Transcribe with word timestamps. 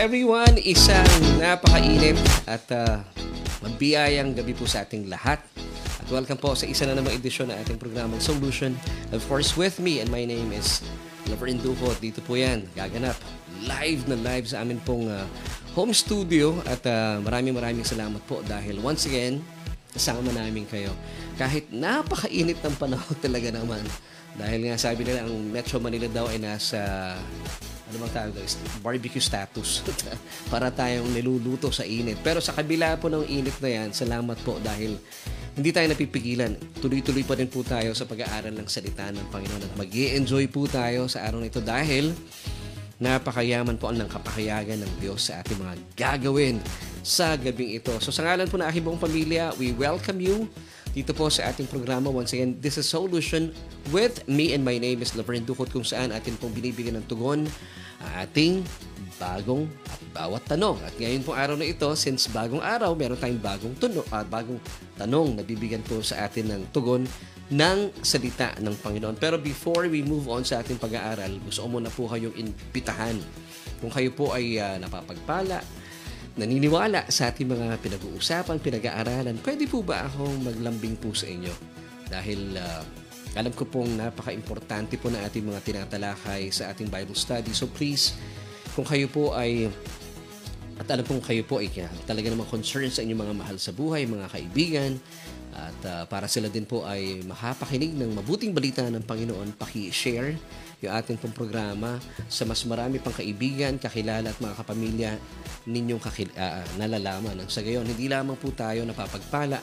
everyone. 0.00 0.56
Isang 0.64 1.04
napakainit 1.36 2.16
at 2.48 2.64
uh, 2.72 3.04
mabiyayang 3.60 4.32
gabi 4.32 4.56
po 4.56 4.64
sa 4.64 4.88
ating 4.88 5.12
lahat. 5.12 5.44
At 6.00 6.08
welcome 6.08 6.40
po 6.40 6.56
sa 6.56 6.64
isa 6.64 6.88
na 6.88 6.96
namang 6.96 7.20
edisyon 7.20 7.52
ng 7.52 7.56
ating 7.60 7.76
programang 7.76 8.16
Solution. 8.16 8.72
Of 9.12 9.20
course, 9.28 9.60
with 9.60 9.76
me 9.76 10.00
and 10.00 10.08
my 10.08 10.24
name 10.24 10.56
is 10.56 10.80
Lover 11.28 11.52
Induko. 11.52 11.92
Dito 12.00 12.24
po 12.24 12.40
yan, 12.40 12.64
gaganap 12.72 13.12
live 13.60 14.08
na 14.08 14.16
live 14.16 14.48
sa 14.48 14.64
amin 14.64 14.80
pong 14.88 15.04
uh, 15.04 15.28
home 15.76 15.92
studio. 15.92 16.56
At 16.64 16.80
uh, 16.88 17.20
maraming 17.20 17.52
maraming 17.52 17.84
salamat 17.84 18.24
po 18.24 18.40
dahil 18.48 18.80
once 18.80 19.04
again, 19.04 19.44
kasama 19.92 20.32
namin 20.32 20.64
kayo. 20.64 20.96
Kahit 21.36 21.68
napakainit 21.68 22.56
ng 22.64 22.74
panahon 22.80 23.16
talaga 23.24 23.52
naman. 23.52 23.84
Dahil 24.38 24.70
nga 24.70 24.76
sabi 24.78 25.02
nila 25.06 25.26
ang 25.26 25.34
Metro 25.50 25.82
Manila 25.82 26.06
daw 26.06 26.30
ay 26.30 26.38
nasa 26.38 26.78
ano 27.90 28.06
bang 28.06 28.14
tawag 28.14 28.32
doon? 28.38 28.46
Barbecue 28.86 29.22
status. 29.22 29.82
para 30.52 30.70
tayong 30.70 31.10
niluluto 31.10 31.74
sa 31.74 31.82
init. 31.82 32.22
Pero 32.22 32.38
sa 32.38 32.54
kabila 32.54 32.94
po 33.02 33.10
ng 33.10 33.26
init 33.26 33.58
na 33.58 33.70
yan, 33.70 33.90
salamat 33.90 34.38
po 34.46 34.62
dahil 34.62 34.94
hindi 35.58 35.70
tayo 35.74 35.90
napipigilan. 35.90 36.54
Tuloy-tuloy 36.78 37.26
pa 37.26 37.34
rin 37.34 37.50
po 37.50 37.66
tayo 37.66 37.90
sa 37.90 38.06
pag-aaral 38.06 38.54
ng 38.54 38.68
salita 38.70 39.10
ng 39.10 39.26
Panginoon 39.34 39.66
at 39.66 39.74
mag 39.74 39.90
enjoy 39.90 40.46
po 40.46 40.70
tayo 40.70 41.10
sa 41.10 41.26
araw 41.26 41.42
na 41.42 41.50
ito 41.50 41.58
dahil 41.58 42.14
napakayaman 43.02 43.74
po 43.80 43.90
ng 43.90 44.06
kapakayagan 44.06 44.86
ng 44.86 44.92
Diyos 45.02 45.26
sa 45.26 45.42
ating 45.42 45.58
mga 45.58 45.74
gagawin 45.98 46.62
sa 47.02 47.34
gabing 47.34 47.74
ito. 47.74 47.96
So 47.98 48.14
sa 48.14 48.22
ngalan 48.22 48.46
po 48.46 48.60
ng 48.60 48.68
aking 48.70 48.84
buong 48.86 49.02
pamilya, 49.02 49.50
we 49.58 49.74
welcome 49.74 50.22
you 50.22 50.46
dito 50.90 51.14
po 51.14 51.30
sa 51.30 51.50
ating 51.50 51.70
programa. 51.70 52.10
Once 52.10 52.34
again, 52.34 52.58
this 52.58 52.74
is 52.74 52.86
Solution 52.86 53.54
with 53.94 54.26
me 54.26 54.54
and 54.54 54.66
my 54.66 54.74
name 54.74 54.98
is 55.02 55.14
Laverne 55.14 55.46
Dukot 55.46 55.70
kung 55.70 55.86
saan 55.86 56.10
atin 56.10 56.34
pong 56.38 56.50
binibigyan 56.50 56.98
ng 56.98 57.06
tugon 57.06 57.46
ating 58.20 58.64
bagong 59.20 59.68
at 59.92 60.00
bawat 60.16 60.42
tanong. 60.48 60.80
At 60.80 60.96
ngayon 60.96 61.22
pong 61.22 61.36
araw 61.36 61.56
na 61.60 61.68
ito, 61.68 61.86
since 61.92 62.26
bagong 62.32 62.64
araw, 62.64 62.96
meron 62.96 63.20
tayong 63.20 63.42
bagong, 63.42 63.74
tuno, 63.76 64.00
uh, 64.08 64.24
bagong 64.24 64.56
tanong 64.96 65.36
na 65.36 65.42
bibigyan 65.44 65.84
po 65.84 66.00
sa 66.00 66.24
atin 66.24 66.48
ng 66.48 66.62
tugon 66.72 67.04
ng 67.52 67.78
salita 68.00 68.56
ng 68.56 68.72
Panginoon. 68.80 69.20
Pero 69.20 69.36
before 69.36 69.90
we 69.92 70.00
move 70.00 70.30
on 70.32 70.46
sa 70.46 70.64
ating 70.64 70.80
pag-aaral, 70.80 71.36
gusto 71.44 71.60
ko 71.60 71.68
muna 71.68 71.92
po 71.92 72.08
kayong 72.08 72.32
imbitahan. 72.32 73.20
Kung 73.84 73.92
kayo 73.92 74.08
po 74.16 74.32
ay 74.32 74.56
uh, 74.56 74.80
napapagpala, 74.80 75.60
naniniwala 76.40 77.04
sa 77.12 77.28
ating 77.28 77.52
mga 77.52 77.76
pinag-uusapan, 77.84 78.56
pinag-aaralan, 78.64 79.36
pwede 79.44 79.68
po 79.68 79.84
ba 79.84 80.08
akong 80.08 80.40
maglambing 80.40 80.96
po 80.96 81.12
sa 81.12 81.28
inyo? 81.28 81.52
Dahil 82.08 82.56
uh, 82.56 82.82
alam 83.36 83.52
ko 83.52 83.68
pong 83.68 84.00
napaka-importante 84.00 84.96
po 84.96 85.12
na 85.12 85.22
ating 85.28 85.44
mga 85.44 85.60
tinatalakay 85.62 86.48
sa 86.48 86.72
ating 86.72 86.88
Bible 86.88 87.14
study. 87.14 87.52
So 87.52 87.68
please, 87.68 88.16
kung 88.72 88.88
kayo 88.88 89.06
po 89.06 89.36
ay 89.36 89.68
at 90.80 90.88
alam 90.88 91.04
pong 91.04 91.20
kayo 91.20 91.44
po 91.44 91.60
ay 91.60 91.68
talaga 92.08 92.32
namang 92.32 92.48
concerned 92.48 92.88
sa 92.88 93.04
inyong 93.04 93.20
mga 93.20 93.34
mahal 93.36 93.56
sa 93.60 93.68
buhay, 93.68 94.08
mga 94.08 94.32
kaibigan, 94.32 94.96
at 95.52 95.78
uh, 95.84 96.04
para 96.08 96.24
sila 96.24 96.48
din 96.48 96.64
po 96.64 96.88
ay 96.88 97.20
makapakinig 97.28 97.92
ng 97.92 98.16
mabuting 98.16 98.56
balita 98.56 98.88
ng 98.88 99.04
Panginoon, 99.04 99.60
paki-share 99.60 100.40
yung 100.80 100.92
ating 100.96 101.20
pong 101.20 101.36
programa 101.36 102.00
sa 102.28 102.48
mas 102.48 102.64
marami 102.64 102.96
pang 103.00 103.12
kaibigan, 103.12 103.76
kakilala 103.76 104.32
at 104.32 104.38
mga 104.40 104.56
kapamilya 104.64 105.10
ninyong 105.68 106.00
kakil- 106.00 106.36
uh, 106.40 106.64
nalalaman. 106.80 107.36
Ang 107.36 107.52
sa 107.52 107.60
gayon, 107.60 107.84
hindi 107.84 108.08
lamang 108.08 108.40
po 108.40 108.48
tayo 108.52 108.82
napapagpala 108.88 109.60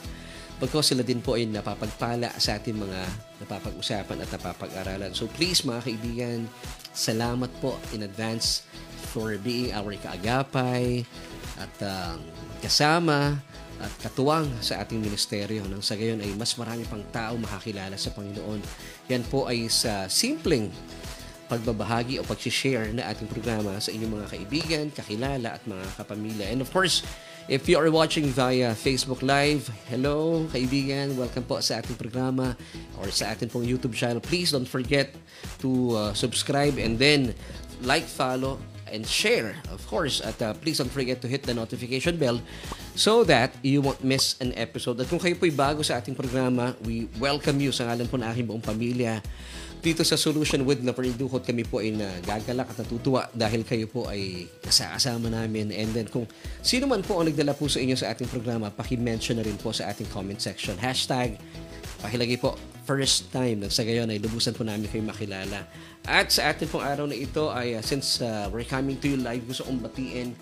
Bagkos 0.58 0.90
sila 0.90 1.06
din 1.06 1.22
po 1.22 1.38
ay 1.38 1.46
napapagpala 1.46 2.34
sa 2.34 2.58
ating 2.58 2.74
mga 2.74 3.00
napapag-usapan 3.46 4.26
at 4.26 4.30
napapag-aralan. 4.34 5.14
So 5.14 5.30
please 5.30 5.62
mga 5.62 5.86
kaibigan, 5.86 6.50
salamat 6.90 7.46
po 7.62 7.78
in 7.94 8.02
advance 8.02 8.66
for 9.14 9.38
being 9.38 9.70
our 9.70 9.94
kaagapay 9.94 11.06
at 11.62 11.74
uh, 11.86 12.18
kasama 12.58 13.38
at 13.78 13.92
katuwang 14.02 14.50
sa 14.58 14.82
ating 14.82 14.98
ministeryo 14.98 15.62
nang 15.70 15.78
sa 15.78 15.94
gayon 15.94 16.18
ay 16.18 16.34
mas 16.34 16.58
marami 16.58 16.82
pang 16.90 17.06
tao 17.14 17.38
makakilala 17.38 17.94
sa 17.94 18.10
Panginoon. 18.10 18.58
Yan 19.14 19.22
po 19.30 19.46
ay 19.46 19.70
sa 19.70 20.10
simpleng 20.10 20.74
pagbabahagi 21.48 22.20
o 22.20 22.22
pag-share 22.22 22.92
na 22.92 23.08
ating 23.08 23.26
programa 23.26 23.80
sa 23.80 23.88
inyong 23.88 24.20
mga 24.20 24.26
kaibigan, 24.28 24.84
kakilala 24.92 25.56
at 25.56 25.62
mga 25.64 25.84
kapamilya. 25.96 26.46
And 26.52 26.60
of 26.60 26.68
course, 26.68 27.02
If 27.48 27.64
you 27.64 27.80
are 27.80 27.88
watching 27.88 28.28
via 28.28 28.76
Facebook 28.76 29.24
Live, 29.24 29.72
hello 29.88 30.44
kaibigan, 30.52 31.16
welcome 31.16 31.48
po 31.48 31.64
sa 31.64 31.80
ating 31.80 31.96
programa 31.96 32.52
or 33.00 33.08
sa 33.08 33.32
ating 33.32 33.48
pong 33.48 33.64
YouTube 33.64 33.96
channel. 33.96 34.20
Please 34.20 34.52
don't 34.52 34.68
forget 34.68 35.16
to 35.64 35.96
uh, 35.96 36.12
subscribe 36.12 36.76
and 36.76 37.00
then 37.00 37.32
like, 37.80 38.04
follow, 38.04 38.60
and 38.92 39.08
share, 39.08 39.56
of 39.72 39.80
course. 39.88 40.20
At 40.20 40.36
uh, 40.44 40.52
please 40.60 40.76
don't 40.76 40.92
forget 40.92 41.24
to 41.24 41.28
hit 41.28 41.44
the 41.44 41.56
notification 41.56 42.20
bell 42.20 42.40
so 42.92 43.24
that 43.24 43.56
you 43.64 43.80
won't 43.80 44.04
miss 44.04 44.36
an 44.44 44.52
episode. 44.52 45.00
At 45.00 45.08
kung 45.08 45.20
kayo 45.20 45.32
po'y 45.36 45.48
bago 45.48 45.80
sa 45.84 46.00
ating 46.00 46.16
programa, 46.20 46.76
we 46.84 47.08
welcome 47.16 47.60
you 47.64 47.72
sa 47.72 47.88
ngalan 47.88 48.12
po 48.12 48.20
ng 48.20 48.28
aking 48.28 48.44
buong 48.44 48.64
pamilya 48.64 49.24
dito 49.78 50.02
sa 50.02 50.18
Solution 50.18 50.66
with 50.66 50.82
na 50.82 50.90
Duhot 50.92 51.46
kami 51.46 51.62
po 51.62 51.78
ay 51.78 51.94
nagagalak 51.94 52.74
at 52.74 52.78
natutuwa 52.82 53.30
dahil 53.30 53.62
kayo 53.62 53.86
po 53.86 54.10
ay 54.10 54.50
kasama 54.62 55.30
namin. 55.30 55.70
And 55.70 55.94
then 55.94 56.10
kung 56.10 56.26
sino 56.60 56.90
man 56.90 57.06
po 57.06 57.22
ang 57.22 57.30
nagdala 57.30 57.54
po 57.54 57.70
sa 57.70 57.78
inyo 57.78 57.94
sa 57.94 58.10
ating 58.10 58.26
programa, 58.26 58.74
paki-mention 58.74 59.38
na 59.38 59.46
rin 59.46 59.56
po 59.56 59.70
sa 59.70 59.90
ating 59.90 60.10
comment 60.10 60.38
section. 60.38 60.74
Hashtag, 60.76 61.38
pakilagay 62.02 62.42
po, 62.42 62.58
first 62.82 63.30
time. 63.30 63.62
Sa 63.70 63.86
gayon 63.86 64.10
ay 64.10 64.18
lubusan 64.18 64.56
po 64.56 64.66
namin 64.66 64.90
kayo 64.90 65.04
makilala. 65.06 65.68
At 66.08 66.34
sa 66.34 66.50
ating 66.50 66.72
pong 66.72 66.82
araw 66.82 67.06
na 67.06 67.14
ito 67.14 67.52
ay 67.52 67.78
uh, 67.78 67.82
since 67.84 68.18
uh, 68.24 68.50
we're 68.50 68.66
coming 68.66 68.98
to 68.98 69.14
you 69.14 69.18
live, 69.20 69.44
gusto 69.46 69.62
kong 69.68 69.84
batiin 69.84 70.34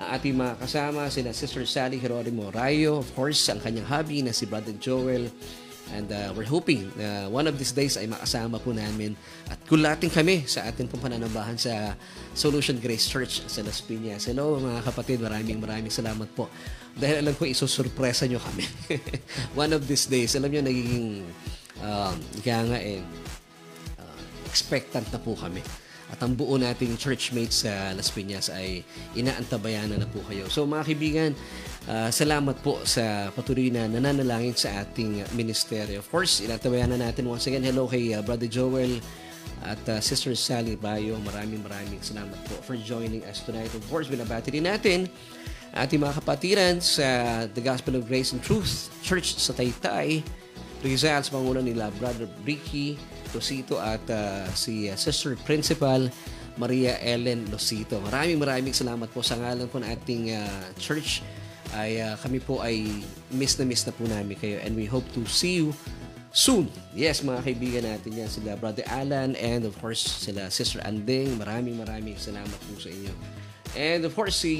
ang 0.00 0.16
ating 0.16 0.32
mga 0.32 0.56
kasama, 0.56 1.12
sina 1.12 1.36
Sister 1.36 1.68
Sally 1.68 2.00
Heronimo 2.00 2.48
Rayo, 2.48 3.04
of 3.04 3.12
course, 3.12 3.52
ang 3.52 3.60
kanyang 3.60 3.84
hubby 3.84 4.24
na 4.24 4.32
si 4.32 4.48
Brother 4.48 4.72
Joel, 4.80 5.28
And 5.90 6.06
uh, 6.10 6.30
we're 6.38 6.46
hoping 6.46 6.94
na 6.94 7.26
one 7.26 7.50
of 7.50 7.58
these 7.58 7.74
days 7.74 7.98
ay 7.98 8.06
makasama 8.06 8.62
po 8.62 8.70
namin 8.70 9.18
at 9.50 9.58
kulating 9.66 10.10
kami 10.10 10.46
sa 10.46 10.62
ating 10.70 10.86
pong 10.86 11.02
pananambahan 11.02 11.58
sa 11.58 11.98
Solution 12.30 12.78
Grace 12.78 13.10
Church 13.10 13.42
sa 13.50 13.60
Las 13.66 13.82
Piñas. 13.82 14.30
Hello 14.30 14.62
mga 14.62 14.86
kapatid, 14.86 15.18
maraming 15.18 15.58
maraming 15.58 15.90
salamat 15.90 16.30
po. 16.30 16.46
Dahil 16.94 17.26
alam 17.26 17.34
ko 17.34 17.42
isusurpresa 17.42 18.30
nyo 18.30 18.38
kami. 18.38 18.66
one 19.62 19.74
of 19.74 19.82
these 19.90 20.06
days, 20.06 20.34
alam 20.38 20.50
nyo, 20.50 20.62
nagiging 20.62 21.26
um, 21.82 22.16
kaya 22.42 22.60
nga 22.66 22.78
eh, 22.78 23.02
uh, 23.98 24.20
expectant 24.46 25.06
na 25.10 25.18
po 25.18 25.34
kami. 25.34 25.62
At 26.10 26.18
ang 26.26 26.34
buo 26.34 26.58
nating 26.58 26.98
churchmates 26.98 27.62
sa 27.62 27.94
Las 27.94 28.10
Piñas 28.10 28.50
ay 28.50 28.82
inaantabayanan 29.14 30.02
na 30.02 30.08
po 30.10 30.18
kayo. 30.26 30.50
So 30.50 30.66
mga 30.66 30.90
kaibigan, 30.90 31.30
uh, 31.86 32.10
salamat 32.10 32.58
po 32.66 32.82
sa 32.82 33.30
patuloy 33.30 33.70
na 33.70 33.86
nananalangin 33.86 34.58
sa 34.58 34.82
ating 34.82 35.22
ministeryo. 35.38 36.02
Of 36.02 36.10
course, 36.10 36.42
inantabayanan 36.42 36.98
natin 36.98 37.30
once 37.30 37.46
again. 37.46 37.62
Hello 37.62 37.86
kay 37.86 38.10
uh, 38.10 38.26
Brother 38.26 38.50
Joel 38.50 38.98
at 39.62 39.80
uh, 39.86 40.02
Sister 40.02 40.34
Sally 40.34 40.74
Bayo. 40.74 41.14
Maraming 41.22 41.62
maraming 41.62 42.02
salamat 42.02 42.36
po 42.50 42.58
for 42.66 42.74
joining 42.74 43.22
us 43.30 43.46
tonight. 43.46 43.70
Of 43.70 43.86
course, 43.86 44.10
binabati 44.10 44.50
din 44.50 44.66
natin 44.66 45.06
ating 45.70 46.02
mga 46.02 46.18
kapatiran 46.18 46.82
sa 46.82 47.06
The 47.46 47.62
Gospel 47.62 47.94
of 47.94 48.10
Grace 48.10 48.34
and 48.34 48.42
Truth 48.42 48.90
Church 49.06 49.38
sa 49.38 49.54
Taytay. 49.54 50.26
Rizal 50.80 51.20
sa 51.20 51.30
pangunan 51.36 51.62
nila 51.62 51.92
Brother 52.00 52.26
Ricky 52.42 52.96
Losito 53.32 53.80
at 53.80 54.02
uh, 54.10 54.46
si 54.52 54.90
uh, 54.90 54.96
Sister 54.98 55.34
Principal 55.46 56.10
Maria 56.60 56.98
Ellen 57.00 57.46
Losito. 57.48 58.02
Maraming 58.04 58.36
maraming 58.36 58.74
salamat 58.74 59.08
po 59.10 59.24
sa 59.24 59.38
ngalan 59.38 59.70
po 59.70 59.80
ng 59.80 59.88
ating 59.88 60.34
uh, 60.34 60.64
church. 60.76 61.24
Ay 61.70 62.02
uh, 62.02 62.18
kami 62.18 62.42
po 62.42 62.58
ay 62.60 63.04
miss 63.30 63.54
na 63.56 63.64
miss 63.64 63.86
na 63.86 63.94
po 63.94 64.04
namin 64.04 64.34
kayo 64.34 64.58
and 64.60 64.74
we 64.74 64.84
hope 64.84 65.06
to 65.14 65.22
see 65.24 65.62
you 65.62 65.70
soon. 66.34 66.70
Yes, 66.94 67.22
mga 67.22 67.42
kaibigan 67.42 67.84
natin 67.86 68.14
yan, 68.14 68.30
sila 68.30 68.58
Brother 68.58 68.86
Alan 68.90 69.34
and 69.38 69.66
of 69.66 69.74
course 69.78 70.02
sila 70.02 70.50
Sister 70.50 70.82
Anding. 70.82 71.38
Maraming 71.38 71.78
maraming 71.78 72.18
salamat 72.18 72.58
po 72.70 72.78
sa 72.78 72.90
inyo. 72.90 73.14
And 73.78 74.02
of 74.02 74.12
course 74.18 74.42
si 74.42 74.54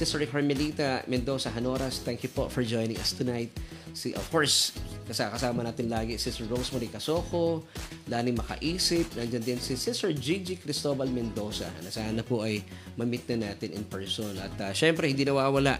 Sister 0.00 0.24
Carmelita 0.24 1.04
Mendoza 1.12 1.52
Hanoras, 1.52 2.00
thank 2.00 2.24
you 2.24 2.32
po 2.32 2.48
for 2.48 2.64
joining 2.64 2.96
us 2.96 3.12
tonight. 3.12 3.52
Si, 3.92 4.16
of 4.16 4.24
course, 4.32 4.72
kasama 5.04 5.60
natin 5.60 5.92
lagi 5.92 6.16
Sister 6.16 6.48
Rosemary 6.48 6.88
Casoko, 6.88 7.68
Lani 8.08 8.32
Makaisip, 8.32 9.12
nandiyan 9.12 9.44
din 9.44 9.60
si 9.60 9.76
Sister 9.76 10.08
Gigi 10.16 10.56
Cristobal 10.56 11.04
Mendoza 11.12 11.68
na 11.84 11.92
sana 11.92 12.24
po 12.24 12.40
ay 12.40 12.64
mamit 12.96 13.28
na 13.28 13.52
natin 13.52 13.76
in 13.76 13.84
person. 13.84 14.32
At 14.40 14.56
uh, 14.56 14.72
syempre, 14.72 15.04
hindi 15.04 15.28
nawawala 15.28 15.76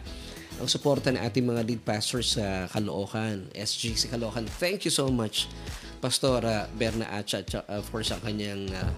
ang 0.60 0.68
suporta 0.68 1.08
ng 1.08 1.24
ating 1.24 1.48
mga 1.48 1.64
lead 1.64 1.80
pastors 1.80 2.36
sa 2.36 2.68
Caloocan, 2.68 3.48
SGC 3.56 4.12
Caloocan. 4.12 4.44
Thank 4.60 4.84
you 4.84 4.92
so 4.92 5.08
much, 5.08 5.48
Pastora 6.04 6.68
Berna 6.76 7.08
Acha, 7.08 7.40
at 7.40 7.56
of 7.72 7.88
course, 7.88 8.12
ang 8.12 8.20
kanyang 8.20 8.68
uh, 8.68 8.92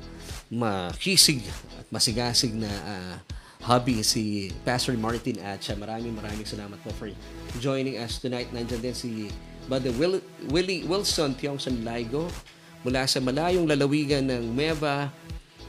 makisig 0.51 1.47
at 1.79 1.87
masigasig 1.95 2.59
na 2.59 2.67
uh, 2.67 3.15
hubby 3.63 4.03
si 4.03 4.51
Pastor 4.67 4.99
Martin 4.99 5.39
Acha. 5.43 5.79
Maraming 5.79 6.19
maraming 6.19 6.47
salamat 6.47 6.79
po 6.83 6.91
for 6.99 7.09
joining 7.63 7.99
us 8.03 8.19
tonight. 8.19 8.51
Nandiyan 8.51 8.83
din 8.83 8.97
si 8.97 9.11
Brother 9.71 9.95
Will, 9.95 10.19
Willie 10.51 10.83
Wilson 10.83 11.39
Tiongson 11.39 11.87
Laigo 11.87 12.27
mula 12.83 13.07
sa 13.07 13.23
malayong 13.23 13.67
lalawigan 13.71 14.27
ng 14.27 14.51
Meva, 14.51 15.15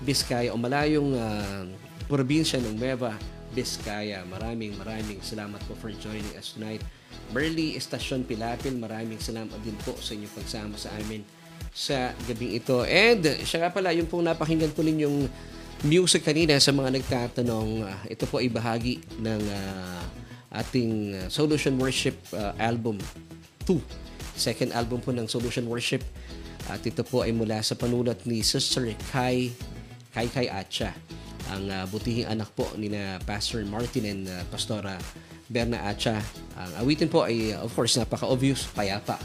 Vizcaya 0.01 0.49
o 0.49 0.57
malayong 0.57 1.13
uh, 1.13 1.63
probinsya 2.09 2.57
ng 2.59 2.73
Nueva 2.75 3.13
Vizcaya. 3.53 4.25
Maraming 4.25 4.73
maraming 4.73 5.21
salamat 5.21 5.61
po 5.69 5.77
for 5.77 5.93
joining 6.01 6.33
us 6.33 6.57
tonight. 6.57 6.81
Merly 7.29 7.77
Estasyon 7.77 8.25
Pilapil, 8.25 8.73
maraming 8.73 9.21
salamat 9.21 9.53
din 9.61 9.77
po 9.85 9.93
sa 10.01 10.17
inyong 10.17 10.33
pagsama 10.33 10.75
sa 10.75 10.89
amin 10.97 11.21
sa 11.69 12.13
gabing 12.25 12.57
ito. 12.57 12.81
And 12.85 13.21
siya 13.45 13.65
nga 13.65 13.71
pala, 13.73 13.93
yung 13.93 14.09
pong 14.09 14.25
napakinggan 14.25 14.73
ko 14.73 14.81
ninyong 14.81 15.29
music 15.83 16.23
kanina 16.23 16.55
sa 16.63 16.71
mga 16.71 16.95
nagtatanong, 16.95 17.83
uh, 17.83 17.99
ito 18.07 18.23
po 18.25 18.39
ay 18.39 18.47
bahagi 18.47 19.03
ng 19.19 19.41
uh, 19.51 20.01
ating 20.55 20.91
uh, 21.11 21.27
Solution 21.27 21.75
Worship 21.75 22.15
uh, 22.31 22.55
album 22.55 22.95
2. 23.67 23.75
Second 24.33 24.71
album 24.71 25.03
po 25.03 25.11
ng 25.11 25.27
Solution 25.27 25.67
Worship. 25.67 26.01
At 26.71 26.79
ito 26.87 27.03
po 27.03 27.27
ay 27.27 27.35
mula 27.35 27.59
sa 27.59 27.75
panulat 27.75 28.23
ni 28.23 28.39
Sister 28.39 28.95
Kai 29.11 29.51
Kai 30.15 30.27
Kai 30.31 30.47
Acha 30.47 30.95
ang 31.51 31.67
uh, 31.67 31.83
butihing 31.91 32.23
anak 32.23 32.47
po 32.55 32.71
ni 32.79 32.87
na 32.87 33.19
Pastor 33.27 33.67
Martin 33.67 34.07
and 34.07 34.23
uh, 34.31 34.47
Pastora 34.47 34.95
Berna 35.51 35.83
Acha. 35.91 36.23
Ang 36.55 36.87
awitin 36.87 37.11
po 37.11 37.27
ay 37.27 37.51
of 37.51 37.67
course 37.75 37.99
napaka-obvious, 37.99 38.71
payapa. 38.71 39.19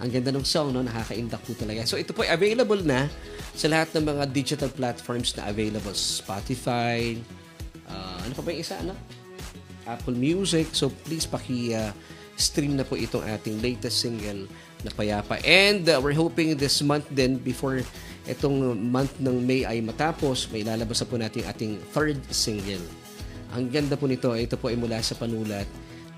Ang 0.00 0.10
ganda 0.12 0.30
ng 0.34 0.44
song, 0.44 0.74
no? 0.74 0.84
nakaka-indak 0.84 1.40
po 1.44 1.56
talaga. 1.56 1.86
So 1.88 1.96
ito 1.96 2.12
po 2.12 2.26
ay 2.26 2.34
available 2.34 2.80
na 2.84 3.08
sa 3.52 3.68
lahat 3.68 3.92
ng 3.96 4.04
mga 4.04 4.24
digital 4.32 4.70
platforms 4.72 5.36
na 5.36 5.48
available. 5.48 5.94
Spotify, 5.94 7.16
uh, 7.88 8.18
ano 8.24 8.32
pa 8.32 8.42
ba 8.42 8.48
yung 8.52 8.62
isa, 8.62 8.80
ano? 8.80 8.96
Apple 9.86 10.16
Music. 10.16 10.70
So 10.72 10.92
please 11.06 11.24
paki 11.26 11.74
uh, 11.74 11.92
stream 12.36 12.74
na 12.74 12.84
po 12.84 12.96
itong 12.96 13.24
ating 13.24 13.60
latest 13.60 14.02
single 14.02 14.48
na 14.82 14.90
Payapa. 14.90 15.38
And 15.46 15.86
uh, 15.86 16.02
we're 16.02 16.16
hoping 16.16 16.58
this 16.58 16.82
month 16.82 17.06
din 17.12 17.38
before 17.38 17.80
itong 18.26 18.78
month 18.78 19.18
ng 19.18 19.42
May 19.42 19.66
ay 19.66 19.82
matapos, 19.82 20.50
may 20.50 20.62
lalabas 20.66 21.02
na 21.02 21.06
po 21.06 21.16
natin 21.18 21.42
ating 21.46 21.72
third 21.94 22.18
single. 22.30 22.82
Ang 23.52 23.68
ganda 23.68 23.94
po 23.98 24.08
nito, 24.08 24.32
ito 24.32 24.56
po 24.56 24.72
ay 24.72 24.78
mula 24.80 24.98
sa 25.04 25.14
panulat 25.14 25.68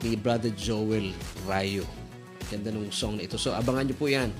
ni 0.04 0.14
Brother 0.14 0.52
Joel 0.54 1.10
Rayo. 1.48 2.03
Ganda 2.50 2.70
ng 2.70 2.92
song 2.92 3.18
na 3.20 3.24
ito. 3.24 3.36
So 3.40 3.52
abangan 3.56 3.88
nyo 3.88 3.96
po 3.96 4.06
yan 4.10 4.30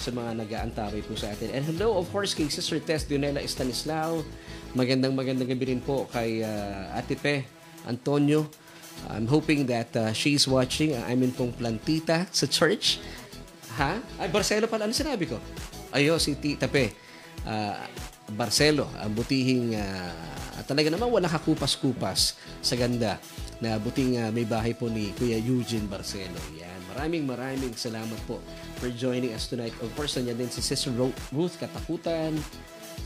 sa 0.00 0.08
mga 0.14 0.32
nag-aantabay 0.40 1.04
po 1.04 1.12
sa 1.18 1.28
atin. 1.28 1.52
And 1.52 1.64
hello, 1.66 2.00
of 2.00 2.08
course, 2.08 2.32
kay 2.32 2.48
Sister 2.48 2.80
Tess 2.80 3.04
Dionela 3.04 3.44
Estanislao. 3.44 4.24
Magandang 4.72 5.12
magandang 5.12 5.50
gabi 5.50 5.76
rin 5.76 5.82
po 5.82 6.08
kay 6.08 6.40
uh, 6.40 6.96
Ate 6.96 7.18
Pe 7.18 7.44
Antonio. 7.84 8.48
I'm 9.08 9.28
hoping 9.28 9.64
that 9.68 9.90
uh, 9.96 10.12
she's 10.12 10.44
watching. 10.44 10.92
I'm 10.96 11.24
in 11.24 11.32
pong 11.32 11.56
plantita 11.56 12.28
sa 12.32 12.44
church. 12.48 13.00
Ha? 13.80 14.00
Ay, 14.20 14.28
Barcelo 14.28 14.68
pala. 14.68 14.84
Ano 14.84 14.92
sinabi 14.92 15.24
ko? 15.24 15.40
Ayo, 15.92 16.20
si 16.20 16.36
Tita 16.36 16.68
Pe. 16.68 16.92
Uh, 17.44 17.76
Barcelo, 18.36 18.86
ang 19.00 19.10
butihing 19.10 19.74
uh, 19.74 20.62
talaga 20.68 20.92
naman 20.92 21.10
wala 21.10 21.26
kakupas-kupas 21.26 22.38
sa 22.62 22.74
ganda 22.76 23.18
na 23.58 23.80
buting 23.80 24.20
uh, 24.20 24.30
may 24.30 24.46
bahay 24.46 24.76
po 24.76 24.86
ni 24.86 25.10
Kuya 25.16 25.40
Eugene 25.40 25.88
Barcelo. 25.88 26.38
Yan. 26.56 26.79
Maraming 26.94 27.24
maraming 27.26 27.74
salamat 27.78 28.18
po 28.26 28.42
for 28.82 28.90
joining 28.90 29.30
us 29.30 29.46
tonight. 29.46 29.74
Of 29.78 29.94
course, 29.94 30.18
nandiyan 30.18 30.46
din 30.46 30.50
si 30.50 30.58
Sister 30.58 30.90
Ruth 31.30 31.54
Katakutan, 31.58 32.34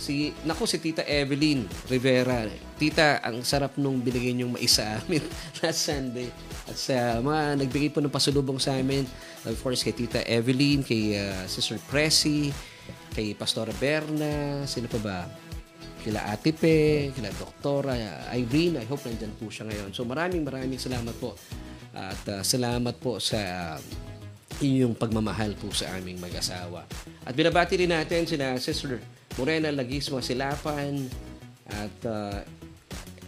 si 0.01 0.35
nako 0.43 0.65
si 0.67 0.81
Tita 0.81 1.05
Evelyn 1.05 1.69
Rivera. 1.87 2.49
Tita, 2.81 3.21
ang 3.23 3.45
sarap 3.47 3.77
nung 3.79 4.01
binigay 4.01 4.35
niyong 4.35 4.57
mais 4.57 4.77
amin 4.83 5.23
last 5.63 5.85
Sunday. 5.85 6.29
At 6.65 6.77
sa 6.81 7.21
mga 7.21 7.61
nagbigay 7.61 7.91
po 7.93 8.01
ng 8.01 8.13
pasulubong 8.13 8.59
sa 8.59 8.75
amin, 8.75 9.05
of 9.45 9.57
course 9.61 9.85
kay 9.85 9.95
Tita 9.95 10.25
Evelyn, 10.25 10.81
kay 10.81 11.21
uh, 11.21 11.45
Sister 11.45 11.77
Pressy, 11.87 12.51
kay 13.13 13.37
Pastora 13.37 13.73
Berna, 13.77 14.65
sino 14.65 14.89
pa 14.89 14.99
ba? 15.01 15.21
Kila 16.05 16.21
Ate 16.29 16.53
Pe, 16.53 17.09
kila 17.17 17.33
Doktora 17.33 17.97
Irene, 18.37 18.85
I 18.85 18.87
hope 18.89 19.09
nandyan 19.09 19.33
po 19.41 19.49
siya 19.49 19.65
ngayon. 19.65 19.89
So 19.97 20.05
maraming 20.05 20.45
maraming 20.45 20.77
salamat 20.77 21.17
po. 21.17 21.33
At 21.94 22.20
uh, 22.26 22.43
salamat 22.43 22.99
po 22.99 23.23
sa 23.23 23.38
inyong 24.58 24.94
pagmamahal 24.94 25.55
po 25.58 25.70
sa 25.70 25.94
aming 25.99 26.19
mag-asawa. 26.19 26.87
At 27.23 27.35
binabati 27.35 27.79
rin 27.79 27.91
natin 27.91 28.26
sina 28.26 28.55
Sister 28.58 28.99
Morena 29.35 29.70
Lagisma 29.70 30.23
Silapan 30.23 31.11
at 31.67 31.96
uh, 32.06 32.38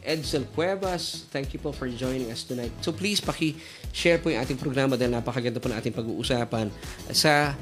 Edsel 0.07 0.47
Cuevas. 0.55 1.27
Thank 1.35 1.55
you 1.55 1.59
po 1.59 1.75
for 1.75 1.91
joining 1.91 2.31
us 2.31 2.47
tonight. 2.47 2.71
So 2.79 2.95
please 2.95 3.19
paki-share 3.19 4.23
po 4.23 4.31
yung 4.31 4.39
ating 4.39 4.59
programa 4.59 4.95
dahil 4.95 5.19
napakaganda 5.19 5.59
po 5.59 5.67
ng 5.67 5.79
ating 5.83 5.95
pag-uusapan 5.95 6.71
sa 7.11 7.59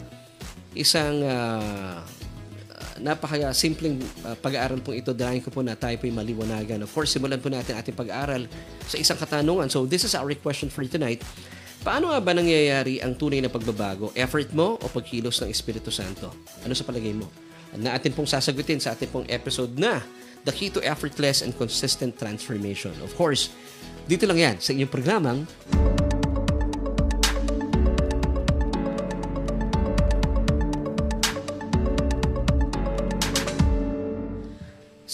isang 0.76 1.24
uh, 1.24 2.04
napaka-simpleng 3.00 3.99
uh, 4.26 4.37
pag-aaral 4.38 4.79
po 4.82 4.94
ito 4.94 5.11
dahil 5.11 5.43
ko 5.43 5.50
po 5.50 5.62
na 5.62 5.75
tayo 5.75 5.99
po 5.99 6.06
maliwanagan. 6.06 6.82
Of 6.87 6.91
course, 6.94 7.14
simulan 7.14 7.43
po 7.43 7.50
natin 7.50 7.75
ating 7.75 7.96
pag-aaral 7.96 8.46
sa 8.87 8.96
isang 8.99 9.19
katanungan. 9.19 9.70
So 9.70 9.87
this 9.88 10.06
is 10.06 10.14
our 10.14 10.31
question 10.38 10.70
for 10.70 10.87
tonight. 10.87 11.23
Paano 11.85 12.14
nga 12.14 12.20
ba 12.23 12.32
nangyayari 12.32 13.02
ang 13.05 13.12
tunay 13.12 13.44
na 13.44 13.52
pagbabago? 13.52 14.08
Effort 14.17 14.49
mo 14.56 14.81
o 14.81 14.85
pagkilos 14.88 15.43
ng 15.44 15.52
Espiritu 15.52 15.93
Santo? 15.93 16.32
Ano 16.64 16.73
sa 16.73 16.87
palagay 16.87 17.12
mo? 17.12 17.29
na 17.75 17.94
atin 17.94 18.14
pong 18.14 18.29
sasagutin 18.29 18.79
sa 18.79 18.94
ating 18.94 19.11
pong 19.11 19.26
episode 19.26 19.75
na 19.75 19.99
The 20.47 20.52
Key 20.55 20.70
to 20.79 20.81
Effortless 20.85 21.43
and 21.43 21.56
Consistent 21.56 22.14
Transformation. 22.14 22.94
Of 23.02 23.17
course, 23.19 23.50
dito 24.06 24.29
lang 24.29 24.38
yan 24.38 24.56
sa 24.61 24.70
inyong 24.76 24.93
programang 24.93 25.38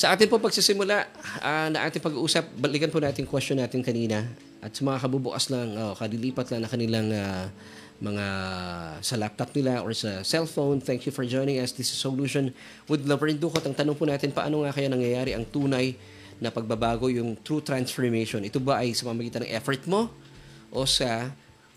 Sa 0.00 0.16
ating 0.16 0.32
po 0.32 0.40
pagsisimula 0.40 1.12
uh, 1.44 1.68
na 1.68 1.84
ating 1.84 2.00
pag-uusap, 2.00 2.56
balikan 2.56 2.88
po 2.88 3.04
natin 3.04 3.28
question 3.28 3.60
natin 3.60 3.84
kanina 3.84 4.24
at 4.64 4.72
sa 4.72 4.80
mga 4.80 4.96
kabubukas 4.96 5.52
lang, 5.52 5.76
oh, 5.76 5.92
kadilipat 5.92 6.48
lang 6.48 6.64
na 6.64 6.72
kanilang 6.72 7.12
uh, 7.12 7.52
mga 8.00 8.26
sa 9.04 9.20
laptop 9.20 9.52
nila 9.52 9.84
or 9.84 9.92
sa 9.92 10.24
cellphone. 10.24 10.80
Thank 10.80 11.04
you 11.04 11.12
for 11.12 11.28
joining 11.28 11.60
us. 11.60 11.76
This 11.76 11.92
is 11.92 12.00
Solution 12.00 12.48
with 12.88 13.04
Laverne 13.04 13.36
Ducot. 13.36 13.60
Ang 13.60 13.76
tanong 13.76 13.92
po 13.92 14.08
natin, 14.08 14.32
paano 14.32 14.64
nga 14.64 14.72
kaya 14.72 14.88
nangyayari 14.88 15.36
ang 15.36 15.44
tunay 15.44 15.92
na 16.40 16.48
pagbabago, 16.48 17.12
yung 17.12 17.36
true 17.44 17.60
transformation? 17.60 18.40
Ito 18.40 18.56
ba 18.56 18.80
ay 18.80 18.96
sa 18.96 19.04
pamagitan 19.04 19.44
ng 19.44 19.52
effort 19.52 19.84
mo 19.84 20.08
o 20.72 20.88
sa 20.88 21.28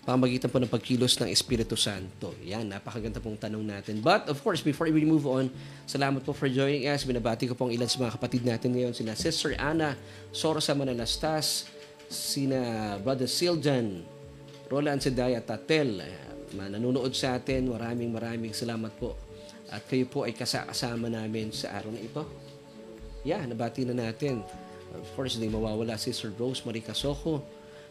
pamagitan 0.03 0.51
po 0.51 0.59
ng 0.59 0.67
pagkilos 0.67 1.15
ng 1.19 1.31
Espiritu 1.31 1.79
Santo? 1.79 2.35
Yan, 2.43 2.67
napakaganda 2.67 3.23
pong 3.23 3.39
tanong 3.39 3.63
natin. 3.63 4.03
But 4.03 4.27
of 4.27 4.43
course, 4.43 4.59
before 4.59 4.91
we 4.91 5.07
move 5.07 5.23
on, 5.23 5.47
salamat 5.87 6.23
po 6.27 6.35
for 6.35 6.51
joining 6.51 6.87
us. 6.91 7.07
Binabati 7.07 7.47
ko 7.47 7.55
pong 7.55 7.71
ilan 7.71 7.87
sa 7.87 8.03
mga 8.03 8.19
kapatid 8.19 8.43
natin 8.43 8.75
ngayon. 8.75 8.91
Sina 8.91 9.15
Sister 9.15 9.55
Ana 9.55 9.95
Sorosa 10.35 10.75
Manalastas, 10.75 11.71
sina 12.11 12.95
Brother 12.99 13.31
Siljan 13.31 14.03
Roland 14.67 14.99
Sedaya 15.05 15.39
Tatel, 15.39 16.01
nanonood 16.53 17.13
sa 17.13 17.37
atin. 17.37 17.69
Maraming 17.69 18.09
maraming 18.09 18.53
salamat 18.57 18.89
po. 18.97 19.13
At 19.69 19.85
kayo 19.89 20.05
po 20.05 20.25
ay 20.27 20.33
kasama 20.33 21.09
namin 21.09 21.49
sa 21.49 21.77
araw 21.77 21.93
na 21.93 22.01
ito. 22.01 22.23
Yeah, 23.23 23.41
nabati 23.47 23.87
na 23.87 23.95
natin. 23.95 24.43
Of 24.93 25.09
course, 25.17 25.39
hindi 25.39 25.49
mawawala 25.49 25.97
si 25.97 26.13
Sir 26.13 26.29
Rosemary 26.37 26.81
Casoko. 26.85 27.41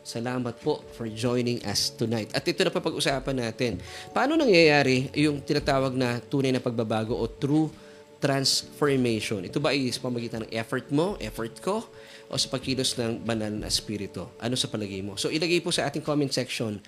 Salamat 0.02 0.58
po 0.58 0.82
for 0.98 1.06
joining 1.06 1.62
us 1.62 1.94
tonight. 1.94 2.26
At 2.34 2.42
ito 2.42 2.58
na 2.66 2.74
pa 2.74 2.82
pag-usapan 2.82 3.38
natin. 3.38 3.78
Paano 4.10 4.34
nangyayari 4.34 5.14
yung 5.14 5.46
tinatawag 5.46 5.94
na 5.94 6.18
tunay 6.18 6.50
na 6.50 6.58
pagbabago 6.58 7.14
o 7.14 7.30
true 7.30 7.70
transformation? 8.18 9.46
Ito 9.46 9.62
ba 9.62 9.70
ay 9.70 9.94
sa 9.94 10.02
pamagitan 10.02 10.42
ng 10.42 10.50
effort 10.58 10.90
mo, 10.90 11.14
effort 11.22 11.54
ko, 11.62 11.86
o 12.26 12.34
sa 12.34 12.50
pagkilos 12.50 12.98
ng 12.98 13.22
banal 13.22 13.54
na 13.54 13.70
espiritu? 13.70 14.26
Ano 14.42 14.58
sa 14.58 14.66
palagay 14.66 15.06
mo? 15.06 15.14
So 15.14 15.30
ilagay 15.30 15.62
po 15.62 15.70
sa 15.70 15.86
ating 15.86 16.02
comment 16.02 16.34
section 16.34 16.82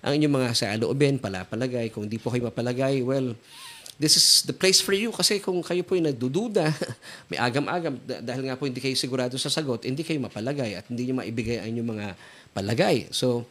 ang 0.00 0.12
inyong 0.14 0.34
mga 0.38 0.48
sa 0.54 0.70
loobin, 0.78 1.18
palapalagay. 1.18 1.90
Kung 1.90 2.06
hindi 2.06 2.22
po 2.22 2.30
kayo 2.30 2.46
mapalagay, 2.48 3.02
well, 3.02 3.34
this 4.00 4.16
is 4.16 4.48
the 4.48 4.56
place 4.56 4.80
for 4.80 4.96
you 4.96 5.12
kasi 5.12 5.42
kung 5.44 5.60
kayo 5.60 5.84
po 5.84 5.92
ay 5.92 6.08
nagdududa, 6.08 6.72
may 7.30 7.36
agam-agam, 7.36 8.00
dahil 8.00 8.48
nga 8.48 8.56
po 8.56 8.64
hindi 8.64 8.80
kayo 8.80 8.96
sigurado 8.96 9.36
sa 9.36 9.52
sagot, 9.52 9.84
hindi 9.84 10.00
kayo 10.00 10.16
mapalagay 10.24 10.72
at 10.72 10.88
hindi 10.88 11.10
nyo 11.10 11.20
maibigay 11.20 11.60
ang 11.60 11.68
inyong 11.76 11.90
mga 11.92 12.06
palagay. 12.52 13.10
So, 13.14 13.46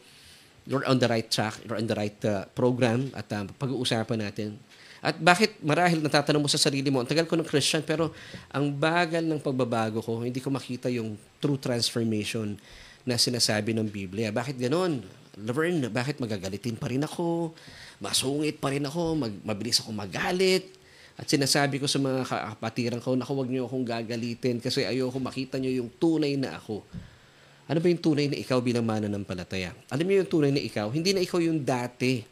you're 0.68 0.84
on 0.84 1.00
the 1.00 1.08
right 1.08 1.26
track, 1.26 1.60
you're 1.64 1.78
on 1.78 1.88
the 1.88 1.96
right 1.96 2.20
uh, 2.24 2.44
program 2.52 3.10
at 3.16 3.26
uh, 3.32 3.48
pag-uusapan 3.58 4.18
natin 4.28 4.60
at 5.00 5.16
bakit 5.16 5.56
marahil 5.64 6.04
natatanong 6.04 6.44
mo 6.44 6.48
sa 6.52 6.60
sarili 6.60 6.92
mo, 6.92 7.00
ang 7.00 7.08
tagal 7.08 7.24
ko 7.24 7.32
ng 7.32 7.48
Christian 7.48 7.80
pero 7.80 8.12
ang 8.52 8.68
bagal 8.68 9.24
ng 9.24 9.40
pagbabago 9.40 10.04
ko, 10.04 10.20
hindi 10.20 10.44
ko 10.44 10.52
makita 10.52 10.92
yung 10.92 11.16
true 11.40 11.56
transformation 11.56 12.52
na 13.08 13.16
sinasabi 13.16 13.72
ng 13.72 13.88
Biblia. 13.88 14.28
Bakit 14.28 14.60
ganon? 14.60 15.00
Laverne, 15.40 15.88
bakit 15.88 16.20
magagalitin 16.20 16.76
pa 16.76 16.92
rin 16.92 17.00
ako? 17.00 17.56
Masungit 17.96 18.60
pa 18.60 18.68
rin 18.68 18.84
ako? 18.84 19.16
Mag, 19.16 19.32
mabilis 19.40 19.80
ako 19.80 19.88
magalit? 19.96 20.68
At 21.16 21.24
sinasabi 21.24 21.80
ko 21.80 21.88
sa 21.88 21.96
mga 21.96 22.28
kapatiran 22.28 23.00
ko, 23.00 23.16
naku, 23.16 23.32
huwag 23.32 23.48
niyo 23.48 23.64
akong 23.64 23.88
gagalitin 23.88 24.60
kasi 24.60 24.84
ayoko 24.84 25.16
makita 25.16 25.56
niyo 25.56 25.80
yung 25.80 25.88
tunay 25.96 26.36
na 26.36 26.60
ako. 26.60 26.84
Ano 27.70 27.78
ba 27.78 27.86
yung 27.86 28.02
tunay 28.02 28.26
na 28.26 28.34
ikaw 28.34 28.58
bilang 28.58 28.82
mananampalataya? 28.82 29.70
Alam 29.94 30.10
niyo 30.10 30.26
yung 30.26 30.30
tunay 30.34 30.50
na 30.50 30.58
ikaw? 30.58 30.90
Hindi 30.90 31.14
na 31.14 31.22
ikaw 31.22 31.38
yung 31.38 31.62
dati 31.62 32.26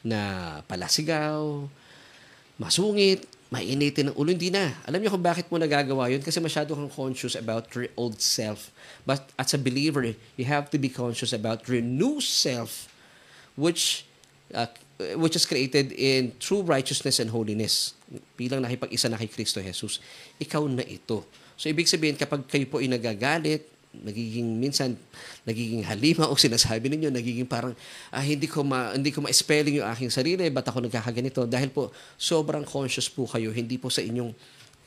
na 0.00 0.64
palasigaw, 0.64 1.68
masungit, 2.56 3.28
mainitin 3.52 4.08
ng 4.08 4.16
ulo. 4.16 4.32
Hindi 4.32 4.48
na. 4.48 4.72
Alam 4.88 5.04
niyo 5.04 5.12
kung 5.12 5.20
bakit 5.20 5.52
mo 5.52 5.60
nagagawa 5.60 6.08
yun? 6.08 6.24
Kasi 6.24 6.40
masyado 6.40 6.72
kang 6.72 6.88
conscious 6.88 7.36
about 7.36 7.68
your 7.76 7.92
old 8.00 8.24
self. 8.24 8.72
But 9.04 9.28
as 9.36 9.52
a 9.52 9.60
believer, 9.60 10.16
you 10.40 10.48
have 10.48 10.72
to 10.72 10.80
be 10.80 10.88
conscious 10.88 11.36
about 11.36 11.68
your 11.68 11.84
new 11.84 12.24
self, 12.24 12.88
which 13.60 14.08
uh, 14.56 14.72
which 15.20 15.36
is 15.36 15.44
created 15.44 15.92
in 15.92 16.32
true 16.40 16.64
righteousness 16.64 17.20
and 17.20 17.28
holiness. 17.28 17.92
Bilang 18.40 18.64
nakipag-isa 18.64 19.12
na 19.12 19.20
kay 19.20 19.28
Kristo 19.28 19.60
Jesus, 19.60 20.00
ikaw 20.40 20.64
na 20.64 20.84
ito. 20.88 21.28
So, 21.60 21.68
ibig 21.68 21.92
sabihin, 21.92 22.16
kapag 22.16 22.48
kayo 22.48 22.64
po 22.64 22.80
ay 22.80 22.88
nagagalit, 22.88 23.68
nagiging 23.92 24.56
minsan 24.56 24.96
nagiging 25.44 25.84
halima 25.84 26.24
o 26.24 26.32
sinasabi 26.32 26.88
ninyo 26.88 27.12
nagiging 27.12 27.44
parang 27.44 27.76
ah, 28.08 28.24
hindi 28.24 28.48
ko 28.48 28.64
ma 28.64 28.96
hindi 28.96 29.12
ko 29.12 29.20
ma-spelling 29.20 29.84
yung 29.84 29.88
aking 29.92 30.08
sarili 30.08 30.48
ba't 30.48 30.64
ako 30.64 30.88
nagkakaganito 30.88 31.44
dahil 31.44 31.68
po 31.68 31.92
sobrang 32.16 32.64
conscious 32.64 33.12
po 33.12 33.28
kayo 33.28 33.52
hindi 33.52 33.76
po 33.76 33.92
sa 33.92 34.00
inyong 34.00 34.32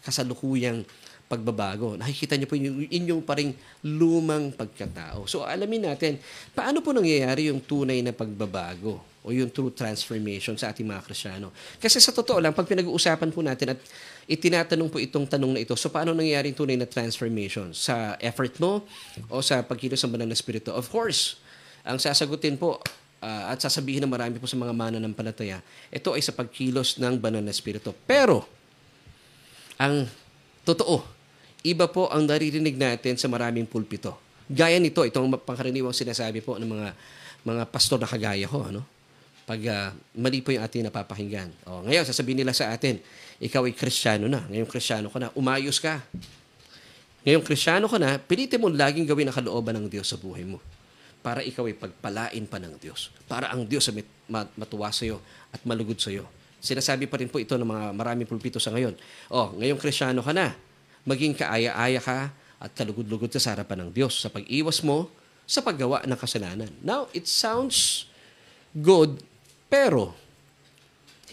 kasalukuyang 0.02 0.86
pagbabago. 1.26 1.98
Nakikita 1.98 2.38
niyo 2.38 2.46
po 2.46 2.54
yung 2.54 2.86
inyong 2.86 3.22
paring 3.26 3.52
lumang 3.82 4.54
pagkatao. 4.54 5.26
So 5.26 5.42
alamin 5.42 5.90
natin, 5.90 6.22
paano 6.54 6.86
po 6.86 6.94
nangyayari 6.94 7.50
yung 7.50 7.66
tunay 7.66 8.06
na 8.06 8.14
pagbabago 8.14 9.02
o 9.26 9.34
yung 9.34 9.50
true 9.50 9.74
transformation 9.74 10.54
sa 10.54 10.70
ating 10.70 10.86
mga 10.86 11.02
Krisyano. 11.02 11.50
Kasi 11.82 11.98
sa 11.98 12.14
totoo 12.14 12.38
lang, 12.38 12.54
pag 12.54 12.70
pinag-uusapan 12.70 13.34
po 13.34 13.42
natin 13.42 13.74
at 13.74 13.80
itinatanong 14.26 14.90
po 14.90 14.98
itong 14.98 15.30
tanong 15.30 15.54
na 15.54 15.62
ito, 15.62 15.74
so 15.78 15.90
paano 15.94 16.14
nangyayari 16.14 16.50
yung 16.54 16.60
tunay 16.66 16.78
na 16.78 16.90
transformation? 16.90 17.72
Sa 17.72 18.18
effort 18.18 18.58
mo 18.58 18.86
o 19.30 19.42
sa 19.42 19.62
pagkilos 19.62 20.02
ng 20.06 20.12
banal 20.14 20.30
na 20.30 20.38
spirito? 20.38 20.74
Of 20.74 20.90
course, 20.90 21.38
ang 21.86 22.02
sasagutin 22.02 22.58
po 22.58 22.82
uh, 23.22 23.44
at 23.54 23.62
sasabihin 23.62 24.06
ng 24.06 24.12
marami 24.12 24.42
po 24.42 24.50
sa 24.50 24.58
mga 24.58 24.74
mananampalataya, 24.74 25.62
ito 25.94 26.10
ay 26.14 26.22
sa 26.26 26.34
pagkilos 26.34 26.98
ng 26.98 27.16
banal 27.22 27.46
na 27.46 27.54
spirito. 27.54 27.94
Pero, 28.10 28.46
ang 29.78 30.10
totoo, 30.66 31.06
iba 31.66 31.86
po 31.86 32.10
ang 32.10 32.26
naririnig 32.26 32.78
natin 32.78 33.18
sa 33.18 33.30
maraming 33.30 33.70
pulpito. 33.70 34.18
Gaya 34.46 34.78
nito, 34.78 35.02
itong 35.02 35.42
pangkaraniwang 35.42 35.94
sinasabi 35.94 36.42
po 36.42 36.58
ng 36.62 36.70
mga 36.70 36.90
mga 37.46 37.64
pastor 37.70 38.02
na 38.02 38.10
kagaya 38.10 38.50
ko, 38.50 38.66
ano? 38.66 38.95
Pag 39.46 39.62
uh, 39.62 39.94
mali 40.18 40.42
po 40.42 40.50
yung 40.50 40.66
ating 40.66 40.90
napapakinggan. 40.90 41.54
O, 41.70 41.86
ngayon, 41.86 42.02
sasabihin 42.02 42.42
nila 42.42 42.50
sa 42.50 42.74
atin, 42.74 42.98
ikaw 43.38 43.62
ay 43.70 43.78
kristyano 43.78 44.26
na. 44.26 44.42
Ngayon, 44.50 44.66
kristyano 44.66 45.08
ka 45.14 45.22
na. 45.22 45.30
Umayos 45.38 45.78
ka. 45.78 46.02
Ngayon, 47.22 47.46
kristyano 47.46 47.86
ka 47.86 48.02
na, 48.02 48.18
pilitin 48.18 48.58
mo 48.58 48.74
laging 48.74 49.06
gawin 49.06 49.30
ang 49.30 49.38
kalooban 49.38 49.78
ng 49.78 49.86
Diyos 49.86 50.10
sa 50.10 50.18
buhay 50.18 50.42
mo. 50.50 50.58
Para 51.22 51.46
ikaw 51.46 51.70
ay 51.70 51.78
pagpalain 51.78 52.46
pa 52.50 52.58
ng 52.58 52.74
Diyos. 52.82 53.14
Para 53.30 53.54
ang 53.54 53.70
Diyos 53.70 53.86
ay 53.94 54.02
matuwa 54.58 54.90
sa 54.90 55.06
iyo 55.06 55.22
at 55.54 55.62
malugod 55.62 56.02
sa 56.02 56.10
iyo. 56.10 56.26
Sinasabi 56.58 57.06
pa 57.06 57.22
rin 57.22 57.30
po 57.30 57.38
ito 57.38 57.54
ng 57.54 57.70
mga 57.70 57.86
maraming 57.94 58.26
pulpito 58.26 58.58
sa 58.58 58.74
ngayon. 58.74 58.98
O, 59.30 59.54
ngayong 59.62 59.78
kristyano 59.78 60.26
ka 60.26 60.34
na. 60.34 60.58
Maging 61.06 61.38
kaaya-aya 61.38 62.02
ka 62.02 62.34
at 62.58 62.74
kalugod-lugod 62.74 63.30
ka 63.30 63.38
sa 63.38 63.54
harapan 63.54 63.86
ng 63.86 63.90
Diyos 63.94 64.18
sa 64.18 64.34
pag-iwas 64.34 64.82
mo 64.82 65.14
sa 65.46 65.62
paggawa 65.62 66.02
ng 66.02 66.18
kasalanan. 66.18 66.74
Now, 66.82 67.14
it 67.14 67.30
sounds 67.30 68.10
good 68.74 69.22
pero, 69.68 70.14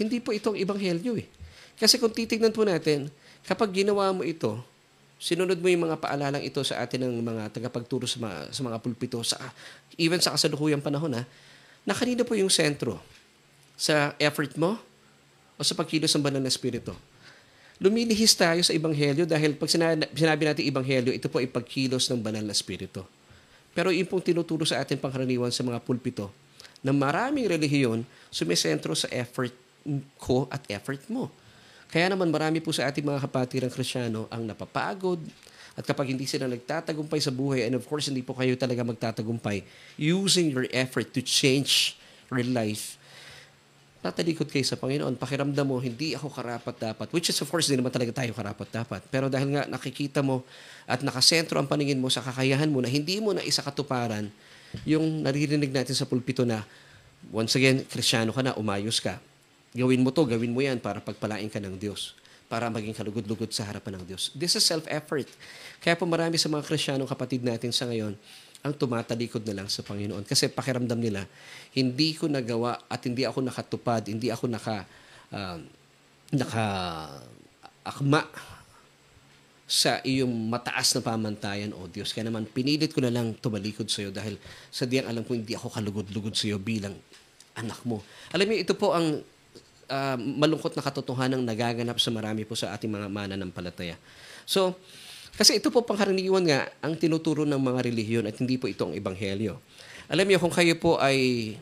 hindi 0.01 0.19
po 0.19 0.33
itong 0.33 0.57
ibanghelyo 0.57 1.21
eh. 1.21 1.29
Kasi 1.77 2.01
kung 2.01 2.15
titignan 2.15 2.55
po 2.55 2.65
natin, 2.65 3.13
kapag 3.45 3.85
ginawa 3.85 4.11
mo 4.15 4.25
ito, 4.25 4.61
sinunod 5.23 5.59
mo 5.63 5.71
yung 5.71 5.87
mga 5.87 6.03
paalalang 6.03 6.43
ito 6.43 6.59
sa 6.67 6.83
atin 6.83 7.07
ng 7.07 7.23
mga 7.23 7.43
tagapagturo 7.55 8.11
sa 8.11 8.19
mga, 8.19 8.39
sa 8.51 8.61
mga 8.67 8.77
pulpito, 8.83 9.23
sa, 9.23 9.39
even 9.95 10.19
sa 10.19 10.35
kasalukuyang 10.35 10.83
panahon 10.83 11.15
ha, 11.15 11.23
na 11.87 11.95
kanina 11.95 12.27
po 12.27 12.35
yung 12.35 12.51
sentro 12.51 12.99
sa 13.79 14.15
effort 14.19 14.55
mo 14.59 14.79
o 15.59 15.61
sa 15.63 15.79
pagkilos 15.79 16.11
ng 16.15 16.23
banal 16.23 16.43
na 16.43 16.51
espiritu. 16.51 16.95
Lumilihis 17.83 18.35
tayo 18.39 18.63
sa 18.63 18.71
Ebanghelyo 18.71 19.27
dahil 19.27 19.59
pag 19.59 19.67
sinabi, 19.67 20.07
sinabi 20.15 20.43
natin 20.47 20.63
Ebanghelyo, 20.71 21.11
ito 21.11 21.27
po 21.27 21.43
ay 21.43 21.51
pagkilos 21.51 22.07
ng 22.11 22.23
banal 22.23 22.47
na 22.47 22.55
espiritu. 22.55 23.03
Pero 23.75 23.91
yung 23.91 24.07
pong 24.07 24.23
tinuturo 24.23 24.63
sa 24.63 24.79
atin 24.79 25.03
pangkaraniwan 25.03 25.51
sa 25.51 25.67
mga 25.67 25.83
pulpito, 25.83 26.31
na 26.83 26.91
maraming 26.91 27.47
relihiyon 27.47 28.03
sumisentro 28.29 28.93
sa 28.93 29.07
effort 29.15 29.55
ko 30.19 30.51
at 30.51 30.63
effort 30.71 31.01
mo. 31.07 31.31
Kaya 31.89 32.11
naman 32.11 32.29
marami 32.33 32.59
po 32.59 32.75
sa 32.75 32.91
ating 32.91 33.05
mga 33.05 33.23
kapatirang 33.29 33.73
krisyano 33.73 34.27
ang 34.33 34.43
napapagod 34.49 35.23
at 35.73 35.85
kapag 35.89 36.13
hindi 36.13 36.29
sila 36.29 36.45
nagtatagumpay 36.49 37.21
sa 37.21 37.33
buhay 37.33 37.65
and 37.65 37.77
of 37.77 37.85
course 37.89 38.09
hindi 38.09 38.21
po 38.21 38.37
kayo 38.37 38.57
talaga 38.57 38.85
magtatagumpay 38.85 39.65
using 39.97 40.53
your 40.53 40.69
effort 40.73 41.13
to 41.13 41.25
change 41.25 41.97
your 42.29 42.45
life, 42.45 42.97
tatalikod 44.03 44.51
kayo 44.51 44.67
sa 44.67 44.75
Panginoon. 44.75 45.15
Pakiramdam 45.15 45.63
mo, 45.63 45.79
hindi 45.79 46.19
ako 46.19 46.29
karapat 46.29 46.75
dapat. 46.75 47.07
Which 47.15 47.31
is 47.31 47.39
of 47.39 47.49
course, 47.49 47.71
hindi 47.71 47.79
naman 47.81 47.95
talaga 47.95 48.25
tayo 48.25 48.35
karapat 48.35 48.69
dapat. 48.69 49.01
Pero 49.09 49.31
dahil 49.31 49.55
nga 49.55 49.63
nakikita 49.71 50.21
mo 50.21 50.43
at 50.91 51.07
nakasentro 51.07 51.63
ang 51.63 51.71
paningin 51.71 52.03
mo 52.03 52.11
sa 52.11 52.19
kakayahan 52.19 52.67
mo 52.67 52.83
na 52.83 52.91
hindi 52.91 53.23
mo 53.23 53.31
na 53.31 53.47
isa 53.47 53.63
katuparan, 53.63 54.27
yung 54.89 55.25
naririnig 55.25 55.71
natin 55.71 55.97
sa 55.97 56.09
pulpito 56.09 56.43
na, 56.43 56.65
once 57.31 57.55
again, 57.57 57.85
krisyano 57.87 58.33
ka 58.35 58.43
na, 58.43 58.53
umayos 58.57 58.99
ka. 58.99 59.21
Gawin 59.73 60.05
mo 60.05 60.13
to, 60.13 60.29
gawin 60.29 60.53
mo 60.53 60.61
yan 60.61 60.81
para 60.81 61.01
pagpalain 61.01 61.49
ka 61.49 61.61
ng 61.61 61.77
Diyos 61.81 62.17
para 62.53 62.69
maging 62.69 62.93
kalugod-lugod 62.93 63.49
sa 63.49 63.65
harapan 63.65 63.97
ng 63.97 64.13
Diyos. 64.13 64.29
This 64.37 64.61
is 64.61 64.65
self-effort. 64.69 65.25
Kaya 65.81 65.97
po 65.97 66.05
marami 66.05 66.37
sa 66.37 66.53
mga 66.53 66.69
Kristiyanong 66.69 67.09
kapatid 67.09 67.41
natin 67.41 67.73
sa 67.73 67.89
ngayon 67.89 68.13
ang 68.61 68.73
tumatalikod 68.77 69.41
na 69.49 69.65
lang 69.65 69.69
sa 69.73 69.81
Panginoon. 69.81 70.29
Kasi 70.29 70.53
pakiramdam 70.53 71.01
nila, 71.01 71.25
hindi 71.73 72.13
ko 72.13 72.29
nagawa 72.29 72.77
at 72.93 73.01
hindi 73.09 73.25
ako 73.25 73.41
nakatupad, 73.41 74.05
hindi 74.05 74.29
ako 74.29 74.53
naka, 74.53 74.85
uh, 75.33 75.59
naka 76.37 76.67
akma 77.83 78.29
sa 79.73 80.05
iyong 80.05 80.53
mataas 80.53 80.93
na 80.93 81.01
pamantayan, 81.01 81.73
O 81.73 81.89
Diyos. 81.89 82.13
Kaya 82.13 82.29
naman, 82.29 82.45
pinilit 82.45 82.93
ko 82.93 83.01
na 83.01 83.09
lang 83.09 83.33
tumalikod 83.41 83.89
sa 83.89 84.05
iyo 84.05 84.13
dahil 84.13 84.37
sa 84.69 84.85
diyang 84.85 85.09
alam 85.09 85.25
ko 85.25 85.33
hindi 85.33 85.57
ako 85.57 85.73
kalugod-lugod 85.73 86.37
sa 86.37 86.45
iyo 86.45 86.61
bilang 86.61 86.93
anak 87.57 87.81
mo. 87.89 88.05
Alam 88.37 88.53
niyo, 88.53 88.69
ito 88.69 88.77
po 88.77 88.93
ang 88.93 89.25
uh, 89.89 90.17
malungkot 90.21 90.77
na 90.77 90.85
katotohanan 90.85 91.41
nagaganap 91.41 91.97
sa 91.97 92.13
marami 92.13 92.45
po 92.45 92.53
sa 92.53 92.77
ating 92.77 92.93
mga 92.93 93.09
mananampalataya. 93.09 93.97
So, 94.45 94.77
kasi 95.41 95.57
ito 95.57 95.73
po 95.73 95.81
pangkaraniwan 95.89 96.45
nga 96.45 96.69
ang 96.85 96.93
tinuturo 97.01 97.49
ng 97.49 97.57
mga 97.57 97.81
relihiyon 97.89 98.29
at 98.29 98.37
hindi 98.37 98.61
po 98.61 98.69
ito 98.69 98.85
ang 98.85 98.93
ebanghelyo. 98.93 99.57
Alam 100.13 100.29
niyo, 100.29 100.37
kung 100.37 100.53
kayo 100.53 100.77
po 100.77 101.01
ay 101.01 101.57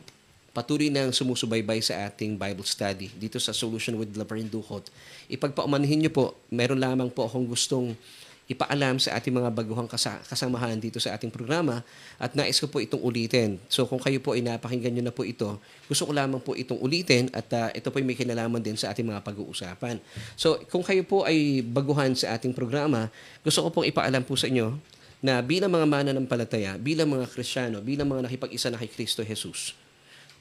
patuloy 0.51 0.91
nang 0.91 1.15
sumusubaybay 1.15 1.79
sa 1.79 2.07
ating 2.11 2.35
Bible 2.35 2.67
study 2.67 3.07
dito 3.15 3.39
sa 3.39 3.55
Solution 3.55 3.95
with 3.95 4.11
Laverne 4.19 4.51
Duhot, 4.51 4.91
ipagpaumanhin 5.31 6.07
niyo 6.07 6.11
po, 6.11 6.25
meron 6.51 6.79
lamang 6.79 7.07
po 7.07 7.27
akong 7.27 7.47
gustong 7.47 7.95
ipaalam 8.51 8.99
sa 8.99 9.15
ating 9.15 9.31
mga 9.31 9.47
baguhang 9.47 9.87
kasamahan 10.27 10.75
dito 10.75 10.99
sa 10.99 11.15
ating 11.15 11.31
programa 11.31 11.79
at 12.19 12.35
nais 12.35 12.59
ko 12.59 12.67
po 12.67 12.83
itong 12.83 12.99
ulitin. 12.99 13.55
So 13.71 13.87
kung 13.87 14.03
kayo 14.03 14.19
po 14.19 14.35
ay 14.35 14.43
napakinggan 14.43 14.91
nyo 14.91 15.03
na 15.07 15.13
po 15.15 15.23
ito, 15.23 15.55
gusto 15.87 16.03
ko 16.03 16.11
lamang 16.11 16.43
po 16.43 16.51
itong 16.59 16.83
ulitin 16.83 17.31
at 17.31 17.47
uh, 17.55 17.71
ito 17.71 17.87
po 17.87 18.03
ay 18.03 18.05
may 18.05 18.17
kinalaman 18.19 18.59
din 18.59 18.75
sa 18.75 18.91
ating 18.91 19.07
mga 19.07 19.23
pag-uusapan. 19.23 20.03
So 20.35 20.59
kung 20.67 20.83
kayo 20.83 21.07
po 21.07 21.23
ay 21.23 21.63
baguhan 21.63 22.11
sa 22.11 22.35
ating 22.35 22.51
programa, 22.51 23.07
gusto 23.39 23.63
ko 23.63 23.71
pong 23.71 23.87
ipaalam 23.87 24.27
po 24.27 24.35
sa 24.35 24.51
inyo 24.51 24.75
na 25.23 25.39
bilang 25.39 25.71
mga 25.71 25.87
mananampalataya, 25.87 26.75
bilang 26.81 27.07
mga 27.07 27.29
Kristiyano, 27.31 27.79
bilang 27.79 28.09
mga 28.09 28.27
nakipag-isa 28.27 28.73
na 28.73 28.81
kay 28.81 28.89
Kristo 28.89 29.21
Jesus, 29.23 29.77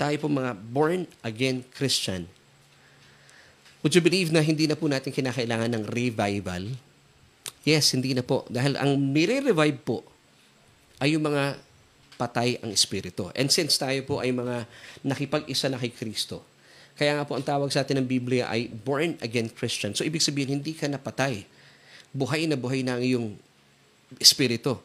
tayo 0.00 0.16
po 0.16 0.32
mga 0.32 0.56
born-again 0.56 1.60
Christian, 1.76 2.24
would 3.84 3.92
you 3.92 4.00
believe 4.00 4.32
na 4.32 4.40
hindi 4.40 4.64
na 4.64 4.72
po 4.72 4.88
natin 4.88 5.12
kinakailangan 5.12 5.76
ng 5.76 5.84
revival? 5.92 6.72
Yes, 7.68 7.92
hindi 7.92 8.16
na 8.16 8.24
po. 8.24 8.48
Dahil 8.48 8.80
ang 8.80 8.96
nire-revive 8.96 9.76
po 9.84 10.00
ay 11.04 11.20
yung 11.20 11.28
mga 11.28 11.60
patay 12.16 12.56
ang 12.64 12.72
espiritu. 12.72 13.28
And 13.36 13.52
since 13.52 13.76
tayo 13.76 14.00
po 14.08 14.24
ay 14.24 14.32
mga 14.32 14.64
nakipag-isa 15.04 15.68
na 15.68 15.76
kay 15.76 15.92
Kristo, 15.92 16.44
kaya 16.96 17.16
nga 17.16 17.24
po 17.24 17.36
ang 17.36 17.44
tawag 17.44 17.72
sa 17.72 17.80
atin 17.80 18.00
ng 18.00 18.08
Biblia 18.08 18.48
ay 18.48 18.68
born-again 18.68 19.48
Christian. 19.52 19.96
So 19.96 20.04
ibig 20.04 20.20
sabihin, 20.20 20.60
hindi 20.60 20.76
ka 20.76 20.88
napatay. 20.88 21.44
Buhay 22.12 22.44
na 22.44 22.60
buhay 22.60 22.84
na 22.84 23.00
ang 23.00 23.04
iyong 23.04 23.28
espiritu. 24.20 24.76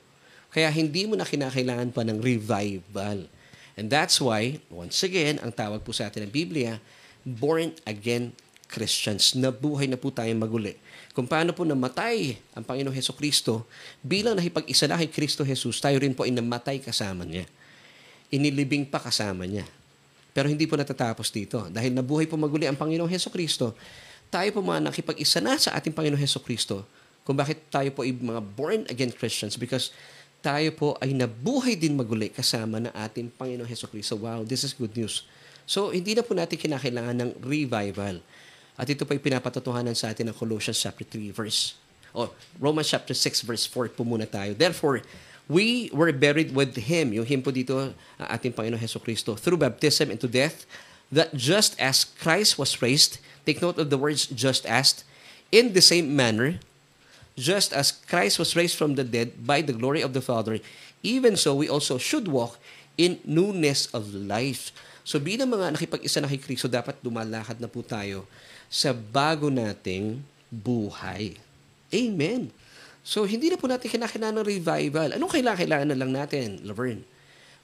Kaya 0.56 0.72
hindi 0.72 1.04
mo 1.04 1.20
na 1.20 1.28
kinakailangan 1.28 1.92
pa 1.92 2.08
ng 2.08 2.24
revival. 2.24 3.28
And 3.76 3.92
that's 3.92 4.24
why, 4.24 4.64
once 4.72 5.04
again, 5.04 5.40
ang 5.44 5.52
tawag 5.52 5.84
po 5.84 5.92
sa 5.92 6.08
atin 6.08 6.28
ng 6.28 6.32
Biblia, 6.32 6.80
born 7.28 7.76
again 7.84 8.32
Christians. 8.72 9.36
Nabuhay 9.36 9.86
na 9.92 10.00
po 10.00 10.10
tayong 10.10 10.42
maguli. 10.42 10.80
Kung 11.12 11.28
paano 11.28 11.52
po 11.52 11.64
namatay 11.64 12.40
ang 12.56 12.64
Panginoong 12.64 12.96
Heso 12.96 13.16
Kristo, 13.16 13.68
bilang 14.04 14.36
nakipag-isa 14.36 14.88
na 14.90 15.00
kay 15.00 15.12
Kristo 15.12 15.44
Jesus, 15.44 15.80
tayo 15.80 15.96
rin 16.02 16.16
po 16.16 16.28
ay 16.28 16.34
namatay 16.34 16.82
kasama 16.82 17.24
niya. 17.24 17.48
Inilibing 18.32 18.88
pa 18.88 19.00
kasama 19.00 19.46
niya. 19.46 19.64
Pero 20.36 20.52
hindi 20.52 20.68
po 20.68 20.76
natatapos 20.76 21.32
dito. 21.32 21.64
Dahil 21.72 21.96
nabuhay 21.96 22.28
po 22.28 22.36
maguli 22.36 22.68
ang 22.68 22.76
Panginoong 22.76 23.08
Heso 23.08 23.32
Kristo, 23.32 23.76
tayo 24.28 24.50
po 24.52 24.60
mga 24.60 24.92
nakipag-isa 24.92 25.40
na 25.40 25.56
sa 25.56 25.72
ating 25.78 25.96
Panginoong 25.96 26.20
Heso 26.20 26.44
Kristo, 26.44 26.84
kung 27.24 27.40
bakit 27.40 27.72
tayo 27.72 27.90
po 27.96 28.04
ay 28.04 28.14
mga 28.14 28.42
born-again 28.44 29.10
Christians 29.16 29.56
because 29.56 29.96
tayo 30.46 30.70
po 30.78 30.94
ay 31.02 31.18
nabuhay 31.18 31.74
din 31.74 31.98
maguli 31.98 32.30
kasama 32.30 32.78
ng 32.78 32.94
ating 32.94 33.34
Panginoong 33.34 33.66
Heso 33.66 33.90
Kristo. 33.90 34.14
Wow, 34.14 34.46
this 34.46 34.62
is 34.62 34.78
good 34.78 34.94
news. 34.94 35.26
So, 35.66 35.90
hindi 35.90 36.14
na 36.14 36.22
po 36.22 36.38
natin 36.38 36.62
kinakailangan 36.62 37.18
ng 37.18 37.32
revival. 37.42 38.22
At 38.78 38.86
ito 38.86 39.02
pa 39.10 39.18
yung 39.18 39.26
pinapatotohanan 39.26 39.98
sa 39.98 40.14
atin 40.14 40.30
ng 40.30 40.38
Colossians 40.38 40.78
chapter 40.78 41.02
3 41.02 41.34
verse 41.34 41.74
o 42.14 42.30
Romans 42.62 42.86
chapter 42.86 43.18
6 43.18 43.42
verse 43.42 43.66
4 43.66 43.98
po 43.98 44.06
muna 44.06 44.30
tayo. 44.30 44.54
Therefore, 44.54 45.02
we 45.50 45.90
were 45.90 46.14
buried 46.14 46.54
with 46.54 46.78
Him. 46.78 47.18
Yung 47.18 47.26
Him 47.26 47.42
po 47.42 47.50
dito, 47.50 47.92
ang 48.22 48.28
ating 48.30 48.54
Panginoon 48.54 48.78
Heso 48.78 49.02
Kristo, 49.02 49.34
through 49.34 49.58
baptism 49.58 50.14
into 50.14 50.30
death, 50.30 50.70
that 51.10 51.34
just 51.34 51.74
as 51.82 52.06
Christ 52.06 52.62
was 52.62 52.78
raised, 52.86 53.18
take 53.50 53.66
note 53.66 53.82
of 53.82 53.90
the 53.90 53.98
words 53.98 54.30
just 54.30 54.70
as, 54.70 55.02
in 55.50 55.74
the 55.74 55.82
same 55.82 56.14
manner, 56.14 56.62
just 57.36 57.76
as 57.76 57.92
Christ 57.92 58.40
was 58.40 58.56
raised 58.56 58.80
from 58.80 58.96
the 58.96 59.04
dead 59.04 59.44
by 59.44 59.60
the 59.60 59.76
glory 59.76 60.02
of 60.02 60.16
the 60.16 60.24
Father, 60.24 60.60
even 61.04 61.36
so 61.36 61.56
we 61.56 61.68
also 61.68 62.00
should 62.00 62.32
walk 62.32 62.60
in 62.96 63.20
newness 63.28 63.92
of 63.92 64.16
life. 64.16 64.72
So 65.06 65.22
bilang 65.22 65.54
mga 65.54 65.76
nakipag-isa 65.78 66.24
na 66.24 66.32
kay 66.32 66.42
Kristo, 66.42 66.66
dapat 66.66 66.98
dumalakad 67.04 67.60
na 67.62 67.70
po 67.70 67.86
tayo 67.86 68.26
sa 68.72 68.96
bago 68.96 69.54
nating 69.54 70.24
buhay. 70.50 71.38
Amen. 71.94 72.50
So, 73.06 73.22
hindi 73.30 73.54
na 73.54 73.62
po 73.62 73.70
natin 73.70 73.86
kinakailangan 73.86 74.42
ng 74.42 74.50
revival. 74.50 75.10
Anong 75.14 75.30
kailangan, 75.30 75.60
kailangan 75.62 75.88
na 75.94 76.00
lang 76.02 76.12
natin, 76.12 76.66
Laverne? 76.66 77.06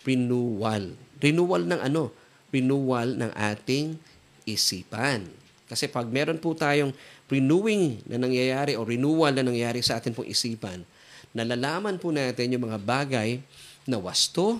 Renewal. 0.05 0.93
Renewal 1.17 1.65
ng 1.65 1.81
ano? 1.81 2.13
Renewal 2.53 3.17
ng 3.17 3.31
ating 3.33 3.97
isipan. 4.45 5.25
Kasi 5.71 5.87
pag 5.87 6.03
meron 6.11 6.35
po 6.35 6.51
tayong 6.51 6.91
renewing 7.31 8.03
na 8.03 8.19
nangyayari 8.19 8.75
o 8.75 8.83
renewal 8.83 9.31
na 9.31 9.39
nangyayari 9.39 9.79
sa 9.79 10.03
atin 10.03 10.11
pong 10.11 10.27
isipan, 10.27 10.83
nalalaman 11.31 11.95
po 11.95 12.11
natin 12.11 12.51
yung 12.51 12.67
mga 12.67 12.75
bagay 12.83 13.39
na 13.87 13.95
wasto, 13.95 14.59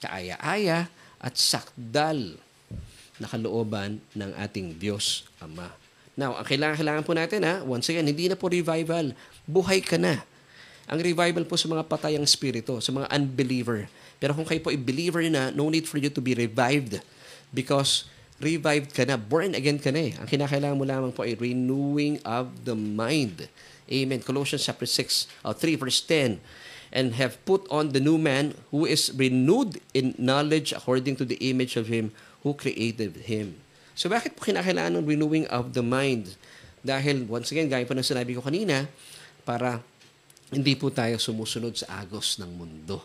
kaaya-aya, 0.00 0.88
at 1.20 1.34
sakdal 1.36 2.40
na 3.20 3.26
kalooban 3.28 4.00
ng 4.16 4.30
ating 4.40 4.80
Diyos 4.80 5.28
Ama. 5.44 5.68
Now, 6.16 6.34
ang 6.34 6.48
kailangan, 6.48 6.80
kailangan 6.80 7.04
po 7.04 7.12
natin, 7.12 7.40
ha, 7.44 7.62
once 7.62 7.86
again, 7.92 8.08
hindi 8.08 8.26
na 8.26 8.34
po 8.34 8.50
revival. 8.50 9.14
Buhay 9.46 9.84
ka 9.84 10.00
na. 10.00 10.24
Ang 10.88 11.04
revival 11.04 11.44
po 11.44 11.54
sa 11.54 11.68
mga 11.68 11.84
patayang 11.84 12.26
spirito, 12.26 12.80
sa 12.80 12.90
mga 12.90 13.06
unbeliever. 13.12 13.86
Pero 14.18 14.34
kung 14.34 14.48
kayo 14.48 14.58
po 14.64 14.72
ay 14.72 14.80
believer 14.80 15.22
na, 15.28 15.52
no 15.52 15.68
need 15.70 15.84
for 15.84 16.00
you 16.00 16.10
to 16.10 16.18
be 16.18 16.34
revived 16.34 16.98
because 17.54 18.10
revived 18.38 18.94
ka 18.94 19.02
na, 19.06 19.18
born 19.18 19.54
again 19.54 19.78
ka 19.78 19.90
na 19.90 20.10
eh. 20.10 20.12
Ang 20.18 20.26
kinakailangan 20.30 20.78
mo 20.78 20.86
lamang 20.86 21.12
po 21.14 21.26
ay 21.26 21.34
renewing 21.34 22.22
of 22.22 22.64
the 22.64 22.74
mind. 22.74 23.50
Amen. 23.88 24.22
Colossians 24.22 24.62
chapter 24.62 24.86
6, 24.86 25.26
uh, 25.42 25.54
3 25.54 25.74
verse 25.74 26.00
10 26.04 26.38
and 26.88 27.20
have 27.20 27.36
put 27.44 27.68
on 27.68 27.92
the 27.92 28.00
new 28.00 28.16
man 28.16 28.56
who 28.72 28.88
is 28.88 29.12
renewed 29.12 29.76
in 29.92 30.16
knowledge 30.16 30.72
according 30.72 31.16
to 31.16 31.24
the 31.24 31.36
image 31.44 31.76
of 31.76 31.88
him 31.92 32.12
who 32.40 32.56
created 32.56 33.28
him. 33.28 33.60
So 33.92 34.08
bakit 34.08 34.38
po 34.38 34.46
kinakailangan 34.46 35.02
ng 35.02 35.04
renewing 35.04 35.44
of 35.52 35.74
the 35.74 35.84
mind? 35.84 36.38
Dahil 36.80 37.26
once 37.26 37.50
again, 37.50 37.68
gaya 37.68 37.84
po 37.84 37.92
ng 37.92 38.06
sinabi 38.06 38.38
ko 38.38 38.40
kanina, 38.40 38.86
para 39.42 39.82
hindi 40.52 40.76
po 40.76 40.88
tayo 40.88 41.16
sumusunod 41.16 41.76
sa 41.76 42.04
agos 42.04 42.40
ng 42.40 42.48
mundo. 42.48 43.04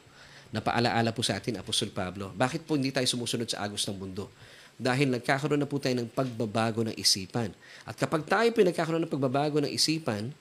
Napaalaala 0.53 1.09
po 1.11 1.25
sa 1.25 1.39
atin, 1.39 1.57
Apostol 1.57 1.89
Pablo, 1.89 2.29
bakit 2.35 2.63
po 2.63 2.77
hindi 2.77 2.93
tayo 2.93 3.09
sumusunod 3.09 3.49
sa 3.49 3.65
agos 3.65 3.83
ng 3.89 3.97
mundo? 3.97 4.29
Dahil 4.77 5.13
nagkakaroon 5.13 5.61
na 5.61 5.69
po 5.69 5.77
tayo 5.77 5.97
ng 6.01 6.09
pagbabago 6.09 6.81
ng 6.83 6.95
isipan. 6.97 7.53
At 7.85 7.95
kapag 7.95 8.25
tayo 8.25 8.49
po 8.51 8.65
nagkakaroon 8.65 9.03
ng 9.05 9.13
pagbabago 9.13 9.57
ng 9.61 9.71
isipan, 9.71 10.33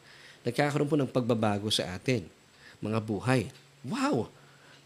nagkakaroon 0.42 0.88
po 0.88 0.96
ng 0.98 1.10
pagbabago 1.10 1.68
sa 1.68 1.92
atin, 1.94 2.26
mga 2.80 2.98
buhay. 3.02 3.52
Wow! 3.86 4.30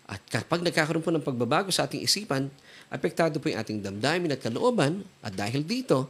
At 0.07 0.23
kapag 0.31 0.63
nagkakaroon 0.63 1.03
po 1.03 1.11
ng 1.11 1.25
pagbabago 1.25 1.75
sa 1.75 1.91
ating 1.91 2.03
isipan, 2.07 2.47
apektado 2.87 3.43
po 3.43 3.51
yung 3.51 3.59
ating 3.59 3.83
damdamin 3.83 4.39
at 4.39 4.41
kalooban. 4.43 5.03
At 5.19 5.35
dahil 5.35 5.67
dito, 5.67 6.07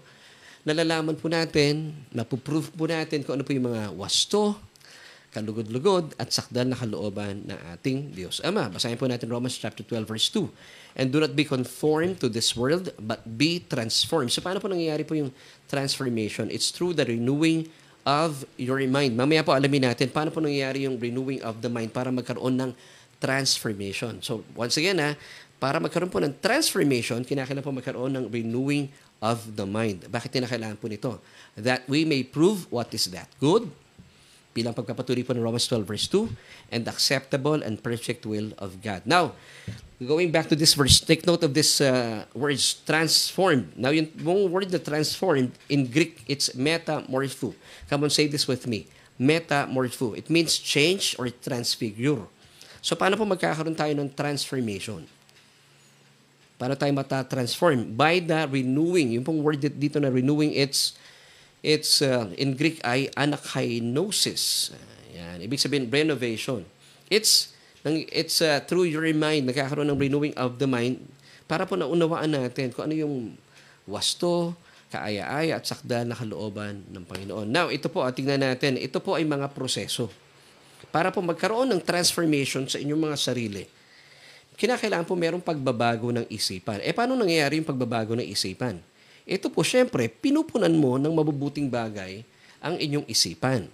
nalalaman 0.69 1.17
po 1.17 1.33
natin, 1.33 1.97
napuprove 2.13 2.69
po 2.77 2.85
natin 2.85 3.25
kung 3.25 3.41
ano 3.41 3.45
po 3.47 3.57
yung 3.57 3.73
mga 3.73 3.97
wasto, 3.97 4.61
kalugod-lugod 5.33 6.17
at 6.17 6.33
sakdal 6.33 6.69
na 6.69 6.77
kalooban 6.77 7.45
ng 7.45 7.61
ating 7.77 8.13
Diyos 8.13 8.41
Ama. 8.41 8.73
Basahin 8.73 8.97
po 8.97 9.05
natin 9.05 9.29
Romans 9.29 9.57
chapter 9.57 9.85
12 9.85 10.09
verse 10.09 10.29
2. 10.33 10.49
And 10.97 11.13
do 11.13 11.21
not 11.21 11.37
be 11.37 11.45
conformed 11.45 12.25
to 12.25 12.33
this 12.33 12.57
world, 12.57 12.89
but 12.97 13.21
be 13.37 13.61
transformed. 13.61 14.33
So 14.33 14.41
paano 14.41 14.65
po 14.65 14.73
nangyayari 14.73 15.05
po 15.05 15.13
yung 15.13 15.29
transformation? 15.69 16.49
It's 16.49 16.73
through 16.73 16.97
the 16.97 17.05
renewing 17.05 17.69
of 18.09 18.49
your 18.57 18.81
mind. 18.89 19.13
Mamaya 19.13 19.45
po 19.45 19.53
alamin 19.53 19.93
natin 19.93 20.09
paano 20.09 20.33
po 20.33 20.41
nangyayari 20.41 20.89
yung 20.89 20.97
renewing 20.97 21.45
of 21.45 21.61
the 21.61 21.69
mind 21.69 21.93
para 21.93 22.09
magkaroon 22.09 22.57
ng 22.57 22.71
transformation. 23.21 24.25
So 24.25 24.41
once 24.57 24.81
again 24.81 24.97
ha, 25.03 25.19
para 25.61 25.83
magkaroon 25.83 26.09
po 26.09 26.23
ng 26.23 26.39
transformation, 26.41 27.21
kinakailangan 27.27 27.67
po 27.67 27.77
magkaroon 27.77 28.13
ng 28.17 28.25
renewing 28.33 28.89
of 29.21 29.57
the 29.57 29.67
mind. 29.67 30.07
Bakit 30.09 30.33
kinakailangan 30.41 30.77
po 30.81 30.87
nito? 30.89 31.21
That 31.57 31.85
we 31.89 32.05
may 32.05 32.25
prove 32.25 32.69
what 32.73 32.93
is 32.93 33.09
that 33.13 33.29
good, 33.41 33.69
bilang 34.57 34.73
pagpapatuloy 34.73 35.25
po 35.25 35.33
ng 35.37 35.45
Romans 35.45 35.65
12 35.69 35.85
verse 35.85 36.07
2, 36.09 36.29
and 36.73 36.85
acceptable 36.89 37.61
and 37.61 37.81
perfect 37.81 38.25
will 38.25 38.53
of 38.61 38.81
God. 38.85 39.05
Now, 39.05 39.37
going 40.05 40.31
back 40.31 40.49
to 40.49 40.57
this 40.57 40.75
verse, 40.75 41.01
take 41.01 41.27
note 41.27 41.43
of 41.43 41.55
this 41.55 41.81
uh, 41.81 42.25
words, 42.35 42.75
transformed. 42.85 43.73
Now, 43.77 43.91
yung, 43.91 44.13
yung 44.19 44.53
word 44.53 44.69
na 44.73 44.79
transformed, 44.79 45.53
in 45.69 45.89
Greek, 45.89 46.21
it's 46.29 46.51
metamorpho. 46.53 47.55
Come 47.89 48.05
on, 48.05 48.11
say 48.11 48.27
this 48.27 48.45
with 48.47 48.67
me. 48.67 48.87
Metamorpho. 49.17 50.17
It 50.17 50.29
means 50.29 50.59
change 50.59 51.17
or 51.19 51.31
transfigure. 51.31 52.21
So, 52.85 52.95
paano 52.95 53.17
po 53.17 53.25
magkakaroon 53.25 53.77
tayo 53.77 53.97
ng 53.97 54.13
transformation? 54.13 55.09
Paano 56.61 56.77
tayo 56.77 56.93
mata-transform? 56.93 57.97
By 57.97 58.21
the 58.21 58.49
renewing. 58.49 59.17
Yung 59.17 59.25
pong 59.25 59.41
word 59.41 59.61
dito 59.61 60.01
na 60.01 60.13
renewing, 60.13 60.53
it's 60.53 60.97
it's 61.65 62.01
uh, 62.01 62.33
in 62.37 62.57
Greek 62.57 62.81
ay 62.85 63.09
anakainosis. 63.17 64.73
Yan. 65.17 65.41
Ibig 65.41 65.61
sabihin, 65.61 65.89
renovation. 65.89 66.65
It's 67.09 67.56
it's 68.11 68.43
uh, 68.43 68.59
through 68.67 68.91
your 68.91 69.07
mind, 69.15 69.47
nagkakaroon 69.47 69.93
ng 69.95 70.01
renewing 70.01 70.35
of 70.35 70.59
the 70.59 70.67
mind 70.67 70.99
para 71.47 71.63
po 71.63 71.79
naunawaan 71.79 72.35
natin 72.35 72.75
kung 72.75 72.91
ano 72.91 72.95
yung 72.99 73.15
wasto, 73.87 74.59
kaaya-aya 74.91 75.61
at 75.61 75.65
sakdal 75.67 76.03
na 76.07 76.19
kalooban 76.19 76.83
ng 76.91 77.05
Panginoon. 77.07 77.47
Now, 77.47 77.71
ito 77.71 77.87
po, 77.87 78.03
at 78.03 78.19
tingnan 78.19 78.43
natin, 78.43 78.75
ito 78.75 78.99
po 78.99 79.15
ay 79.15 79.23
mga 79.23 79.55
proseso 79.55 80.11
para 80.91 81.15
po 81.15 81.23
magkaroon 81.23 81.71
ng 81.71 81.83
transformation 81.83 82.67
sa 82.67 82.83
inyong 82.83 83.03
mga 83.11 83.19
sarili 83.19 83.65
kinakailangan 84.57 85.05
po 85.05 85.15
merong 85.15 85.45
pagbabago 85.45 86.09
ng 86.11 86.27
isipan. 86.33 86.81
Eh, 86.81 86.97
paano 86.97 87.13
nangyayari 87.13 87.61
yung 87.61 87.69
pagbabago 87.69 88.17
ng 88.17 88.25
isipan? 88.25 88.81
Ito 89.29 89.53
po, 89.53 89.61
syempre, 89.61 90.09
pinupunan 90.09 90.73
mo 90.73 90.97
ng 90.97 91.13
mabubuting 91.13 91.69
bagay 91.69 92.25
ang 92.65 92.81
inyong 92.81 93.05
isipan. 93.07 93.69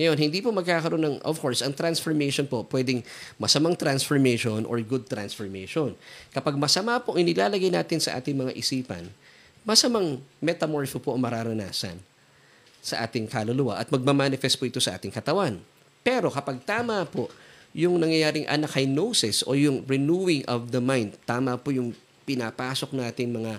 Ngayon, 0.00 0.16
hindi 0.16 0.40
po 0.40 0.48
magkakaroon 0.48 1.04
ng, 1.04 1.16
of 1.28 1.36
course, 1.36 1.60
ang 1.60 1.76
transformation 1.76 2.48
po, 2.48 2.64
pwedeng 2.72 3.04
masamang 3.36 3.76
transformation 3.76 4.64
or 4.64 4.80
good 4.80 5.04
transformation. 5.04 5.92
Kapag 6.32 6.56
masama 6.56 6.96
po 7.04 7.20
inilalagay 7.20 7.68
natin 7.68 8.00
sa 8.00 8.16
ating 8.16 8.32
mga 8.32 8.56
isipan, 8.56 9.12
masamang 9.60 10.16
metamorpho 10.40 10.96
po 10.96 11.12
ang 11.12 11.20
mararanasan 11.20 12.00
sa 12.80 13.04
ating 13.04 13.28
kaluluwa 13.28 13.76
at 13.76 13.92
magmamanifest 13.92 14.56
po 14.56 14.64
ito 14.64 14.80
sa 14.80 14.96
ating 14.96 15.12
katawan. 15.12 15.60
Pero 16.00 16.32
kapag 16.32 16.64
tama 16.64 17.04
po 17.04 17.28
yung 17.70 18.02
nangyayaring 18.02 18.50
anakinosis 18.50 19.46
o 19.46 19.54
yung 19.54 19.86
renewing 19.86 20.42
of 20.50 20.74
the 20.74 20.82
mind. 20.82 21.14
Tama 21.22 21.54
po 21.54 21.70
yung 21.70 21.94
pinapasok 22.26 22.94
natin 22.98 23.30
mga 23.30 23.52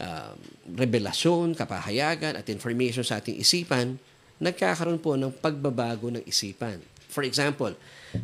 uh, 0.00 0.32
revelasyon, 0.72 1.52
kapahayagan 1.52 2.36
at 2.40 2.48
information 2.48 3.04
sa 3.04 3.20
ating 3.20 3.36
isipan, 3.36 4.00
nagkakaroon 4.40 5.00
po 5.00 5.16
ng 5.16 5.32
pagbabago 5.32 6.12
ng 6.12 6.22
isipan. 6.28 6.80
For 7.08 7.24
example, 7.24 7.72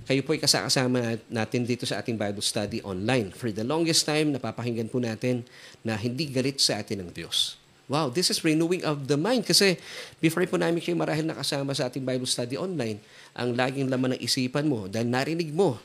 kayo 0.05 0.21
po 0.21 0.37
ay 0.37 0.41
kasama 0.45 1.17
natin 1.33 1.65
dito 1.65 1.89
sa 1.89 2.05
ating 2.05 2.17
Bible 2.17 2.45
study 2.45 2.85
online. 2.85 3.33
For 3.33 3.49
the 3.49 3.65
longest 3.65 4.05
time, 4.05 4.33
napapakinggan 4.37 4.93
po 4.93 5.01
natin 5.01 5.49
na 5.81 5.97
hindi 5.97 6.29
galit 6.29 6.61
sa 6.61 6.81
atin 6.81 7.07
ng 7.07 7.11
Diyos. 7.13 7.57
Wow, 7.91 8.09
this 8.09 8.33
is 8.33 8.41
renewing 8.41 8.85
of 8.85 9.09
the 9.09 9.17
mind. 9.17 9.45
Kasi 9.45 9.77
before 10.21 10.45
po 10.49 10.57
namin 10.57 10.81
kayo 10.81 10.97
marahil 10.97 11.25
nakasama 11.29 11.73
sa 11.77 11.89
ating 11.89 12.05
Bible 12.05 12.29
study 12.29 12.57
online, 12.57 13.01
ang 13.37 13.53
laging 13.53 13.89
laman 13.89 14.17
ng 14.17 14.21
isipan 14.21 14.69
mo 14.69 14.89
dahil 14.89 15.09
narinig 15.09 15.51
mo 15.53 15.77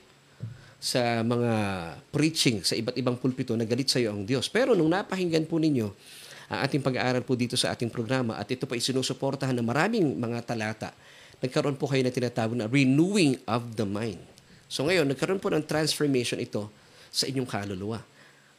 sa 0.77 1.25
mga 1.25 1.53
preaching 2.13 2.61
sa 2.61 2.77
iba't 2.77 2.93
ibang 2.95 3.17
pulpito 3.17 3.57
na 3.57 3.65
galit 3.65 3.89
sa 3.89 3.97
iyo 3.97 4.13
ang 4.13 4.23
Diyos. 4.23 4.45
Pero 4.45 4.77
nung 4.77 4.93
napahinggan 4.93 5.49
po 5.49 5.57
ninyo 5.57 5.89
ang 6.47 6.59
ating 6.63 6.79
pag-aaral 6.79 7.23
po 7.27 7.35
dito 7.35 7.59
sa 7.59 7.75
ating 7.75 7.91
programa 7.91 8.39
at 8.39 8.47
ito 8.47 8.63
pa 8.63 8.79
isinusuportahan 8.79 9.51
ng 9.59 9.67
maraming 9.67 10.15
mga 10.15 10.39
talata, 10.47 10.89
nagkaroon 11.43 11.75
po 11.75 11.91
kayo 11.91 12.07
na 12.07 12.11
tinatawag 12.11 12.55
na 12.55 12.65
renewing 12.71 13.35
of 13.43 13.75
the 13.75 13.83
mind. 13.83 14.19
So 14.71 14.87
ngayon, 14.87 15.11
nagkaroon 15.11 15.43
po 15.43 15.51
ng 15.51 15.63
transformation 15.67 16.39
ito 16.39 16.71
sa 17.11 17.27
inyong 17.27 17.47
kaluluwa. 17.47 17.99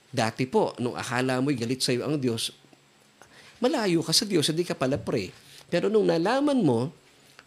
Dati 0.09 0.45
po, 0.49 0.73
nung 0.81 0.97
akala 0.97 1.41
mo'y 1.41 1.57
galit 1.57 1.85
sa 1.85 1.93
iyo 1.93 2.05
ang 2.05 2.17
Diyos, 2.17 2.53
malayo 3.61 4.01
ka 4.05 4.13
sa 4.13 4.25
Diyos, 4.25 4.49
hindi 4.49 4.65
ka 4.65 4.77
pala 4.77 4.97
pray. 4.97 5.33
Pero 5.69 5.93
nung 5.93 6.09
nalaman 6.09 6.61
mo, 6.65 6.93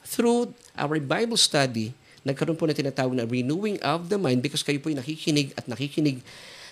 through 0.05 0.53
our 0.77 0.97
Bible 1.01 1.37
study, 1.37 1.93
nagkaroon 2.21 2.57
po 2.57 2.69
na 2.69 2.77
tinatawag 2.77 3.17
na 3.17 3.25
renewing 3.25 3.81
of 3.81 4.09
the 4.09 4.17
mind 4.17 4.41
because 4.41 4.61
kayo 4.61 4.77
po 4.77 4.93
ay 4.93 4.97
nakikinig 4.97 5.53
at 5.57 5.65
nakikinig 5.65 6.21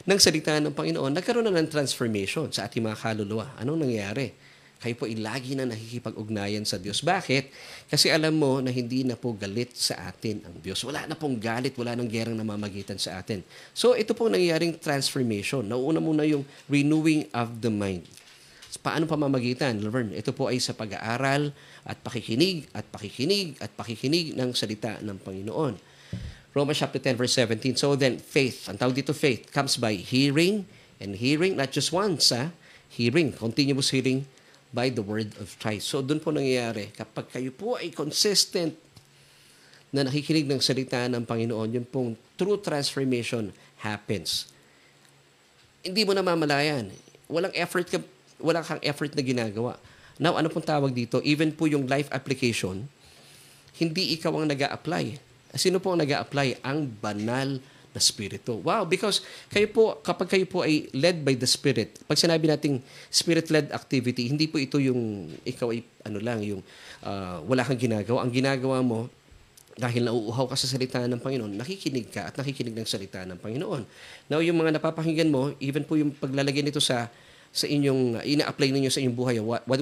ng 0.07 0.19
salita 0.19 0.55
ng 0.59 0.75
Panginoon, 0.75 1.11
nagkaroon 1.15 1.47
na 1.49 1.59
ng 1.59 1.67
transformation 1.67 2.47
sa 2.51 2.67
ating 2.67 2.83
mga 2.83 2.97
kaluluwa. 2.99 3.55
Anong 3.59 3.87
nangyayari? 3.87 4.49
kayo 4.79 4.95
po 4.95 5.03
ay 5.03 5.19
na 5.59 5.67
nakikipag-ugnayan 5.67 6.63
sa 6.63 6.79
Diyos. 6.79 7.03
Bakit? 7.03 7.51
Kasi 7.91 8.07
alam 8.07 8.31
mo 8.39 8.63
na 8.63 8.71
hindi 8.71 9.03
na 9.03 9.19
po 9.19 9.35
galit 9.35 9.75
sa 9.75 10.07
atin 10.07 10.39
ang 10.47 10.55
Diyos. 10.63 10.79
Wala 10.87 11.03
na 11.03 11.19
pong 11.19 11.35
galit, 11.35 11.75
wala 11.75 11.99
nang 11.99 12.07
gerang 12.07 12.39
namamagitan 12.39 12.95
sa 12.95 13.19
atin. 13.19 13.43
So 13.75 13.91
ito 13.91 14.15
pong 14.15 14.39
nangyayaring 14.39 14.79
transformation. 14.79 15.67
Nauuna 15.67 15.99
muna 15.99 16.23
yung 16.23 16.47
renewing 16.71 17.27
of 17.35 17.59
the 17.59 17.67
mind. 17.67 18.07
Paano 18.79 19.03
pamamagitan? 19.03 19.83
Laverne, 19.83 20.15
ito 20.15 20.31
po 20.31 20.47
ay 20.47 20.63
sa 20.63 20.71
pag-aaral 20.71 21.51
at 21.83 21.99
pakikinig 21.99 22.71
at 22.71 22.87
pakikinig 22.87 23.59
at 23.59 23.75
pakikinig 23.75 24.39
ng 24.39 24.55
salita 24.55 25.03
ng 25.03 25.19
Panginoon. 25.19 25.88
Romans 26.53 26.81
chapter 26.81 26.97
10 26.97 27.15
verse 27.15 27.33
17. 27.37 27.77
So 27.77 27.93
then, 27.93 28.17
faith, 28.17 28.65
ang 28.65 28.81
tawag 28.81 28.97
dito 28.97 29.13
faith, 29.13 29.53
comes 29.53 29.77
by 29.77 29.93
hearing 29.93 30.65
and 30.97 31.21
hearing, 31.21 31.53
not 31.53 31.69
just 31.69 31.93
once, 31.93 32.33
ha? 32.33 32.49
hearing, 32.89 33.29
continuous 33.31 33.93
hearing 33.93 34.25
by 34.73 34.89
the 34.89 35.05
word 35.05 35.29
of 35.37 35.53
Christ. 35.61 35.93
So 35.93 36.01
doon 36.01 36.17
po 36.17 36.33
nangyayari, 36.33 36.89
kapag 36.93 37.29
kayo 37.29 37.53
po 37.53 37.77
ay 37.77 37.93
consistent 37.93 38.73
na 39.93 40.05
nakikinig 40.05 40.49
ng 40.49 40.61
salita 40.61 41.05
ng 41.05 41.25
Panginoon, 41.25 41.69
yun 41.69 41.85
pong 41.85 42.17
true 42.37 42.57
transformation 42.57 43.53
happens. 43.81 44.49
Hindi 45.85 46.05
mo 46.05 46.13
namamalayan. 46.13 46.89
Walang 47.29 47.53
effort 47.53 47.87
ka 47.89 48.01
wala 48.39 48.63
kang 48.63 48.81
effort 48.81 49.11
na 49.13 49.21
ginagawa. 49.21 49.75
Now, 50.15 50.35
ano 50.39 50.47
pong 50.47 50.63
tawag 50.63 50.95
dito? 50.95 51.19
Even 51.23 51.51
po 51.51 51.67
yung 51.67 51.87
life 51.87 52.07
application, 52.11 52.87
hindi 53.79 54.15
ikaw 54.15 54.35
ang 54.35 54.47
nag 54.47 54.63
apply 54.63 55.28
Sino 55.57 55.81
po 55.81 55.93
ang 55.93 55.99
nag 56.01 56.11
apply 56.13 56.61
Ang 56.61 56.85
banal 56.99 57.57
na 57.89 58.01
Spirito. 58.01 58.61
Wow, 58.61 58.85
because 58.85 59.25
kayo 59.49 59.65
po, 59.73 59.97
kapag 60.05 60.29
kayo 60.29 60.45
po 60.45 60.61
ay 60.61 60.93
led 60.93 61.25
by 61.25 61.33
the 61.33 61.49
Spirit, 61.49 61.97
pag 62.05 62.21
sinabi 62.21 62.45
nating 62.45 62.85
Spirit-led 63.09 63.73
activity, 63.73 64.29
hindi 64.29 64.45
po 64.45 64.61
ito 64.61 64.77
yung 64.77 65.33
ikaw 65.41 65.73
ay 65.73 65.81
ano 66.05 66.21
lang, 66.21 66.45
yung 66.45 66.61
uh, 67.01 67.41
wala 67.49 67.65
kang 67.65 67.81
ginagawa. 67.81 68.21
Ang 68.21 68.31
ginagawa 68.33 68.85
mo, 68.85 69.09
dahil 69.79 70.05
nauuhaw 70.05 70.51
ka 70.51 70.59
sa 70.59 70.67
salita 70.67 70.99
ng 71.07 71.23
Panginoon, 71.23 71.55
nakikinig 71.55 72.11
ka 72.11 72.27
at 72.27 72.35
nakikinig 72.35 72.75
ng 72.75 72.85
salita 72.85 73.23
ng 73.23 73.39
Panginoon. 73.39 73.87
Now, 74.27 74.43
yung 74.43 74.59
mga 74.59 74.75
napapakinggan 74.75 75.31
mo, 75.31 75.55
even 75.63 75.87
po 75.87 75.95
yung 75.95 76.11
paglalagay 76.11 76.61
nito 76.61 76.83
sa 76.83 77.07
sa 77.49 77.65
inyong 77.65 78.21
ina-apply 78.21 78.69
ninyo 78.69 78.93
sa 78.93 79.01
inyong 79.01 79.17
buhay 79.17 79.41
what, 79.41 79.65
what 79.65 79.81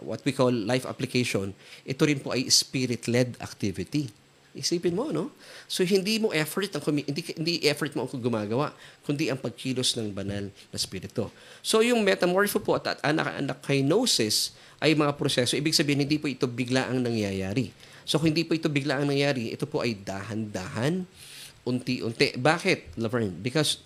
what 0.00 0.20
we 0.24 0.32
call 0.32 0.48
life 0.48 0.88
application 0.88 1.52
ito 1.84 2.02
rin 2.08 2.16
po 2.16 2.32
ay 2.32 2.48
spirit 2.48 3.04
led 3.04 3.36
activity 3.36 4.08
isipin 4.52 4.92
mo 4.92 5.08
no? 5.10 5.32
So 5.68 5.84
hindi 5.84 6.20
mo 6.20 6.32
effort 6.32 6.68
ang 6.72 6.82
hindi 6.84 7.22
hindi 7.32 7.54
effort 7.66 7.92
mo 7.96 8.04
ang 8.04 8.12
gumagawa 8.20 8.72
kundi 9.04 9.32
ang 9.32 9.40
pagkilos 9.40 9.96
ng 9.96 10.12
banal 10.12 10.48
na 10.48 10.78
spirito 10.78 11.32
so 11.64 11.80
yung 11.80 12.04
metamorpho 12.04 12.60
po 12.60 12.76
at 12.76 13.00
anakinosis 13.04 14.56
ay 14.82 14.98
mga 14.98 15.14
proseso. 15.14 15.54
Ibig 15.54 15.78
sabihin 15.78 16.02
hindi 16.02 16.18
po 16.18 16.26
ito 16.26 16.50
bigla 16.50 16.90
ang 16.90 17.06
nangyayari. 17.06 17.70
So 18.02 18.18
kung 18.18 18.34
hindi 18.34 18.42
po 18.42 18.58
ito 18.58 18.66
bigla 18.66 18.98
ang 18.98 19.06
nangyayari 19.06 19.54
ito 19.54 19.62
po 19.62 19.78
ay 19.78 19.94
dahan-dahan 19.94 21.06
unti-unti. 21.62 22.34
Bakit 22.34 22.98
Laverne? 22.98 23.30
Because 23.38 23.78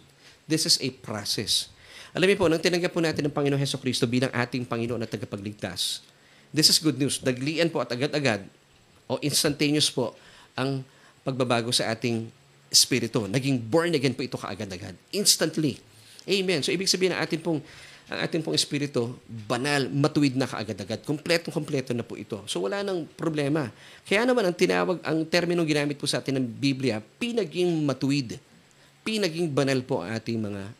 this 0.48 0.64
is 0.64 0.81
a 0.81 0.88
process. 1.05 1.68
Alam 2.16 2.33
niyo 2.33 2.40
po, 2.40 2.48
nang 2.48 2.62
tinanggap 2.62 2.96
po 2.96 3.05
natin 3.05 3.29
ng 3.29 3.35
Panginoon 3.35 3.61
Heso 3.61 3.76
Kristo 3.76 4.09
bilang 4.09 4.33
ating 4.33 4.64
Panginoon 4.64 5.05
at 5.05 5.12
tagapagligtas, 5.12 6.00
this 6.48 6.72
is 6.72 6.81
good 6.81 6.96
news. 6.96 7.20
Daglian 7.20 7.68
po 7.68 7.85
at 7.85 7.92
agad-agad 7.92 8.48
o 9.05 9.20
instantaneous 9.20 9.92
po 9.92 10.16
ang 10.58 10.82
pagbabago 11.22 11.70
sa 11.70 11.92
ating 11.92 12.26
espiritu. 12.72 13.28
Naging 13.28 13.60
born 13.60 13.94
again 13.94 14.16
po 14.16 14.26
ito 14.26 14.40
kaagad-agad. 14.40 14.96
Instantly. 15.14 15.78
Amen. 16.26 16.64
So, 16.64 16.74
ibig 16.74 16.90
sabihin 16.90 17.14
ng 17.14 17.20
atin 17.22 17.38
pong 17.38 17.60
ang 18.06 18.22
ating 18.22 18.38
pong 18.38 18.54
espiritu, 18.54 19.18
banal, 19.26 19.90
matuwid 19.90 20.38
na 20.38 20.46
kaagad-agad. 20.46 21.02
Kompletong-kompleto 21.02 21.90
na 21.90 22.06
po 22.06 22.14
ito. 22.14 22.38
So 22.46 22.62
wala 22.62 22.86
nang 22.86 23.02
problema. 23.18 23.74
Kaya 24.06 24.22
naman 24.22 24.46
ang 24.46 24.54
tinawag, 24.54 25.02
ang 25.02 25.26
terminong 25.26 25.66
ginamit 25.66 25.98
po 25.98 26.06
sa 26.06 26.22
atin 26.22 26.38
ng 26.38 26.46
Biblia, 26.46 27.02
pinaging 27.18 27.82
matuwid. 27.82 28.38
Pinaging 29.02 29.50
banal 29.50 29.82
po 29.82 30.06
ang 30.06 30.14
ating 30.14 30.38
mga 30.38 30.70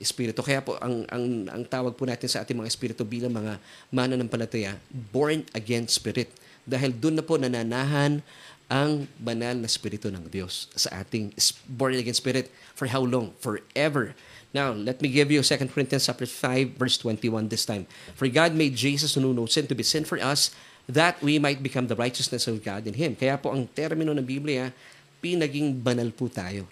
espiritu. 0.00 0.40
Kaya 0.40 0.64
po 0.64 0.80
ang 0.80 1.04
ang 1.12 1.24
ang 1.52 1.62
tawag 1.68 1.92
po 1.92 2.08
natin 2.08 2.28
sa 2.32 2.40
ating 2.40 2.56
mga 2.56 2.68
espiritu 2.72 3.04
bilang 3.04 3.36
mga 3.36 3.60
mananampalataya, 3.92 4.80
born 5.12 5.44
again 5.52 5.84
spirit. 5.92 6.32
Dahil 6.64 6.96
doon 6.96 7.20
na 7.20 7.24
po 7.26 7.36
nananahan 7.36 8.24
ang 8.72 9.04
banal 9.20 9.52
na 9.52 9.68
espiritu 9.68 10.08
ng 10.08 10.32
Diyos 10.32 10.72
sa 10.72 11.04
ating 11.04 11.36
born 11.68 11.92
again 11.92 12.16
spirit 12.16 12.48
for 12.72 12.88
how 12.88 13.04
long? 13.04 13.36
Forever. 13.36 14.16
Now, 14.56 14.72
let 14.72 15.04
me 15.04 15.12
give 15.12 15.28
you 15.28 15.44
2 15.44 15.68
Corinthians 15.68 16.08
chapter 16.08 16.24
5 16.24 16.80
verse 16.80 16.96
21 16.96 17.52
this 17.52 17.68
time. 17.68 17.84
For 18.16 18.24
God 18.32 18.56
made 18.56 18.72
Jesus 18.72 19.12
who 19.12 19.20
knew 19.20 19.36
no 19.36 19.44
sin 19.44 19.68
to 19.68 19.76
be 19.76 19.84
sin 19.84 20.08
for 20.08 20.16
us 20.16 20.56
that 20.88 21.20
we 21.20 21.36
might 21.36 21.60
become 21.60 21.92
the 21.92 22.00
righteousness 22.00 22.48
of 22.48 22.64
God 22.64 22.88
in 22.88 22.96
Him. 22.96 23.12
Kaya 23.12 23.36
po 23.36 23.52
ang 23.52 23.68
termino 23.68 24.16
ng 24.16 24.24
Biblia, 24.24 24.72
pinaging 25.20 25.76
banal 25.76 26.08
po 26.08 26.32
tayo. 26.32 26.64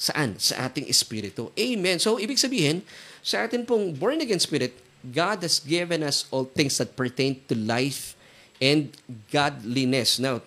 Saan? 0.00 0.40
Sa 0.40 0.64
ating 0.64 0.88
espiritu. 0.88 1.52
Amen. 1.60 2.00
So, 2.00 2.16
ibig 2.16 2.40
sabihin, 2.40 2.80
sa 3.20 3.44
atin 3.44 3.68
pong 3.68 3.92
born 3.92 4.24
again 4.24 4.40
spirit, 4.40 4.72
God 5.04 5.44
has 5.44 5.60
given 5.60 6.00
us 6.00 6.24
all 6.32 6.48
things 6.48 6.80
that 6.80 6.96
pertain 6.96 7.36
to 7.52 7.54
life 7.54 8.16
and 8.58 8.90
godliness. 9.28 10.16
Now, 10.16 10.40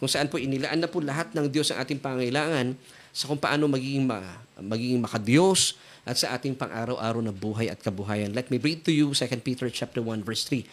kung 0.00 0.08
saan 0.08 0.32
po 0.32 0.40
inilaan 0.40 0.80
na 0.80 0.88
po 0.88 1.04
lahat 1.04 1.36
ng 1.36 1.52
Diyos 1.52 1.68
ang 1.68 1.84
ating 1.84 2.00
pangailangan 2.00 2.72
sa 3.12 3.28
kung 3.28 3.36
paano 3.36 3.68
magiging, 3.68 4.08
ma, 4.08 4.24
magiging 4.56 4.96
makadiyos 5.04 5.76
at 6.08 6.16
sa 6.16 6.32
ating 6.32 6.56
pang-araw-araw 6.56 7.20
na 7.20 7.36
buhay 7.36 7.68
at 7.68 7.84
kabuhayan. 7.84 8.32
Let 8.32 8.48
me 8.48 8.56
read 8.56 8.88
to 8.88 8.92
you 8.96 9.12
2 9.12 9.44
Peter 9.44 9.68
chapter 9.68 10.00
1 10.00 10.24
verse 10.24 10.48
3. 10.48 10.64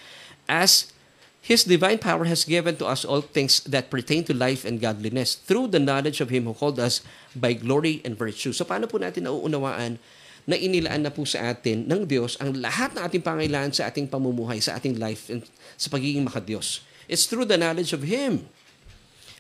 As 0.47 0.95
His 1.43 1.67
divine 1.67 1.99
power 1.99 2.27
has 2.27 2.47
given 2.47 2.79
to 2.79 2.87
us 2.87 3.03
all 3.03 3.23
things 3.23 3.63
that 3.67 3.91
pertain 3.91 4.23
to 4.27 4.33
life 4.35 4.63
and 4.63 4.79
godliness 4.79 5.35
through 5.35 5.71
the 5.71 5.79
knowledge 5.79 6.23
of 6.23 6.31
Him 6.31 6.47
who 6.47 6.55
called 6.55 6.79
us 6.79 7.03
by 7.35 7.51
glory 7.51 7.99
and 8.07 8.15
virtue. 8.15 8.55
So 8.55 8.63
paano 8.63 8.87
po 8.87 8.99
natin 8.99 9.27
nauunawaan 9.27 9.99
na 10.47 10.55
inilaan 10.55 11.03
na 11.03 11.11
po 11.11 11.27
sa 11.27 11.51
atin 11.51 11.83
ng 11.87 12.07
Diyos 12.07 12.39
ang 12.39 12.55
lahat 12.55 12.95
ng 12.95 13.03
ating 13.03 13.23
pangailangan 13.23 13.71
sa 13.75 13.91
ating 13.91 14.07
pamumuhay, 14.07 14.63
sa 14.63 14.79
ating 14.79 14.95
life, 14.95 15.27
and 15.27 15.43
sa 15.75 15.91
pagiging 15.91 16.23
makadiyos? 16.23 16.83
It's 17.11 17.27
through 17.27 17.47
the 17.47 17.59
knowledge 17.59 17.91
of 17.91 18.07
Him 18.07 18.47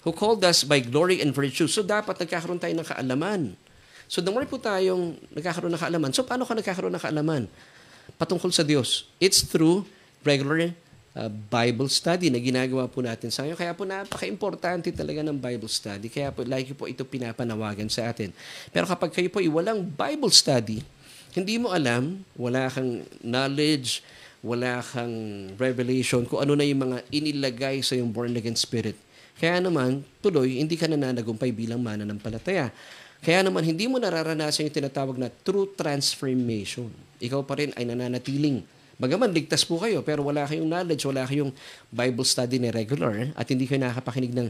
who 0.05 0.11
called 0.13 0.43
us 0.45 0.65
by 0.65 0.81
glory 0.81 1.21
and 1.23 1.33
virtue. 1.33 1.65
So 1.65 1.81
dapat 1.81 2.17
nagkakaroon 2.17 2.61
tayo 2.61 2.73
ng 2.77 2.87
kaalaman. 2.87 3.41
So 4.07 4.23
the 4.23 4.31
more 4.31 4.47
po 4.47 4.55
tayong 4.61 5.19
nagkakaroon 5.35 5.73
ng 5.73 5.81
kaalaman, 5.81 6.11
so 6.15 6.23
paano 6.23 6.47
ka 6.47 6.55
nagkakaroon 6.55 6.93
ng 6.95 7.03
kaalaman? 7.03 7.43
Patungkol 8.15 8.55
sa 8.55 8.63
Diyos. 8.63 9.09
It's 9.19 9.43
through 9.43 9.83
regular 10.23 10.71
uh, 11.17 11.27
Bible 11.29 11.89
study 11.89 12.29
na 12.29 12.39
ginagawa 12.39 12.85
po 12.85 13.01
natin 13.03 13.33
sa 13.33 13.43
ngayon. 13.43 13.57
Kaya 13.57 13.73
po 13.73 13.83
napaka-importante 13.83 14.93
talaga 14.93 15.25
ng 15.25 15.35
Bible 15.35 15.67
study. 15.67 16.07
Kaya 16.07 16.29
po 16.31 16.45
like 16.45 16.71
po 16.77 16.85
ito 16.85 17.03
pinapanawagan 17.03 17.89
sa 17.89 18.13
atin. 18.13 18.29
Pero 18.69 18.85
kapag 18.85 19.11
kayo 19.11 19.27
po 19.27 19.41
walang 19.43 19.81
Bible 19.83 20.31
study, 20.31 20.79
hindi 21.35 21.59
mo 21.59 21.73
alam, 21.73 22.23
wala 22.33 22.69
kang 22.71 23.03
knowledge, 23.21 24.01
wala 24.45 24.79
kang 24.79 25.51
revelation 25.57 26.23
kung 26.23 26.45
ano 26.45 26.53
na 26.53 26.63
yung 26.63 26.81
mga 26.87 26.97
inilagay 27.09 27.81
sa 27.81 27.97
yung 27.97 28.13
born 28.13 28.37
again 28.37 28.55
spirit. 28.55 28.95
Kaya 29.37 29.61
naman, 29.61 30.01
tuloy, 30.19 30.57
hindi 30.57 30.73
ka 30.75 30.89
nananagumpay 30.89 31.53
bilang 31.53 31.81
mananampalataya. 31.81 32.73
Kaya 33.21 33.41
naman, 33.45 33.65
hindi 33.65 33.85
mo 33.85 33.97
nararanasan 34.01 34.69
yung 34.69 34.77
tinatawag 34.77 35.17
na 35.17 35.29
true 35.29 35.69
transformation. 35.73 36.89
Ikaw 37.21 37.41
pa 37.45 37.57
rin 37.57 37.73
ay 37.73 37.85
nananatiling 37.85 38.65
Bagaman 38.97 39.29
ligtas 39.29 39.61
po 39.61 39.77
kayo 39.77 40.01
pero 40.01 40.25
wala 40.25 40.49
kayong 40.49 40.65
knowledge, 40.65 41.05
wala 41.05 41.21
kayong 41.29 41.53
Bible 41.93 42.25
study 42.25 42.57
na 42.57 42.73
regular 42.73 43.29
at 43.37 43.45
hindi 43.45 43.69
kayo 43.69 43.77
nakakapakinig 43.85 44.33
ng 44.33 44.49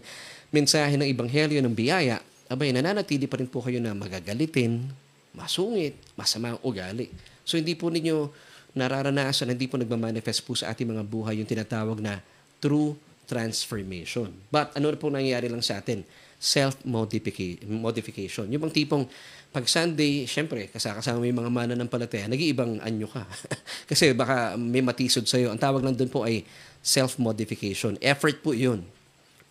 mensahe 0.55 0.95
ng 0.95 1.03
ebanghelyo 1.03 1.59
ng 1.59 1.75
biyaya, 1.75 2.23
abay 2.47 2.71
nananatili 2.71 3.27
pa 3.27 3.35
rin 3.43 3.51
po 3.51 3.59
kayo 3.59 3.83
na 3.83 3.91
magagalitin, 3.91 4.87
masungit, 5.35 5.99
masama 6.15 6.55
ang 6.55 6.59
ugali. 6.63 7.11
So 7.43 7.59
hindi 7.59 7.75
po 7.75 7.91
ninyo 7.91 8.31
nararanasan, 8.71 9.51
hindi 9.51 9.67
po 9.67 9.75
nagmamanifest 9.75 10.39
po 10.47 10.55
sa 10.55 10.71
ating 10.71 10.95
mga 10.95 11.03
buhay 11.03 11.43
yung 11.43 11.49
tinatawag 11.49 11.99
na 11.99 12.23
true 12.63 12.95
transformation. 13.27 14.31
But 14.47 14.71
ano 14.79 14.95
po 14.95 15.11
nangyayari 15.11 15.51
lang 15.51 15.61
sa 15.61 15.83
atin? 15.83 16.07
Self-modification. 16.39 18.47
Yung 18.47 18.63
bang 18.63 18.73
tipong 18.73 19.03
pag 19.51 19.67
Sunday, 19.67 20.27
syempre, 20.27 20.71
kasakasama 20.71 21.19
mo 21.19 21.25
yung 21.27 21.39
mga 21.43 21.51
mana 21.51 21.73
ng 21.75 21.89
palataya, 21.91 22.31
nag-iibang 22.31 22.79
anyo 22.79 23.11
ka. 23.11 23.27
Kasi 23.89 24.15
baka 24.15 24.55
may 24.55 24.83
matisod 24.83 25.27
sa'yo. 25.27 25.51
Ang 25.51 25.59
tawag 25.59 25.83
lang 25.83 25.95
doon 25.95 26.11
po 26.11 26.23
ay 26.23 26.47
self-modification. 26.83 27.99
Effort 27.99 28.39
po 28.39 28.55
yun. 28.55 28.83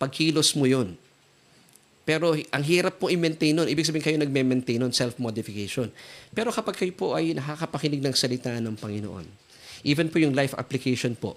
Pagkilos 0.01 0.57
mo 0.57 0.65
yun. 0.65 0.97
Pero 2.07 2.39
ang 2.39 2.63
hirap 2.63 3.03
po 3.03 3.11
i-maintain 3.11 3.51
nun. 3.51 3.67
Ibig 3.67 3.83
sabihin 3.83 4.05
kayo 4.05 4.17
nagme-maintain 4.21 4.79
nun, 4.79 4.95
self-modification. 4.95 5.91
Pero 6.31 6.55
kapag 6.55 6.79
kayo 6.79 6.93
po 6.95 7.11
ay 7.11 7.35
nakakapakinig 7.35 7.99
ng 7.99 8.15
salita 8.15 8.53
ng 8.63 8.79
Panginoon, 8.79 9.27
even 9.83 10.07
po 10.07 10.23
yung 10.23 10.31
life 10.31 10.55
application 10.55 11.19
po, 11.19 11.35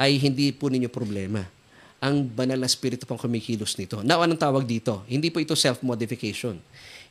ay 0.00 0.18
hindi 0.18 0.50
po 0.50 0.66
ninyo 0.66 0.90
problema. 0.90 1.59
Ang 2.00 2.24
banal 2.32 2.56
na 2.56 2.68
spirito 2.68 3.04
pong 3.04 3.20
kumikilos 3.20 3.76
nito. 3.76 4.00
Now, 4.00 4.24
anong 4.24 4.40
tawag 4.40 4.64
dito? 4.64 5.04
Hindi 5.04 5.28
po 5.28 5.40
ito 5.40 5.52
self-modification. 5.52 6.56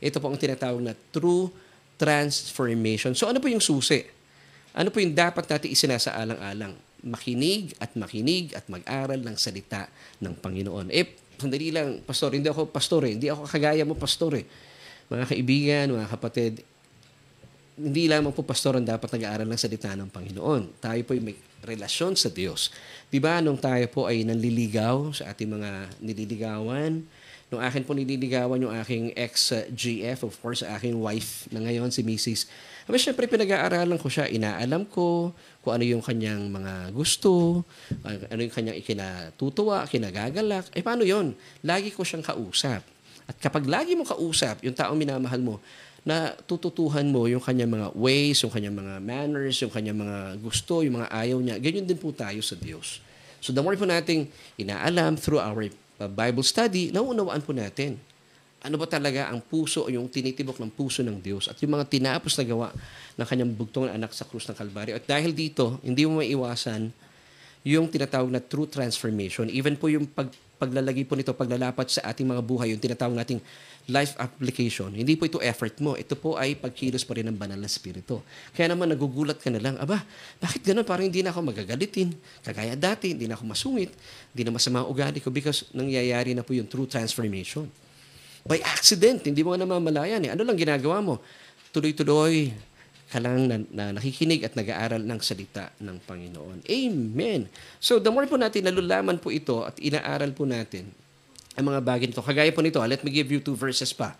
Ito 0.02 0.18
po 0.18 0.26
ang 0.30 0.38
tinatawag 0.38 0.82
na 0.82 0.98
true 1.14 1.50
transformation. 1.94 3.14
So 3.14 3.30
ano 3.30 3.38
po 3.38 3.46
yung 3.46 3.62
susi? 3.62 4.02
Ano 4.74 4.90
po 4.90 4.98
yung 4.98 5.14
dapat 5.14 5.46
natin 5.46 5.70
isinasaalang-alang? 5.70 6.90
makinig 7.04 7.72
at 7.80 7.96
makinig 7.96 8.52
at 8.52 8.68
mag-aral 8.68 9.20
ng 9.20 9.36
salita 9.36 9.88
ng 10.20 10.36
Panginoon. 10.36 10.92
Eh, 10.92 11.16
sandali 11.40 11.72
lang, 11.72 12.04
pastor, 12.04 12.36
hindi 12.36 12.48
ako 12.52 12.68
pastor 12.68 13.08
eh. 13.08 13.12
Hindi 13.16 13.28
ako 13.32 13.48
kagaya 13.48 13.82
mo, 13.88 13.96
pastor 13.96 14.36
eh. 14.36 14.44
Mga 15.10 15.24
kaibigan, 15.26 15.84
mga 15.96 16.08
kapatid, 16.12 16.52
hindi 17.80 18.12
lamang 18.12 18.36
po 18.36 18.44
pastor 18.44 18.76
ang 18.76 18.84
dapat 18.84 19.08
nag-aaral 19.16 19.48
ng 19.48 19.56
salita 19.56 19.96
ng 19.96 20.12
Panginoon. 20.12 20.84
Tayo 20.84 21.00
po 21.08 21.16
ay 21.16 21.22
may 21.24 21.36
relasyon 21.64 22.12
sa 22.12 22.28
Diyos. 22.28 22.68
Di 23.08 23.16
ba, 23.16 23.40
nung 23.40 23.56
tayo 23.56 23.84
po 23.88 24.04
ay 24.04 24.20
nanliligaw 24.28 25.16
sa 25.16 25.32
ating 25.32 25.48
mga 25.48 25.70
nililigawan, 25.96 27.00
nung 27.48 27.62
akin 27.64 27.82
po 27.82 27.96
nililigawan 27.96 28.60
yung 28.60 28.76
aking 28.84 29.16
ex-GF, 29.16 30.28
of 30.28 30.36
course, 30.44 30.60
aking 30.60 31.00
wife 31.00 31.48
na 31.48 31.64
ngayon, 31.64 31.88
si 31.88 32.04
Mrs. 32.04 32.52
Aba, 32.84 33.00
syempre, 33.00 33.24
pinag-aaralan 33.24 33.96
ko 33.96 34.12
siya. 34.12 34.28
Inaalam 34.28 34.84
ko 34.84 35.32
kung 35.64 35.72
ano 35.80 35.84
yung 35.84 36.04
kanyang 36.04 36.52
mga 36.52 36.92
gusto, 36.92 37.64
ano 38.04 38.40
yung 38.40 38.54
kanyang 38.54 38.76
ikinatutuwa, 38.76 39.88
kinagagalak. 39.88 40.68
Eh, 40.76 40.84
paano 40.84 41.02
yon? 41.02 41.32
Lagi 41.64 41.90
ko 41.90 42.04
siyang 42.04 42.24
kausap. 42.24 42.84
At 43.30 43.38
kapag 43.38 43.62
lagi 43.70 43.94
mo 43.94 44.02
kausap, 44.02 44.66
yung 44.66 44.74
taong 44.74 44.98
minamahal 44.98 45.38
mo, 45.38 45.62
na 46.10 46.34
tututuhan 46.34 47.06
mo 47.06 47.30
yung 47.30 47.38
kanyang 47.38 47.70
mga 47.70 47.88
ways, 47.94 48.42
yung 48.42 48.50
kanyang 48.50 48.74
mga 48.74 48.94
manners, 48.98 49.62
yung 49.62 49.70
kanyang 49.70 50.02
mga 50.02 50.18
gusto, 50.42 50.82
yung 50.82 50.98
mga 50.98 51.08
ayaw 51.14 51.38
niya. 51.38 51.62
Ganyan 51.62 51.86
din 51.86 51.94
po 51.94 52.10
tayo 52.10 52.42
sa 52.42 52.58
Diyos. 52.58 52.98
So 53.38 53.54
the 53.54 53.62
more 53.62 53.78
po 53.78 53.86
nating 53.86 54.26
inaalam 54.58 55.14
through 55.14 55.38
our 55.38 55.70
uh, 55.70 56.10
Bible 56.10 56.42
study, 56.42 56.90
nauunawaan 56.90 57.46
po 57.46 57.54
natin 57.54 58.02
ano 58.60 58.76
ba 58.76 58.84
talaga 58.84 59.32
ang 59.32 59.40
puso 59.40 59.88
o 59.88 59.88
yung 59.88 60.12
tinitibok 60.12 60.60
ng 60.60 60.68
puso 60.68 61.00
ng 61.00 61.16
Diyos 61.16 61.48
at 61.48 61.56
yung 61.64 61.80
mga 61.80 61.88
tinapos 61.88 62.36
na 62.36 62.44
gawa 62.44 62.68
ng 63.16 63.26
kanyang 63.26 63.52
bugtong 63.56 63.88
na 63.88 63.96
anak 63.96 64.12
sa 64.12 64.28
krus 64.28 64.44
ng 64.52 64.56
Kalbaryo. 64.56 65.00
At 65.00 65.08
dahil 65.08 65.32
dito, 65.32 65.80
hindi 65.80 66.04
mo 66.04 66.20
maiwasan 66.20 66.92
yung 67.64 67.88
tinatawag 67.88 68.28
na 68.28 68.40
true 68.44 68.68
transformation. 68.68 69.48
Even 69.48 69.80
po 69.80 69.88
yung 69.88 70.04
pag, 70.04 70.28
paglalagay 70.60 71.08
po 71.08 71.16
nito, 71.16 71.32
paglalapat 71.32 71.88
sa 71.88 72.12
ating 72.12 72.28
mga 72.28 72.44
buhay, 72.44 72.76
yung 72.76 72.82
tinatawag 72.84 73.16
nating 73.16 73.40
life 73.88 74.12
application. 74.20 74.92
Hindi 74.92 75.16
po 75.16 75.24
ito 75.24 75.40
effort 75.40 75.80
mo. 75.80 75.96
Ito 75.96 76.12
po 76.20 76.36
ay 76.36 76.52
pagkilos 76.52 77.00
pa 77.08 77.16
rin 77.16 77.32
ng 77.32 77.38
banal 77.40 77.56
na 77.56 77.64
spirito. 77.64 78.20
Kaya 78.52 78.68
naman 78.68 78.92
nagugulat 78.92 79.40
ka 79.40 79.48
na 79.48 79.56
lang, 79.56 79.80
aba, 79.80 80.04
bakit 80.36 80.60
ganun? 80.60 80.84
Parang 80.84 81.08
hindi 81.08 81.24
na 81.24 81.32
ako 81.32 81.48
magagalitin. 81.48 82.12
Kagaya 82.44 82.76
dati, 82.76 83.16
hindi 83.16 83.24
na 83.24 83.40
ako 83.40 83.48
masungit. 83.48 83.90
Hindi 84.36 84.42
na 84.44 84.52
masama 84.52 84.84
ugali 84.84 85.18
ko 85.24 85.32
because 85.32 85.64
nangyayari 85.72 86.36
na 86.36 86.44
po 86.44 86.52
yung 86.52 86.68
true 86.68 86.84
transformation. 86.84 87.64
By 88.44 88.60
accident, 88.60 89.24
hindi 89.24 89.40
mo 89.40 89.56
namamalayan. 89.56 90.20
Eh. 90.28 90.30
Ano 90.36 90.44
lang 90.44 90.60
ginagawa 90.60 91.00
mo? 91.00 91.24
Tuloy-tuloy 91.72 92.52
ka 93.10 93.18
lang 93.18 93.50
na, 93.50 93.58
na 93.74 93.98
nakikinig 93.98 94.46
at 94.46 94.54
nag-aaral 94.54 95.02
ng 95.02 95.20
salita 95.20 95.74
ng 95.82 95.98
Panginoon. 96.06 96.62
Amen. 96.70 97.50
So 97.82 97.98
the 97.98 98.14
more 98.14 98.30
po 98.30 98.38
natin 98.38 98.70
nalulaman 98.70 99.18
po 99.18 99.34
ito 99.34 99.66
at 99.66 99.74
inaaral 99.82 100.30
po 100.30 100.46
natin, 100.46 100.94
ang 101.58 101.66
mga 101.66 101.80
bagay 101.82 102.06
nito. 102.06 102.22
Kagaya 102.22 102.54
po 102.54 102.62
nito, 102.62 102.78
let 102.80 103.02
me 103.02 103.10
give 103.10 103.28
you 103.28 103.42
two 103.42 103.58
verses 103.58 103.90
pa. 103.90 104.14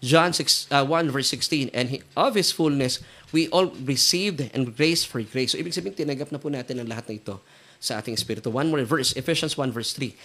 John 0.00 0.32
6, 0.32 0.72
uh, 0.72 0.84
1 0.88 1.12
verse 1.12 1.28
16, 1.28 1.68
And 1.76 1.92
he, 1.92 1.98
of 2.16 2.32
His 2.32 2.48
fullness, 2.50 3.04
we 3.36 3.52
all 3.52 3.68
received 3.84 4.40
and 4.56 4.72
grace 4.72 5.04
for 5.04 5.20
grace. 5.20 5.52
So 5.52 5.60
ibig 5.60 5.76
sabihin, 5.76 5.92
tinagap 5.92 6.32
na 6.32 6.40
po 6.40 6.48
natin 6.48 6.80
ang 6.80 6.88
lahat 6.88 7.12
na 7.12 7.14
ito 7.20 7.36
sa 7.76 8.00
ating 8.00 8.16
espiritu. 8.16 8.48
One 8.48 8.72
more 8.72 8.84
verse, 8.84 9.12
Ephesians 9.12 9.60
1 9.60 9.76
verse 9.76 9.92
3. 9.92 10.16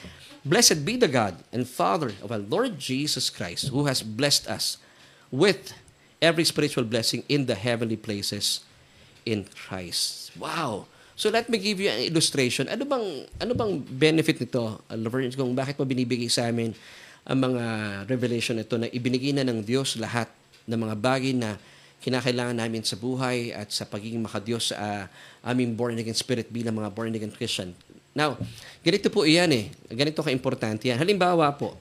Blessed 0.47 0.87
be 0.87 0.95
the 0.95 1.11
God 1.11 1.43
and 1.51 1.67
Father 1.67 2.15
of 2.23 2.31
our 2.31 2.39
Lord 2.39 2.79
Jesus 2.79 3.27
Christ, 3.27 3.75
who 3.75 3.91
has 3.91 3.99
blessed 3.99 4.47
us 4.47 4.79
with 5.27 5.75
every 6.25 6.41
spiritual 6.41 6.81
blessing 6.81 7.21
in 7.29 7.45
the 7.45 7.53
heavenly 7.53 7.95
places 7.95 8.65
in 9.29 9.45
Christ. 9.53 10.33
Wow! 10.33 10.89
So 11.13 11.29
let 11.29 11.47
me 11.47 11.61
give 11.61 11.77
you 11.77 11.87
an 11.93 12.09
illustration. 12.09 12.65
Ano 12.67 12.83
bang 12.83 13.29
ano 13.39 13.53
bang 13.53 13.71
benefit 13.85 14.41
nito, 14.41 14.81
Laverne, 14.89 15.31
kung 15.37 15.53
bakit 15.53 15.77
mo 15.77 15.85
binibigay 15.85 16.27
sa 16.27 16.49
amin 16.49 16.73
ang 17.25 17.39
mga 17.39 17.63
revelation 18.09 18.57
nito 18.57 18.75
na 18.75 18.89
ibinigay 18.89 19.31
na 19.31 19.45
ng 19.45 19.63
Diyos 19.63 19.95
lahat 20.01 20.27
ng 20.65 20.77
mga 20.77 20.95
bagay 20.97 21.33
na 21.33 21.55
kinakailangan 22.03 22.57
namin 22.57 22.85
sa 22.85 22.99
buhay 22.99 23.49
at 23.55 23.71
sa 23.73 23.87
pagiging 23.87 24.21
makadiyos 24.21 24.69
sa 24.69 24.77
uh, 24.77 25.03
aming 25.49 25.73
born 25.73 25.97
again 25.97 26.13
spirit 26.13 26.51
bilang 26.53 26.77
mga 26.77 26.93
born 26.93 27.15
again 27.15 27.33
Christian. 27.33 27.73
Now, 28.13 28.37
ganito 28.85 29.09
po 29.09 29.25
iyan 29.25 29.49
eh. 29.51 29.65
Ganito 29.89 30.21
ka-importante 30.21 30.87
yan. 30.87 31.01
Halimbawa 31.01 31.49
po, 31.57 31.75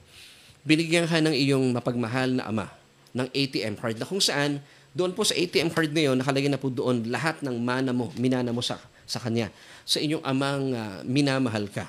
binigyan 0.65 1.05
ka 1.05 1.21
ng 1.21 1.35
iyong 1.35 1.75
mapagmahal 1.75 2.41
na 2.41 2.43
ama 2.49 2.65
ng 3.15 3.27
ATM 3.31 3.79
card 3.79 3.95
na 3.95 4.05
kung 4.05 4.19
saan 4.19 4.59
doon 4.91 5.15
po 5.15 5.23
sa 5.23 5.35
ATM 5.35 5.71
card 5.71 5.91
na 5.91 6.11
yun, 6.11 6.15
nakalagay 6.19 6.51
na 6.51 6.59
po 6.59 6.67
doon 6.67 7.07
lahat 7.07 7.39
ng 7.43 7.55
mana 7.55 7.95
mo, 7.95 8.11
minana 8.19 8.51
mo 8.51 8.59
sa 8.59 8.79
sa 9.05 9.21
Kanya, 9.21 9.53
sa 9.85 10.01
inyong 10.01 10.23
amang 10.25 10.73
uh, 10.73 10.99
minamahal 11.05 11.69
ka. 11.69 11.85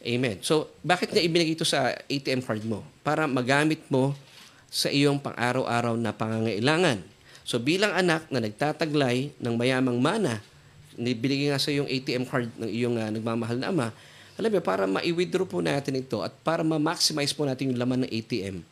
Amen. 0.00 0.40
So, 0.40 0.72
bakit 0.80 1.12
niya 1.12 1.28
ibinigay 1.28 1.52
ito 1.52 1.68
sa 1.68 1.92
ATM 2.08 2.40
card 2.40 2.64
mo? 2.64 2.80
Para 3.04 3.28
magamit 3.28 3.84
mo 3.92 4.16
sa 4.72 4.88
iyong 4.88 5.20
pang-araw-araw 5.20 6.00
na 6.00 6.16
pangangailangan. 6.16 7.04
So, 7.44 7.60
bilang 7.60 7.92
anak 7.92 8.24
na 8.32 8.40
nagtataglay 8.40 9.36
ng 9.36 9.54
mayamang 9.60 10.00
mana, 10.00 10.40
binigay 10.96 11.52
nga 11.52 11.60
sa 11.60 11.68
iyong 11.68 11.84
ATM 11.84 12.24
card 12.24 12.48
ng 12.56 12.70
iyong 12.72 12.96
uh, 12.96 13.12
nagmamahal 13.12 13.60
na 13.60 13.68
ama, 13.68 13.88
alam 14.40 14.48
mo, 14.48 14.60
para 14.64 14.88
ma-withdraw 14.88 15.44
po 15.44 15.60
natin 15.60 16.00
ito 16.00 16.24
at 16.24 16.32
para 16.40 16.64
ma-maximize 16.64 17.36
po 17.36 17.44
natin 17.44 17.76
yung 17.76 17.80
laman 17.84 18.08
ng 18.08 18.10
ATM, 18.10 18.64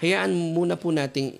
hayaan 0.00 0.32
muna 0.32 0.74
po 0.80 0.90
nating 0.90 1.36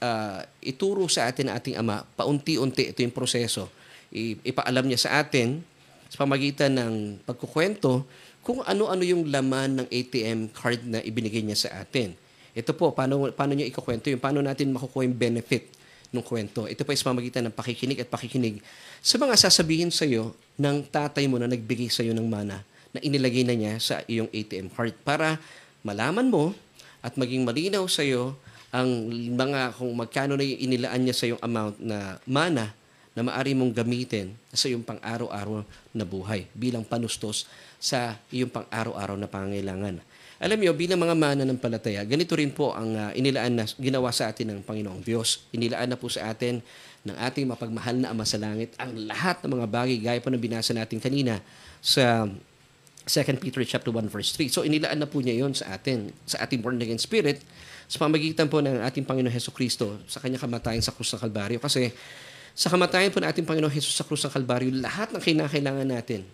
uh, 0.00 0.40
ituro 0.64 1.04
sa 1.06 1.28
atin 1.28 1.52
ng 1.52 1.54
ating 1.54 1.76
ama, 1.76 2.02
paunti-unti, 2.16 2.90
ito 2.90 3.04
yung 3.04 3.14
proseso 3.14 3.68
ipaalam 4.10 4.90
niya 4.90 5.06
sa 5.06 5.10
atin 5.22 5.62
sa 6.10 6.26
pamagitan 6.26 6.74
ng 6.74 7.22
pagkukwento 7.22 8.02
kung 8.42 8.58
ano-ano 8.66 9.06
yung 9.06 9.30
laman 9.30 9.84
ng 9.84 9.86
ATM 9.86 10.50
card 10.50 10.82
na 10.82 10.98
ibinigay 10.98 11.46
niya 11.46 11.70
sa 11.70 11.78
atin. 11.78 12.18
Ito 12.50 12.74
po, 12.74 12.90
paano, 12.90 13.30
paano 13.30 13.54
niya 13.54 13.70
ikukwento 13.70 14.10
yung 14.10 14.18
paano 14.18 14.42
natin 14.42 14.74
makukuha 14.74 15.06
yung 15.06 15.14
benefit 15.14 15.70
ng 16.10 16.24
kwento. 16.26 16.66
Ito 16.66 16.82
po 16.82 16.90
sa 16.90 17.14
pamagitan 17.14 17.46
ng 17.46 17.54
pakikinig 17.54 18.02
at 18.02 18.10
pakikinig 18.10 18.58
sa 18.98 19.22
mga 19.22 19.38
sasabihin 19.38 19.94
sa 19.94 20.02
iyo 20.02 20.34
ng 20.58 20.82
tatay 20.90 21.30
mo 21.30 21.38
na 21.38 21.46
nagbigay 21.46 21.86
sa 21.86 22.02
iyo 22.02 22.10
ng 22.10 22.26
mana 22.26 22.66
na 22.90 22.98
inilagay 22.98 23.46
na 23.46 23.54
niya 23.54 23.78
sa 23.78 24.02
iyong 24.10 24.26
ATM 24.34 24.74
card 24.74 24.98
para 25.06 25.38
malaman 25.86 26.26
mo 26.26 26.50
at 27.00 27.16
maging 27.16 27.44
malinaw 27.44 27.84
sa 27.88 28.04
iyo 28.04 28.36
ang 28.70 29.10
mga 29.10 29.74
kung 29.74 29.90
magkano 29.98 30.38
na 30.38 30.46
inilaan 30.46 31.02
niya 31.02 31.16
sa 31.16 31.24
iyong 31.26 31.42
amount 31.42 31.76
na 31.82 32.22
mana 32.22 32.70
na 33.10 33.26
maari 33.26 33.58
mong 33.58 33.74
gamitin 33.74 34.30
sa 34.54 34.70
iyong 34.70 34.86
pang-araw-araw 34.86 35.66
na 35.90 36.04
buhay 36.06 36.46
bilang 36.54 36.86
panustos 36.86 37.50
sa 37.82 38.14
iyong 38.30 38.52
pang-araw-araw 38.52 39.18
na 39.18 39.26
pangangailangan. 39.26 39.98
Alam 40.40 40.56
niyo, 40.56 40.72
bilang 40.72 40.96
mga 40.96 41.12
mananampalataya, 41.12 42.00
ganito 42.08 42.32
rin 42.32 42.48
po 42.48 42.72
ang 42.72 42.96
uh, 42.96 43.10
inilaan 43.12 43.60
na 43.60 43.64
ginawa 43.76 44.08
sa 44.08 44.32
atin 44.32 44.56
ng 44.56 44.60
Panginoong 44.64 45.04
Diyos. 45.04 45.44
Inilaan 45.52 45.92
na 45.92 46.00
po 46.00 46.08
sa 46.08 46.32
atin 46.32 46.64
ng 47.04 47.16
ating 47.28 47.44
mapagmahal 47.44 48.00
na 48.00 48.08
Ama 48.08 48.24
sa 48.24 48.40
Langit 48.40 48.72
ang 48.80 48.88
lahat 49.04 49.44
ng 49.44 49.52
mga 49.52 49.66
bagay 49.68 49.96
gaya 50.00 50.20
po 50.20 50.32
na 50.32 50.40
binasa 50.40 50.72
natin 50.72 50.96
kanina 50.96 51.44
sa 51.84 52.24
2 53.10 53.42
Peter 53.42 53.66
chapter 53.66 53.90
1 53.90 54.06
verse 54.06 54.30
3. 54.38 54.46
So 54.54 54.62
inilaan 54.62 55.02
na 55.02 55.10
po 55.10 55.18
niya 55.18 55.42
'yon 55.42 55.50
sa 55.50 55.74
atin, 55.74 56.14
sa 56.22 56.46
ating 56.46 56.62
born 56.62 56.78
again 56.78 57.02
spirit 57.02 57.42
sa 57.90 57.98
pamagitan 57.98 58.46
po 58.46 58.62
ng 58.62 58.86
ating 58.86 59.02
Panginoon 59.02 59.34
Heso 59.34 59.50
Kristo 59.50 59.98
sa 60.06 60.22
kanyang 60.22 60.46
kamatayan 60.46 60.78
sa 60.78 60.94
krus 60.94 61.10
ng 61.10 61.26
Kalbaryo 61.26 61.58
kasi 61.58 61.90
sa 62.54 62.70
kamatayan 62.70 63.10
po 63.14 63.22
ng 63.22 63.26
ating 63.30 63.46
Panginoon 63.46 63.70
Jesus 63.70 63.94
sa 63.94 64.06
krus 64.06 64.22
ng 64.26 64.32
Kalbaryo, 64.36 64.70
lahat 64.74 65.14
ng 65.14 65.22
kinakailangan 65.22 65.86
natin 65.86 66.26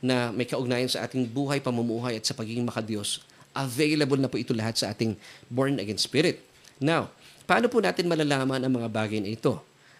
na 0.00 0.30
may 0.34 0.46
kaugnayan 0.46 0.88
sa 0.88 1.04
ating 1.04 1.26
buhay, 1.28 1.62
pamumuhay 1.62 2.16
at 2.16 2.24
sa 2.24 2.32
pagiging 2.32 2.64
makadiyos, 2.64 3.22
available 3.52 4.20
na 4.20 4.30
po 4.30 4.38
ito 4.38 4.54
lahat 4.54 4.78
sa 4.78 4.94
ating 4.94 5.18
born-again 5.50 5.98
spirit. 5.98 6.40
Now, 6.78 7.10
paano 7.44 7.66
po 7.66 7.82
natin 7.82 8.06
malalaman 8.06 8.62
ang 8.62 8.72
mga 8.72 8.88
bagay 8.88 9.18
na 9.22 9.30
ito? 9.32 9.58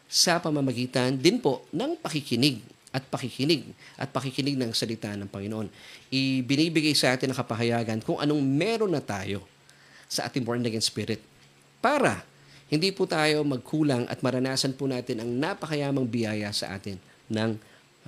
Sa 0.08 0.40
pamamagitan 0.40 1.14
din 1.20 1.36
po 1.36 1.68
ng 1.74 2.00
pakikinig 2.00 2.64
at 2.98 3.06
pakikinig 3.06 3.70
at 3.94 4.10
pakikinig 4.10 4.58
ng 4.58 4.74
salita 4.74 5.14
ng 5.14 5.30
Panginoon. 5.30 5.70
Ibinibigay 6.10 6.98
sa 6.98 7.14
atin 7.14 7.30
ang 7.30 7.38
kapahayagan 7.38 8.02
kung 8.02 8.18
anong 8.18 8.42
meron 8.42 8.90
na 8.90 8.98
tayo 8.98 9.46
sa 10.10 10.26
ating 10.26 10.42
born-again 10.42 10.82
spirit 10.82 11.22
para 11.78 12.26
hindi 12.66 12.90
po 12.90 13.06
tayo 13.06 13.46
magkulang 13.46 14.10
at 14.10 14.18
maranasan 14.18 14.74
po 14.74 14.90
natin 14.90 15.22
ang 15.22 15.30
napakayamang 15.30 16.10
biyaya 16.10 16.50
sa 16.50 16.74
atin 16.74 16.98
ng, 17.30 17.54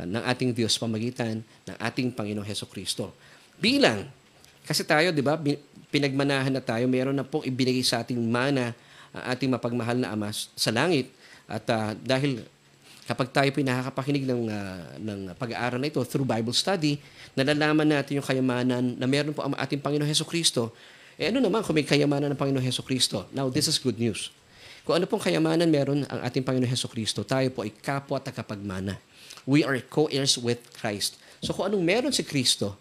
ng 0.03 0.23
ating 0.27 0.51
Diyos 0.51 0.75
pamagitan 0.75 1.41
ng 1.41 1.77
ating 1.79 2.11
Panginoong 2.13 2.45
Heso 2.45 2.67
Kristo. 2.67 3.15
Bilang, 3.57 4.11
kasi 4.67 4.85
tayo, 4.85 5.15
di 5.15 5.23
ba, 5.25 5.41
pinagmanahan 5.89 6.53
na 6.53 6.61
tayo, 6.61 6.85
meron 6.91 7.17
na 7.17 7.25
pong 7.25 7.47
ibinigay 7.47 7.87
sa 7.87 8.03
ating 8.05 8.21
mana 8.21 8.77
ating 9.15 9.51
mapagmahal 9.51 9.99
na 9.99 10.15
Ama 10.15 10.31
sa 10.35 10.71
langit. 10.71 11.11
At 11.51 11.67
uh, 11.67 11.99
dahil 11.99 12.47
kapag 13.09 13.29
tayo 13.33 13.49
po 13.53 13.61
nakakapakinig 13.65 14.25
ng, 14.29 14.43
uh, 14.49 14.83
ng 15.01 15.19
pag-aaral 15.37 15.81
na 15.81 15.89
ito 15.89 16.01
through 16.05 16.27
Bible 16.27 16.55
study, 16.55 17.01
nalalaman 17.37 17.87
natin 17.87 18.21
yung 18.21 18.27
kayamanan 18.27 18.97
na 18.97 19.07
meron 19.09 19.33
po 19.33 19.45
ang 19.45 19.57
ating 19.57 19.81
Panginoong 19.81 20.09
Heso 20.09 20.27
Kristo. 20.27 20.75
Eh 21.21 21.29
ano 21.29 21.41
naman 21.41 21.61
kung 21.61 21.77
may 21.77 21.85
kayamanan 21.85 22.33
ng 22.33 22.39
Panginoong 22.39 22.65
Heso 22.65 22.81
Kristo? 22.81 23.29
Now, 23.33 23.53
this 23.53 23.69
is 23.69 23.77
good 23.77 24.01
news. 24.01 24.33
Kung 24.85 24.97
ano 24.97 25.05
pong 25.05 25.21
kayamanan 25.21 25.69
meron 25.69 26.09
ang 26.09 26.21
ating 26.25 26.43
Panginoon 26.43 26.71
Heso 26.71 26.89
Kristo, 26.89 27.23
tayo 27.23 27.47
po 27.53 27.63
ay 27.63 27.73
kapwa 27.73 28.17
tagapagmana. 28.19 28.97
We 29.45 29.63
are 29.63 29.79
co-heirs 29.85 30.41
with 30.41 30.61
Christ. 30.77 31.21
So 31.41 31.53
kung 31.57 31.73
anong 31.73 31.85
meron 31.85 32.13
si 32.13 32.25
Kristo, 32.25 32.77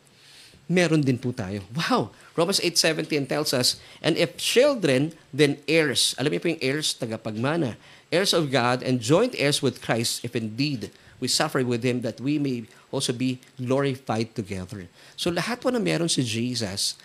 meron 0.69 1.01
din 1.01 1.17
po 1.17 1.33
tayo. 1.33 1.65
Wow! 1.73 2.13
Romans 2.37 2.61
8.17 2.61 3.25
tells 3.25 3.51
us, 3.51 3.81
And 4.05 4.15
if 4.15 4.37
children, 4.37 5.11
then 5.33 5.57
heirs. 5.65 6.13
Alam 6.15 6.37
niyo 6.37 6.41
po 6.45 6.49
yung 6.53 6.63
heirs, 6.63 6.93
tagapagmana. 6.95 7.75
Heirs 8.09 8.33
of 8.33 8.49
God 8.49 8.81
and 8.81 8.97
joint 8.97 9.37
heirs 9.37 9.61
with 9.61 9.81
Christ, 9.85 10.25
if 10.25 10.35
indeed 10.35 10.89
we 11.21 11.29
suffer 11.29 11.61
with 11.61 11.85
Him, 11.85 12.01
that 12.01 12.17
we 12.17 12.39
may 12.41 12.65
also 12.89 13.13
be 13.13 13.37
glorified 13.59 14.33
together. 14.33 14.89
So 15.13 15.29
lahat 15.29 15.61
po 15.61 15.69
na 15.69 15.77
meron 15.77 16.09
si 16.09 16.25
Jesus, 16.25 16.97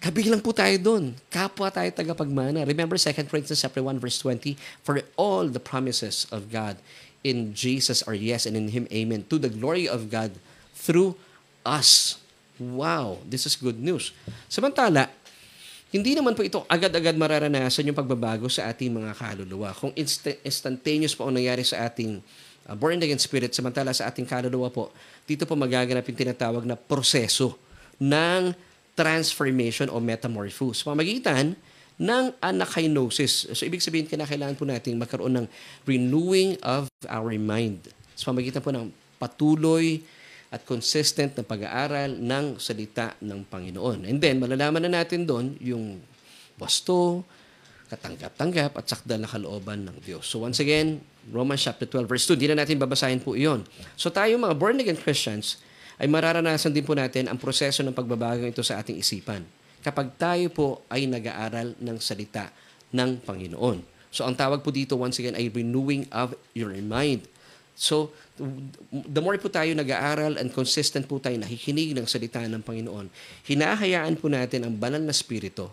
kabilang 0.00 0.40
po 0.40 0.56
tayo 0.56 0.80
doon. 0.80 1.12
Kapwa 1.28 1.68
tayo 1.68 1.92
tagapagmana. 1.92 2.64
Remember 2.64 2.96
2 2.96 3.12
Corinthians 3.28 3.60
chapter 3.60 3.84
1 3.84 4.00
verse 4.00 4.16
20, 4.24 4.56
For 4.80 5.04
all 5.20 5.44
the 5.52 5.60
promises 5.60 6.24
of 6.32 6.48
God 6.48 6.80
in 7.20 7.52
Jesus 7.52 8.00
are 8.08 8.16
yes, 8.16 8.48
and 8.48 8.56
in 8.56 8.72
Him 8.72 8.88
amen, 8.88 9.28
to 9.28 9.36
the 9.36 9.52
glory 9.52 9.84
of 9.84 10.08
God 10.08 10.32
through 10.72 11.20
us. 11.68 12.16
Wow, 12.56 13.20
this 13.28 13.44
is 13.44 13.56
good 13.56 13.80
news. 13.80 14.12
Samantala, 14.48 15.08
hindi 15.90 16.14
naman 16.14 16.38
po 16.38 16.46
ito 16.46 16.62
agad-agad 16.70 17.18
mararanasan 17.18 17.90
yung 17.90 17.98
pagbabago 17.98 18.46
sa 18.46 18.70
ating 18.70 18.94
mga 18.94 19.10
kaluluwa. 19.18 19.74
Kung 19.74 19.90
inst- 19.98 20.38
instantaneous 20.46 21.18
po 21.18 21.26
ang 21.26 21.34
nangyari 21.34 21.66
sa 21.66 21.82
ating 21.90 22.22
uh, 22.70 22.74
born 22.78 23.02
again 23.02 23.18
spirit, 23.18 23.50
samantala 23.50 23.90
sa 23.90 24.06
ating 24.06 24.22
kaluluwa 24.22 24.70
po, 24.70 24.94
dito 25.26 25.42
po 25.50 25.58
magaganap 25.58 26.06
yung 26.06 26.18
tinatawag 26.18 26.62
na 26.62 26.78
proseso 26.78 27.58
ng 27.98 28.54
transformation 28.94 29.90
o 29.90 29.98
metamorphose. 29.98 30.86
Pamagitan 30.86 31.58
ng 32.00 32.24
anakinosis. 32.40 33.52
So, 33.52 33.68
ibig 33.68 33.84
sabihin, 33.84 34.08
kinakailangan 34.08 34.56
po 34.56 34.64
natin 34.64 34.96
magkaroon 34.96 35.42
ng 35.42 35.46
renewing 35.84 36.56
of 36.64 36.88
our 37.10 37.34
mind. 37.36 37.92
Sa 38.16 38.32
pamagitan 38.32 38.64
po 38.64 38.72
ng 38.72 38.88
patuloy 39.20 40.00
at 40.50 40.66
consistent 40.66 41.38
na 41.38 41.46
pag-aaral 41.46 42.18
ng 42.18 42.58
salita 42.58 43.14
ng 43.22 43.46
Panginoon. 43.46 44.02
And 44.02 44.18
then, 44.18 44.42
malalaman 44.42 44.90
na 44.90 45.02
natin 45.02 45.22
doon 45.22 45.54
yung 45.62 46.02
wasto, 46.58 47.22
katanggap-tanggap 47.90 48.78
at 48.78 48.86
sakdal 48.86 49.18
na 49.18 49.30
kalooban 49.30 49.82
ng 49.82 49.96
Diyos. 50.02 50.22
So 50.30 50.46
once 50.46 50.62
again, 50.62 51.02
Romans 51.26 51.66
chapter 51.66 51.90
12 51.90 52.06
verse 52.06 52.24
2, 52.30 52.38
hindi 52.38 52.48
na 52.54 52.62
natin 52.62 52.78
babasahin 52.78 53.18
po 53.18 53.34
iyon. 53.34 53.66
So 53.98 54.14
tayo 54.14 54.38
mga 54.38 54.54
born-again 54.54 54.98
Christians, 54.98 55.58
ay 56.00 56.06
mararanasan 56.08 56.72
din 56.72 56.86
po 56.86 56.96
natin 56.96 57.28
ang 57.28 57.36
proseso 57.36 57.84
ng 57.84 57.92
pagbabago 57.92 58.46
ito 58.46 58.64
sa 58.64 58.80
ating 58.80 58.96
isipan. 58.96 59.44
Kapag 59.84 60.16
tayo 60.16 60.46
po 60.48 60.66
ay 60.88 61.04
nag-aaral 61.10 61.76
ng 61.76 61.98
salita 62.00 62.48
ng 62.94 63.20
Panginoon. 63.20 63.84
So 64.08 64.24
ang 64.24 64.34
tawag 64.34 64.64
po 64.64 64.72
dito 64.72 64.96
once 64.96 65.20
again 65.20 65.36
ay 65.36 65.52
renewing 65.52 66.08
of 66.10 66.32
your 66.56 66.72
mind. 66.80 67.26
So, 67.80 68.12
the 68.92 69.24
more 69.24 69.40
po 69.40 69.48
tayo 69.48 69.72
nag-aaral 69.72 70.36
and 70.36 70.52
consistent 70.52 71.08
po 71.08 71.16
tayo 71.16 71.40
nakikinig 71.40 71.96
ng 71.96 72.04
salita 72.04 72.44
ng 72.44 72.60
Panginoon, 72.60 73.08
hinahayaan 73.48 74.20
po 74.20 74.28
natin 74.28 74.68
ang 74.68 74.76
banal 74.76 75.00
na 75.00 75.16
spirito 75.16 75.72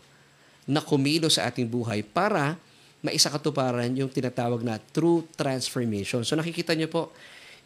na 0.64 0.80
kumilo 0.80 1.28
sa 1.28 1.52
ating 1.52 1.68
buhay 1.68 2.08
para 2.08 2.56
maisakatuparan 3.04 3.92
yung 3.92 4.08
tinatawag 4.08 4.64
na 4.64 4.80
true 4.80 5.28
transformation. 5.36 6.24
So 6.24 6.40
nakikita 6.40 6.72
niyo 6.80 6.88
po, 6.88 7.12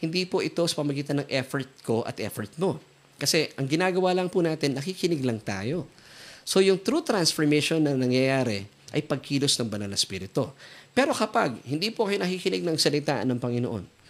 hindi 0.01 0.25
po 0.25 0.41
ito 0.41 0.65
sa 0.65 0.81
pamagitan 0.81 1.21
ng 1.21 1.29
effort 1.29 1.69
ko 1.85 2.01
at 2.01 2.17
effort 2.17 2.49
mo. 2.57 2.81
Kasi 3.21 3.53
ang 3.53 3.69
ginagawa 3.69 4.17
lang 4.17 4.25
po 4.25 4.41
natin, 4.41 4.73
nakikinig 4.73 5.21
lang 5.21 5.37
tayo. 5.37 5.85
So 6.41 6.65
yung 6.65 6.81
true 6.81 7.05
transformation 7.05 7.85
na 7.85 7.93
nangyayari 7.93 8.65
ay 8.89 9.05
pagkilos 9.05 9.53
ng 9.61 9.69
banal 9.69 9.85
na 9.85 10.01
spirito. 10.01 10.57
Pero 10.97 11.13
kapag 11.13 11.61
hindi 11.61 11.93
po 11.93 12.09
kayo 12.09 12.17
nakikinig 12.25 12.65
ng 12.65 12.81
salita 12.81 13.21
ng 13.21 13.37
Panginoon, 13.37 14.00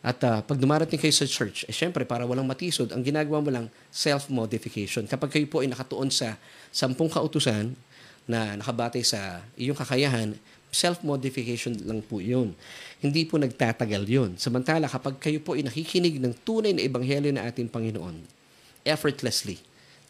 at 0.00 0.16
uh, 0.24 0.40
pag 0.40 0.56
dumarating 0.56 0.96
kayo 0.96 1.12
sa 1.12 1.28
church, 1.28 1.68
eh 1.68 1.74
syempre 1.76 2.08
para 2.08 2.24
walang 2.24 2.48
matisod, 2.48 2.88
ang 2.88 3.04
ginagawa 3.04 3.44
mo 3.44 3.52
lang 3.52 3.66
self-modification. 3.92 5.04
Kapag 5.04 5.28
kayo 5.28 5.44
po 5.44 5.60
ay 5.60 5.68
nakatuon 5.68 6.08
sa 6.08 6.40
sampung 6.72 7.12
kautusan 7.12 7.76
na 8.24 8.56
nakabatay 8.56 9.04
sa 9.04 9.44
iyong 9.60 9.76
kakayahan, 9.76 10.32
self-modification 10.72 11.76
lang 11.84 12.00
po 12.00 12.24
yun. 12.24 12.56
Hindi 13.04 13.28
po 13.28 13.36
nagtatagal 13.36 14.08
yun. 14.08 14.30
Samantala, 14.40 14.88
kapag 14.88 15.20
kayo 15.20 15.36
po 15.44 15.52
ay 15.52 15.68
nakikinig 15.68 16.16
ng 16.16 16.32
tunay 16.48 16.72
na 16.72 16.80
ebanghelyo 16.80 17.34
na 17.36 17.44
ating 17.44 17.68
Panginoon, 17.68 18.24
effortlessly, 18.88 19.60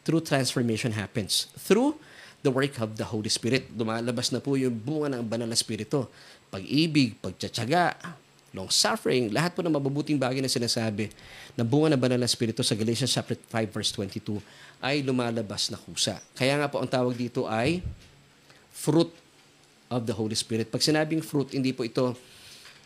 true 0.06 0.22
transformation 0.22 0.94
happens. 0.94 1.50
Through 1.58 1.98
the 2.40 2.52
work 2.52 2.80
of 2.80 2.96
the 2.96 3.04
Holy 3.04 3.28
Spirit. 3.28 3.68
Dumalabas 3.72 4.32
na 4.32 4.40
po 4.40 4.56
yung 4.56 4.72
bunga 4.72 5.12
ng 5.16 5.24
banal 5.24 5.48
na 5.48 5.56
spirito. 5.56 6.08
Pag-ibig, 6.48 7.20
pagtsatsaga, 7.20 7.96
long 8.50 8.70
suffering, 8.70 9.30
lahat 9.30 9.54
po 9.54 9.62
ng 9.62 9.70
mabubuting 9.70 10.18
bagay 10.18 10.42
na 10.42 10.50
sinasabi 10.50 11.10
na 11.54 11.62
bunga 11.62 11.94
ng 11.94 12.00
banal 12.00 12.18
na 12.18 12.26
spirito 12.26 12.66
sa 12.66 12.74
Galatians 12.74 13.14
chapter 13.14 13.38
5 13.38 13.70
verse 13.70 13.90
22 13.94 14.42
ay 14.82 15.06
lumalabas 15.06 15.70
na 15.70 15.78
kusa. 15.78 16.18
Kaya 16.34 16.58
nga 16.58 16.66
po 16.66 16.82
ang 16.82 16.90
tawag 16.90 17.14
dito 17.14 17.46
ay 17.46 17.78
fruit 18.74 19.12
of 19.90 20.02
the 20.06 20.14
Holy 20.14 20.34
Spirit. 20.34 20.70
Pag 20.70 20.82
sinabing 20.82 21.22
fruit, 21.22 21.50
hindi 21.54 21.74
po 21.74 21.86
ito 21.86 22.14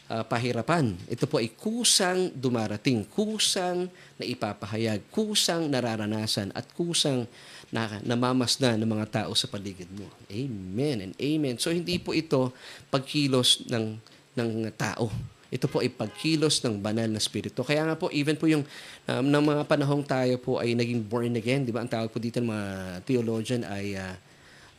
uh, 0.08 0.24
pahirapan. 0.24 0.96
Ito 1.08 1.24
po 1.28 1.40
ay 1.40 1.52
kusang 1.52 2.32
dumarating, 2.32 3.08
kusang 3.08 3.88
na 4.16 4.24
ipapahayag, 4.24 5.04
kusang 5.12 5.68
nararanasan, 5.68 6.52
at 6.52 6.64
kusang 6.72 7.28
na, 7.72 8.00
namamasdan 8.04 8.80
ng 8.80 8.90
mga 8.90 9.06
tao 9.22 9.32
sa 9.36 9.48
paligid 9.48 9.88
mo. 9.94 10.08
Amen 10.28 11.10
and 11.10 11.14
amen. 11.16 11.56
So 11.60 11.72
hindi 11.72 12.00
po 12.00 12.12
ito 12.12 12.52
pagkilos 12.88 13.68
ng 13.68 13.96
ng 14.34 14.50
tao. 14.74 15.08
Ito 15.52 15.68
po 15.68 15.84
ay 15.84 15.92
pagkilos 15.92 16.64
ng 16.64 16.80
banal 16.80 17.08
na 17.08 17.20
spirito. 17.20 17.60
Kaya 17.64 17.84
nga 17.84 17.96
po, 17.96 18.08
even 18.12 18.36
po 18.36 18.48
yung 18.48 18.64
um, 19.08 19.24
ng 19.24 19.44
mga 19.44 19.62
panahong 19.68 20.04
tayo 20.04 20.34
po 20.40 20.60
ay 20.60 20.72
naging 20.72 21.04
born 21.04 21.36
again, 21.36 21.64
di 21.64 21.72
ba? 21.72 21.84
Ang 21.84 21.92
tawag 21.92 22.08
po 22.08 22.20
dito 22.20 22.40
ng 22.40 22.48
mga 22.48 22.66
theologian 23.04 23.62
ay, 23.68 23.96
uh, 23.96 24.16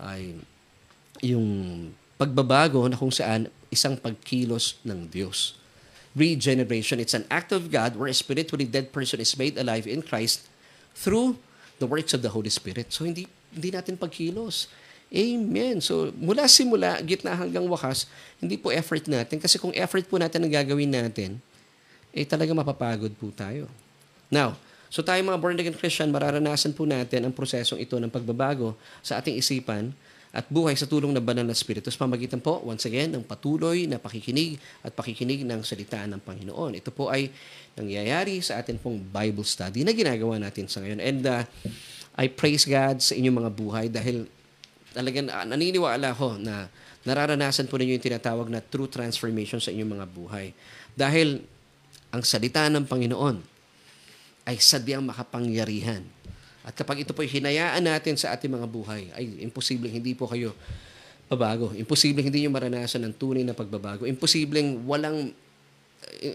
ay 0.01 0.35
yung 1.21 1.47
pagbabago 2.15 2.83
na 2.87 2.97
kung 2.97 3.11
saan 3.11 3.47
isang 3.69 3.99
pagkilos 3.99 4.79
ng 4.87 5.11
Diyos. 5.11 5.59
Regeneration, 6.15 7.03
it's 7.03 7.13
an 7.13 7.27
act 7.27 7.51
of 7.51 7.67
God 7.67 7.99
where 7.99 8.07
a 8.07 8.15
spiritually 8.15 8.63
dead 8.63 8.95
person 8.95 9.19
is 9.19 9.35
made 9.35 9.59
alive 9.59 9.83
in 9.83 9.99
Christ 9.99 10.47
through 10.95 11.35
the 11.79 11.87
works 11.87 12.15
of 12.15 12.23
the 12.23 12.31
Holy 12.31 12.47
Spirit. 12.47 12.95
So 12.95 13.03
hindi 13.03 13.27
hindi 13.51 13.71
natin 13.71 13.99
pagkilos. 13.99 14.71
Amen. 15.13 15.79
So, 15.79 16.09
mula 16.17 16.49
simula, 16.49 16.97
gitna 17.05 17.37
hanggang 17.37 17.65
wakas, 17.69 18.09
hindi 18.41 18.57
po 18.57 18.73
effort 18.73 19.05
natin. 19.05 19.37
Kasi 19.37 19.61
kung 19.61 19.71
effort 19.77 20.03
po 20.09 20.17
natin 20.17 20.43
ang 20.43 20.51
gagawin 20.51 20.89
natin, 20.89 21.37
eh 22.15 22.25
talaga 22.25 22.51
mapapagod 22.55 23.11
po 23.15 23.29
tayo. 23.35 23.69
Now, 24.31 24.57
so 24.89 25.05
tayo 25.05 25.19
mga 25.21 25.39
born-again 25.39 25.77
Christian, 25.77 26.09
mararanasan 26.09 26.73
po 26.73 26.87
natin 26.87 27.27
ang 27.27 27.33
prosesong 27.35 27.77
ito 27.77 27.99
ng 27.99 28.09
pagbabago 28.09 28.73
sa 29.05 29.21
ating 29.21 29.37
isipan 29.37 29.93
at 30.35 30.43
buhay 30.51 30.75
sa 30.75 30.83
tulong 30.83 31.15
ng 31.15 31.23
banal 31.23 31.47
na 31.47 31.55
Espiritu. 31.55 31.87
Sa 31.87 32.03
pamagitan 32.03 32.43
po, 32.43 32.59
once 32.67 32.83
again, 32.83 33.07
ng 33.15 33.23
patuloy 33.23 33.87
na 33.87 33.95
pakikinig 33.95 34.59
at 34.83 34.91
pakikinig 34.91 35.47
ng 35.47 35.63
salita 35.63 36.03
ng 36.03 36.19
Panginoon. 36.19 36.75
Ito 36.75 36.91
po 36.91 37.07
ay 37.07 37.31
nangyayari 37.79 38.43
sa 38.43 38.59
atin 38.59 38.75
pong 38.75 38.99
Bible 38.99 39.47
study 39.47 39.87
na 39.87 39.95
ginagawa 39.95 40.35
natin 40.35 40.67
sa 40.67 40.83
ngayon. 40.83 40.99
And 40.99 41.23
uh, 41.23 41.47
I 42.19 42.27
praise 42.27 42.67
God 42.67 42.99
sa 42.99 43.15
inyong 43.15 43.47
mga 43.47 43.51
buhay 43.55 43.85
dahil 43.87 44.27
talagang 44.95 45.27
uh, 45.27 45.43
naniniwala 45.43 46.15
ko 46.15 46.39
na 46.39 46.71
nararanasan 47.03 47.67
po 47.67 47.75
ninyo 47.75 47.99
yung 47.99 48.05
tinatawag 48.07 48.47
na 48.47 48.63
true 48.63 48.87
transformation 48.87 49.59
sa 49.59 49.75
inyong 49.75 49.91
mga 49.99 50.07
buhay. 50.07 50.55
Dahil 50.95 51.43
ang 52.15 52.23
salita 52.23 52.63
ng 52.71 52.87
Panginoon 52.87 53.37
ay 54.47 54.55
sadyang 54.55 55.03
makapangyarihan. 55.03 56.01
At 56.65 56.73
kapag 56.73 57.05
ito 57.05 57.13
po 57.13 57.21
hinayaan 57.21 57.83
natin 57.83 58.17
sa 58.17 58.33
ating 58.33 58.49
mga 58.49 58.65
buhay, 58.65 59.11
ay 59.13 59.45
imposibleng 59.45 60.01
hindi 60.01 60.17
po 60.17 60.25
kayo 60.25 60.55
babago. 61.29 61.75
Imposibleng 61.75 62.25
hindi 62.25 62.45
nyo 62.45 62.55
maranasan 62.55 63.05
ng 63.05 63.13
tunay 63.13 63.45
na 63.45 63.53
pagbabago. 63.53 64.09
Imposibleng 64.09 64.81
walang, 64.89 65.29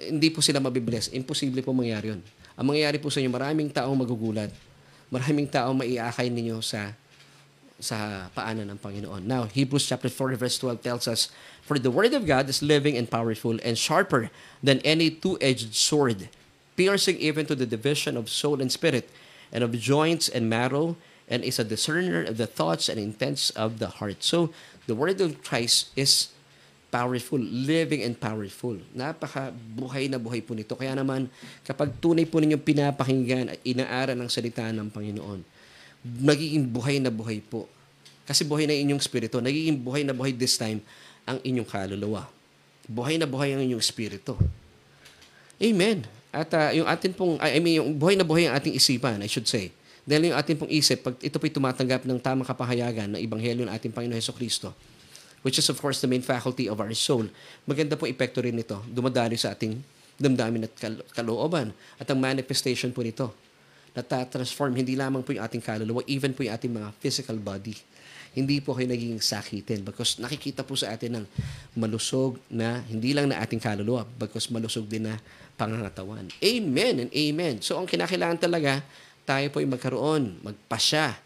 hindi 0.06 0.28
po 0.30 0.38
sila 0.38 0.62
mabibless. 0.62 1.11
Imposible 1.11 1.64
po 1.66 1.74
mangyari 1.74 2.14
yun. 2.14 2.22
Ang 2.54 2.66
mangyayari 2.76 3.02
po 3.02 3.11
sa 3.11 3.18
inyo, 3.18 3.30
maraming 3.30 3.72
taong 3.74 3.96
magugulat. 3.96 4.52
Maraming 5.11 5.50
taong 5.50 5.74
maiakay 5.74 6.30
ninyo 6.30 6.62
sa 6.62 6.94
sa 7.80 8.28
paanan 8.36 8.70
ng 8.70 8.78
Panginoon. 8.78 9.24
Now, 9.24 9.48
Hebrews 9.48 9.88
chapter 9.88 10.08
4 10.08 10.36
verse 10.36 10.56
12 10.60 10.84
tells 10.84 11.08
us, 11.08 11.32
For 11.64 11.80
the 11.80 11.90
word 11.90 12.12
of 12.14 12.28
God 12.28 12.48
is 12.48 12.62
living 12.62 12.96
and 12.96 13.10
powerful 13.10 13.58
and 13.64 13.76
sharper 13.76 14.30
than 14.62 14.84
any 14.84 15.10
two-edged 15.10 15.74
sword, 15.74 16.28
piercing 16.76 17.16
even 17.18 17.44
to 17.48 17.56
the 17.56 17.66
division 17.66 18.16
of 18.16 18.28
soul 18.28 18.60
and 18.60 18.70
spirit, 18.70 19.08
and 19.50 19.64
of 19.64 19.74
joints 19.74 20.28
and 20.28 20.48
marrow, 20.48 20.94
and 21.26 21.42
is 21.42 21.58
a 21.58 21.66
discerner 21.66 22.22
of 22.22 22.36
the 22.36 22.46
thoughts 22.46 22.88
and 22.88 23.00
intents 23.00 23.50
of 23.56 23.80
the 23.80 23.98
heart. 23.98 24.22
So, 24.22 24.52
the 24.86 24.94
word 24.94 25.20
of 25.20 25.42
Christ 25.42 25.90
is 25.94 26.30
powerful, 26.90 27.38
living 27.38 28.02
and 28.02 28.18
powerful. 28.18 28.82
Napaka 28.92 29.54
buhay 29.54 30.10
na 30.10 30.18
buhay 30.18 30.42
po 30.42 30.58
nito. 30.58 30.74
Kaya 30.74 30.98
naman, 30.98 31.30
kapag 31.62 31.94
tunay 32.02 32.26
po 32.26 32.42
ninyong 32.42 32.66
pinapakinggan 32.66 33.54
at 33.54 33.58
inaaral 33.62 34.18
ang 34.18 34.28
salita 34.28 34.66
ng 34.74 34.90
Panginoon, 34.90 35.46
nagiging 36.05 36.64
buhay 36.68 36.98
na 36.98 37.12
buhay 37.12 37.44
po. 37.44 37.68
Kasi 38.24 38.46
buhay 38.46 38.64
na 38.64 38.76
inyong 38.76 39.03
spirito. 39.03 39.42
Nagiging 39.42 39.80
buhay 39.80 40.07
na 40.07 40.14
buhay 40.14 40.32
this 40.32 40.57
time 40.57 40.80
ang 41.26 41.42
inyong 41.42 41.68
kaluluwa. 41.68 42.28
Buhay 42.86 43.18
na 43.20 43.26
buhay 43.26 43.55
ang 43.55 43.62
inyong 43.62 43.82
spirito. 43.82 44.38
Amen. 45.61 46.09
At 46.30 46.51
ah, 46.55 46.70
yung 46.70 46.86
atin 46.86 47.11
pong, 47.11 47.36
I 47.42 47.59
mean, 47.59 47.82
yung 47.82 47.90
buhay 47.98 48.14
na 48.14 48.22
buhay 48.22 48.46
ang 48.46 48.55
ating 48.55 48.78
isipan, 48.78 49.18
I 49.20 49.28
should 49.28 49.51
say. 49.51 49.74
Dahil 50.07 50.32
yung 50.32 50.38
ating 50.38 50.57
pong 50.57 50.70
isip, 50.72 51.05
pag 51.05 51.14
ito 51.20 51.36
po'y 51.36 51.53
tumatanggap 51.53 52.07
ng 52.07 52.18
tamang 52.22 52.46
kapahayagan 52.48 53.14
ng 53.14 53.20
Ebanghelyo 53.20 53.66
ng 53.68 53.72
ating 53.74 53.92
Panginoon 53.92 54.16
Heso 54.16 54.32
Kristo, 54.32 54.72
which 55.44 55.61
is 55.61 55.66
of 55.68 55.76
course 55.78 56.01
the 56.01 56.09
main 56.09 56.24
faculty 56.24 56.70
of 56.70 56.80
our 56.80 56.90
soul, 56.96 57.28
maganda 57.68 57.98
po 57.98 58.09
epekto 58.09 58.40
rin 58.40 58.57
nito, 58.57 58.80
dumadali 58.88 59.36
sa 59.36 59.53
ating 59.53 59.76
damdamin 60.16 60.68
at 60.68 60.72
kal- 60.78 61.05
kalooban. 61.12 61.76
At 62.01 62.09
ang 62.09 62.18
manifestation 62.18 62.94
po 62.94 63.05
nito, 63.05 63.32
natatransform 63.95 64.78
hindi 64.78 64.95
lamang 64.95 65.22
po 65.24 65.34
yung 65.34 65.43
ating 65.43 65.62
kaluluwa, 65.62 66.01
even 66.07 66.30
po 66.30 66.47
yung 66.47 66.55
ating 66.55 66.72
mga 66.72 66.88
physical 67.03 67.36
body. 67.38 67.74
Hindi 68.30 68.62
po 68.62 68.78
kayo 68.78 68.86
naging 68.86 69.18
sakitin 69.18 69.82
because 69.82 70.22
nakikita 70.22 70.62
po 70.62 70.78
sa 70.78 70.95
atin 70.95 71.18
ng 71.18 71.24
malusog 71.74 72.38
na 72.47 72.78
hindi 72.86 73.11
lang 73.11 73.26
na 73.26 73.43
ating 73.43 73.59
kaluluwa 73.59 74.07
because 74.07 74.47
malusog 74.55 74.86
din 74.86 75.11
na 75.11 75.18
pangangatawan. 75.59 76.30
Amen 76.38 77.07
and 77.07 77.11
amen. 77.11 77.59
So 77.59 77.74
ang 77.74 77.91
kinakailangan 77.91 78.38
talaga, 78.38 78.86
tayo 79.26 79.47
po 79.51 79.59
ay 79.59 79.66
magkaroon, 79.66 80.38
magpasya 80.47 81.18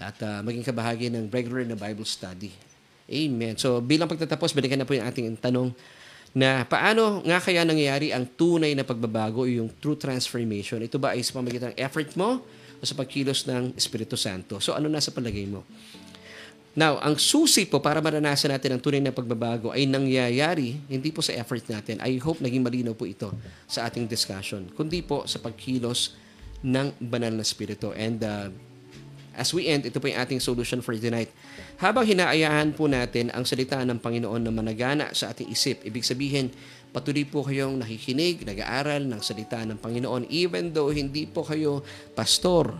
at 0.00 0.16
ah, 0.24 0.40
maging 0.40 0.64
kabahagi 0.64 1.12
ng 1.12 1.28
regular 1.28 1.68
na 1.68 1.76
Bible 1.76 2.08
study. 2.08 2.50
Amen. 3.04 3.60
So 3.60 3.76
bilang 3.84 4.08
pagtatapos, 4.08 4.56
balikan 4.56 4.80
na 4.80 4.88
po 4.88 4.96
yung 4.96 5.04
ating 5.04 5.36
tanong 5.36 5.76
na 6.30 6.62
paano 6.62 7.22
nga 7.26 7.42
kaya 7.42 7.66
nangyayari 7.66 8.14
ang 8.14 8.22
tunay 8.22 8.74
na 8.78 8.86
pagbabago 8.86 9.42
o 9.42 9.50
yung 9.50 9.70
true 9.82 9.98
transformation? 9.98 10.78
Ito 10.78 10.98
ba 10.98 11.18
ay 11.18 11.26
sa 11.26 11.38
pamagitan 11.38 11.74
ng 11.74 11.78
effort 11.78 12.14
mo 12.14 12.44
o 12.78 12.82
sa 12.86 12.94
pagkilos 12.94 13.46
ng 13.50 13.74
Espiritu 13.74 14.14
Santo? 14.14 14.62
So 14.62 14.78
ano 14.78 14.86
nasa 14.86 15.10
palagay 15.10 15.50
mo? 15.50 15.66
Now, 16.70 17.02
ang 17.02 17.18
susi 17.18 17.66
po 17.66 17.82
para 17.82 17.98
maranasan 17.98 18.54
natin 18.54 18.78
ang 18.78 18.80
tunay 18.80 19.02
na 19.02 19.10
pagbabago 19.10 19.74
ay 19.74 19.90
nangyayari 19.90 20.78
hindi 20.86 21.10
po 21.10 21.18
sa 21.18 21.34
effort 21.34 21.66
natin. 21.66 21.98
I 21.98 22.22
hope 22.22 22.38
naging 22.38 22.62
malinaw 22.62 22.94
po 22.94 23.10
ito 23.10 23.34
sa 23.66 23.90
ating 23.90 24.06
discussion, 24.06 24.70
kundi 24.78 25.02
po 25.02 25.26
sa 25.26 25.42
pagkilos 25.42 26.14
ng 26.62 26.94
banal 27.02 27.34
na 27.34 27.42
spirito. 27.42 27.90
And 27.90 28.22
uh, 28.22 28.54
as 29.34 29.54
we 29.54 29.70
end, 29.70 29.86
ito 29.86 30.02
po 30.02 30.10
yung 30.10 30.18
ating 30.18 30.40
solution 30.42 30.82
for 30.82 30.94
tonight. 30.98 31.30
Habang 31.78 32.04
hinaayahan 32.04 32.74
po 32.74 32.90
natin 32.90 33.30
ang 33.30 33.46
salita 33.46 33.78
ng 33.80 33.98
Panginoon 34.02 34.42
na 34.42 34.52
managana 34.52 35.10
sa 35.14 35.30
ating 35.30 35.48
isip, 35.48 35.86
ibig 35.86 36.02
sabihin, 36.02 36.50
patuloy 36.90 37.22
po 37.22 37.46
kayong 37.46 37.78
nakikinig, 37.78 38.42
nag-aaral 38.42 39.06
ng 39.06 39.20
salita 39.22 39.62
ng 39.62 39.78
Panginoon, 39.78 40.26
even 40.28 40.74
though 40.74 40.90
hindi 40.90 41.24
po 41.30 41.46
kayo 41.46 41.86
pastor, 42.12 42.74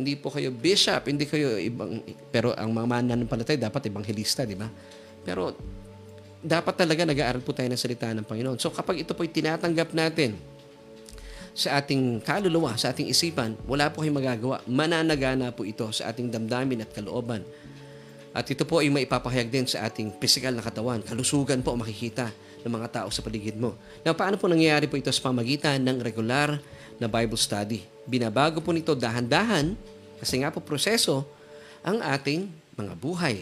hindi 0.00 0.16
po 0.16 0.32
kayo 0.32 0.48
bishop, 0.48 1.12
hindi 1.12 1.28
kayo 1.28 1.60
ibang, 1.60 2.00
pero 2.32 2.56
ang 2.56 2.72
mga 2.72 2.86
mananampalatay 2.88 3.60
dapat 3.60 3.92
ebanghelista, 3.92 4.48
di 4.48 4.56
ba? 4.56 4.66
Pero 5.20 5.52
dapat 6.40 6.72
talaga 6.72 7.04
nag-aaral 7.04 7.44
po 7.44 7.52
tayo 7.52 7.68
ng 7.68 7.76
salita 7.76 8.08
ng 8.16 8.24
Panginoon. 8.24 8.56
So 8.56 8.72
kapag 8.72 9.04
ito 9.04 9.12
po'y 9.12 9.28
tinatanggap 9.28 9.92
natin, 9.92 10.40
sa 11.54 11.82
ating 11.82 12.22
kaluluwa, 12.22 12.78
sa 12.78 12.94
ating 12.94 13.10
isipan, 13.10 13.58
wala 13.66 13.90
po 13.90 14.02
kayong 14.02 14.18
magagawa. 14.18 14.56
Mananagana 14.70 15.50
po 15.50 15.66
ito 15.66 15.86
sa 15.90 16.10
ating 16.10 16.30
damdamin 16.30 16.86
at 16.86 16.90
kalooban. 16.94 17.42
At 18.30 18.46
ito 18.46 18.62
po 18.62 18.78
ay 18.78 18.88
maipapahayag 18.94 19.50
din 19.50 19.66
sa 19.66 19.90
ating 19.90 20.14
physical 20.22 20.54
na 20.54 20.62
katawan. 20.62 21.02
Kalusugan 21.02 21.58
po 21.66 21.74
makikita 21.74 22.30
ng 22.62 22.70
mga 22.70 23.02
tao 23.02 23.08
sa 23.10 23.24
paligid 23.26 23.58
mo. 23.58 23.74
Now, 24.06 24.14
paano 24.14 24.38
po 24.38 24.46
nangyayari 24.46 24.86
po 24.86 24.94
ito 24.94 25.10
sa 25.10 25.26
pamagitan 25.26 25.82
ng 25.82 25.98
regular 25.98 26.62
na 27.02 27.10
Bible 27.10 27.40
study? 27.40 27.82
Binabago 28.06 28.62
po 28.62 28.70
nito 28.70 28.94
dahan-dahan 28.94 29.74
kasi 30.22 30.38
nga 30.38 30.54
po 30.54 30.62
proseso 30.62 31.26
ang 31.82 31.98
ating 31.98 32.46
mga 32.78 32.94
buhay. 32.94 33.36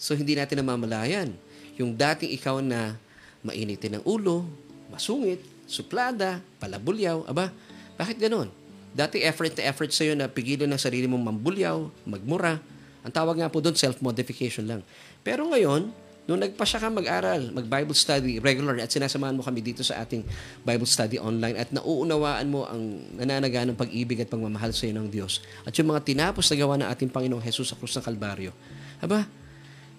So, 0.00 0.18
hindi 0.18 0.34
natin 0.34 0.66
namamalayan. 0.66 1.30
Yung 1.78 1.94
dating 1.94 2.34
ikaw 2.34 2.58
na 2.58 2.98
mainitin 3.46 4.00
ng 4.00 4.04
ulo, 4.08 4.42
masungit, 4.90 5.51
suplada, 5.72 6.44
palabulyaw, 6.60 7.24
aba, 7.24 7.48
bakit 7.96 8.20
ganon? 8.20 8.52
Dati 8.92 9.24
effort 9.24 9.56
na 9.56 9.72
effort 9.72 9.88
sa'yo 9.88 10.12
na 10.12 10.28
pigilan 10.28 10.68
ng 10.68 10.76
sarili 10.76 11.08
mong 11.08 11.32
mambulyaw, 11.32 11.88
magmura. 12.04 12.60
Ang 13.00 13.12
tawag 13.12 13.40
nga 13.40 13.48
po 13.48 13.64
doon, 13.64 13.72
self-modification 13.72 14.68
lang. 14.68 14.84
Pero 15.24 15.48
ngayon, 15.48 15.88
nung 16.28 16.38
nagpasya 16.38 16.78
ka 16.78 16.88
mag-aral, 16.92 17.50
mag-Bible 17.50 17.96
study 17.96 18.38
regular 18.38 18.78
at 18.78 18.92
sinasamahan 18.92 19.34
mo 19.34 19.42
kami 19.42 19.58
dito 19.58 19.82
sa 19.82 20.04
ating 20.04 20.22
Bible 20.62 20.86
study 20.86 21.18
online 21.18 21.58
at 21.58 21.74
nauunawaan 21.74 22.46
mo 22.46 22.62
ang 22.68 23.02
nananaga 23.18 23.66
ng 23.66 23.74
pag-ibig 23.74 24.22
at 24.22 24.30
pagmamahal 24.30 24.70
sa 24.70 24.86
iyo 24.86 24.94
ng 24.94 25.10
Diyos 25.10 25.42
at 25.66 25.74
yung 25.74 25.90
mga 25.90 26.06
tinapos 26.06 26.46
na 26.46 26.56
gawa 26.62 26.74
ng 26.78 26.88
ating 26.94 27.10
Panginoong 27.10 27.42
Jesus 27.42 27.74
sa 27.74 27.76
krus 27.80 27.98
ng 27.98 28.06
Kalbaryo. 28.06 28.54
Aba, 29.02 29.26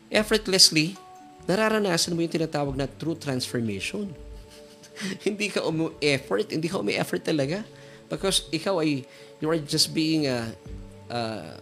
effortlessly, 0.07 0.95
nararanasan 1.43 2.15
mo 2.15 2.23
yung 2.23 2.31
tinatawag 2.31 2.79
na 2.79 2.87
true 2.87 3.19
transformation. 3.19 4.07
hindi 5.27 5.49
ka 5.49 5.65
umu-effort, 5.65 6.53
hindi 6.53 6.69
ka 6.69 6.79
umi-effort 6.79 7.23
talaga. 7.23 7.65
Because 8.07 8.45
ikaw 8.53 8.81
ay, 8.83 9.07
you 9.41 9.47
are 9.49 9.59
just 9.59 9.91
being 9.91 10.29
uh, 10.29 10.53
uh, 11.09 11.57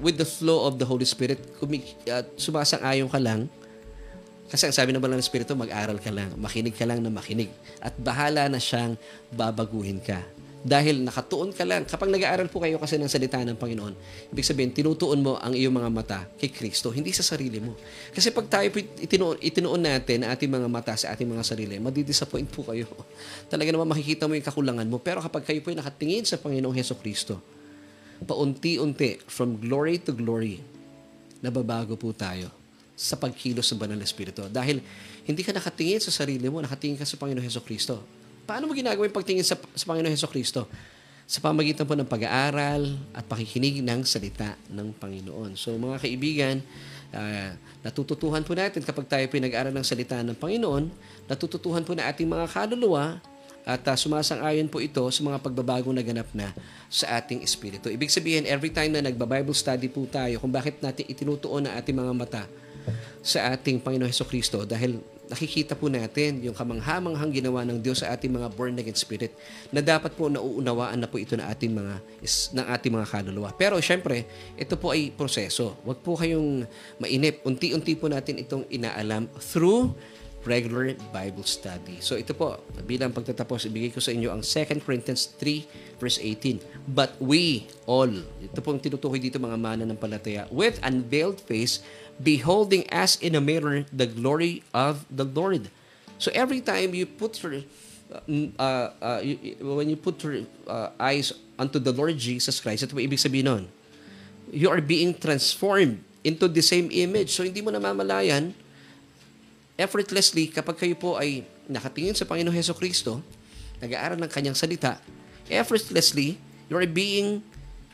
with 0.00 0.16
the 0.16 0.28
flow 0.28 0.68
of 0.68 0.76
the 0.80 0.86
Holy 0.88 1.08
Spirit, 1.08 1.40
kumi, 1.60 1.84
uh, 2.08 2.24
sumasang-ayon 2.36 3.08
ka 3.08 3.20
lang. 3.20 3.48
Kasi 4.50 4.66
ang 4.66 4.74
sabi 4.74 4.90
naman 4.90 5.14
ng 5.14 5.22
Espiritu, 5.22 5.54
mag-aral 5.54 6.02
ka 6.02 6.10
lang, 6.10 6.34
makinig 6.34 6.74
ka 6.74 6.82
lang 6.82 6.98
na 6.98 7.12
makinig. 7.12 7.52
At 7.78 7.94
bahala 7.94 8.50
na 8.50 8.58
siyang 8.58 8.98
babaguhin 9.30 10.02
ka. 10.02 10.26
Dahil 10.60 11.00
nakatuon 11.00 11.56
ka 11.56 11.64
lang. 11.64 11.88
Kapag 11.88 12.12
nag-aaral 12.12 12.52
po 12.52 12.60
kayo 12.60 12.76
kasi 12.76 13.00
ng 13.00 13.08
salita 13.08 13.40
ng 13.40 13.56
Panginoon, 13.56 13.96
ibig 14.28 14.44
sabihin, 14.44 14.76
tinutuon 14.76 15.24
mo 15.24 15.40
ang 15.40 15.56
iyong 15.56 15.72
mga 15.72 15.88
mata 15.88 16.20
kay 16.36 16.52
Kristo, 16.52 16.92
hindi 16.92 17.16
sa 17.16 17.24
sarili 17.24 17.64
mo. 17.64 17.72
Kasi 18.12 18.28
pag 18.28 18.44
tayo 18.44 18.68
itinuon, 18.76 19.40
itinuon 19.40 19.80
natin 19.80 20.28
ang 20.28 20.36
ating 20.36 20.52
mga 20.52 20.68
mata 20.68 20.92
sa 21.00 21.16
ating 21.16 21.32
mga 21.32 21.44
sarili, 21.48 21.80
madidisappoint 21.80 22.52
po 22.52 22.68
kayo. 22.68 22.84
Talaga 23.52 23.72
naman 23.72 23.88
makikita 23.88 24.28
mo 24.28 24.36
yung 24.36 24.44
kakulangan 24.44 24.84
mo. 24.84 25.00
Pero 25.00 25.24
kapag 25.24 25.48
kayo 25.48 25.64
po 25.64 25.72
ay 25.72 25.80
nakatingin 25.80 26.28
sa 26.28 26.36
Panginoong 26.36 26.76
Heso 26.76 26.92
Kristo, 27.00 27.40
paunti-unti, 28.20 29.24
from 29.32 29.56
glory 29.56 29.96
to 29.96 30.12
glory, 30.12 30.60
nababago 31.40 31.96
po 31.96 32.12
tayo 32.12 32.52
sa 32.92 33.16
pagkilos 33.16 33.64
sa 33.64 33.80
banal 33.80 33.96
na 33.96 34.04
Espiritu. 34.04 34.44
Dahil 34.52 34.84
hindi 35.24 35.40
ka 35.40 35.56
nakatingin 35.56 36.04
sa 36.04 36.12
sarili 36.12 36.52
mo, 36.52 36.60
nakatingin 36.60 37.00
ka 37.00 37.08
sa 37.08 37.16
Panginoong 37.16 37.48
Heso 37.48 37.64
Kristo. 37.64 38.19
Paano 38.50 38.66
mo 38.66 38.74
ginagawa 38.74 39.06
yung 39.06 39.14
pagtingin 39.14 39.46
sa, 39.46 39.54
sa 39.54 39.84
Panginoong 39.86 40.10
Heso 40.10 40.26
Kristo? 40.26 40.66
Sa 41.22 41.38
pamagitan 41.38 41.86
po 41.86 41.94
ng 41.94 42.02
pag-aaral 42.02 42.98
at 43.14 43.22
pakikinig 43.22 43.78
ng 43.78 44.02
salita 44.02 44.58
ng 44.66 44.90
Panginoon. 44.90 45.54
So 45.54 45.70
mga 45.78 46.02
kaibigan, 46.02 46.58
uh, 47.14 47.54
natututuhan 47.86 48.42
po 48.42 48.58
natin 48.58 48.82
kapag 48.82 49.06
tayo 49.06 49.22
pinag-aaral 49.30 49.70
ng 49.70 49.86
salita 49.86 50.18
ng 50.26 50.34
Panginoon, 50.34 50.90
natututuhan 51.30 51.86
po 51.86 51.94
na 51.94 52.10
ating 52.10 52.26
mga 52.26 52.50
kaluluwa 52.50 53.22
at 53.62 53.86
uh, 53.86 53.94
sumasang-ayon 53.94 54.66
po 54.66 54.82
ito 54.82 55.06
sa 55.14 55.22
mga 55.22 55.38
pagbabagong 55.38 55.94
naganap 55.94 56.26
na 56.34 56.50
sa 56.90 57.22
ating 57.22 57.46
espiritu. 57.46 57.86
Ibig 57.86 58.10
sabihin, 58.10 58.50
every 58.50 58.74
time 58.74 58.98
na 58.98 59.06
nagba-Bible 59.06 59.54
study 59.54 59.86
po 59.86 60.10
tayo, 60.10 60.42
kung 60.42 60.50
bakit 60.50 60.82
natin 60.82 61.06
itinutuon 61.06 61.70
ang 61.70 61.78
ating 61.78 61.94
mga 61.94 62.12
mata 62.18 62.42
sa 63.22 63.54
ating 63.54 63.78
Panginoon 63.78 64.10
Heso 64.10 64.26
Kristo 64.26 64.66
dahil 64.66 64.98
nakikita 65.30 65.78
po 65.78 65.86
natin 65.86 66.42
yung 66.42 66.52
kamanghamanghang 66.52 67.30
ginawa 67.30 67.62
ng 67.62 67.78
Diyos 67.78 68.02
sa 68.02 68.10
ating 68.10 68.34
mga 68.34 68.50
born 68.50 68.74
again 68.82 68.98
spirit 68.98 69.30
na 69.70 69.78
dapat 69.78 70.10
po 70.18 70.26
nauunawaan 70.26 70.98
na 70.98 71.06
po 71.06 71.22
ito 71.22 71.38
na 71.38 71.46
ating 71.46 71.70
mga 71.70 72.02
is, 72.18 72.50
ng 72.50 72.66
ating 72.66 72.90
mga 72.90 73.06
kaluluwa. 73.06 73.54
Pero 73.54 73.78
syempre, 73.78 74.26
ito 74.58 74.74
po 74.74 74.90
ay 74.90 75.14
proseso. 75.14 75.78
Huwag 75.86 76.02
po 76.02 76.18
kayong 76.18 76.66
mainip. 76.98 77.46
Unti-unti 77.46 77.94
po 77.94 78.10
natin 78.10 78.42
itong 78.42 78.66
inaalam 78.74 79.30
through 79.38 79.94
regular 80.44 80.96
Bible 81.12 81.44
study. 81.44 82.00
So 82.00 82.16
ito 82.16 82.32
po, 82.32 82.56
bilang 82.88 83.12
pagtatapos, 83.12 83.68
ibigay 83.68 83.92
ko 83.92 84.00
sa 84.00 84.12
inyo 84.12 84.32
ang 84.32 84.40
2 84.40 84.80
Corinthians 84.80 85.36
3 85.36 86.00
verse 86.00 86.16
18. 86.16 86.64
But 86.88 87.12
we 87.20 87.68
all, 87.84 88.08
ito 88.40 88.58
pong 88.64 88.80
tinutukoy 88.80 89.20
dito 89.20 89.36
mga 89.36 89.60
mana 89.60 89.84
ng 89.84 90.00
palataya, 90.00 90.48
with 90.48 90.80
unveiled 90.80 91.44
face, 91.44 91.84
beholding 92.16 92.88
as 92.88 93.20
in 93.20 93.36
a 93.36 93.42
mirror 93.42 93.84
the 93.92 94.08
glory 94.08 94.64
of 94.72 95.04
the 95.12 95.28
Lord. 95.28 95.68
So 96.16 96.32
every 96.32 96.64
time 96.64 96.96
you 96.96 97.04
put 97.04 97.36
your, 97.40 97.64
uh, 98.60 98.88
uh, 99.00 99.20
you, 99.20 99.56
when 99.60 99.88
you 99.88 99.96
put 99.96 100.20
your 100.24 100.44
uh, 100.64 100.92
eyes 101.00 101.32
unto 101.60 101.80
the 101.80 101.92
Lord 101.92 102.16
Jesus 102.16 102.60
Christ, 102.60 102.88
ito 102.88 102.96
po 102.96 103.00
ibig 103.00 103.20
sabihin 103.20 103.48
nun, 103.48 103.64
you 104.48 104.72
are 104.72 104.80
being 104.80 105.12
transformed 105.16 106.00
into 106.24 106.48
the 106.48 106.60
same 106.60 106.88
image. 106.92 107.32
So 107.32 107.44
hindi 107.44 107.64
mo 107.64 107.72
namamalayan, 107.72 108.52
effortlessly, 109.80 110.52
kapag 110.52 110.76
kayo 110.76 110.92
po 110.92 111.16
ay 111.16 111.48
nakatingin 111.64 112.12
sa 112.12 112.28
Panginoong 112.28 112.52
Heso 112.52 112.76
Kristo, 112.76 113.24
nag-aaral 113.80 114.20
ng 114.20 114.28
kanyang 114.28 114.52
salita, 114.52 115.00
effortlessly, 115.48 116.36
you 116.68 116.76
are 116.76 116.84
being 116.84 117.40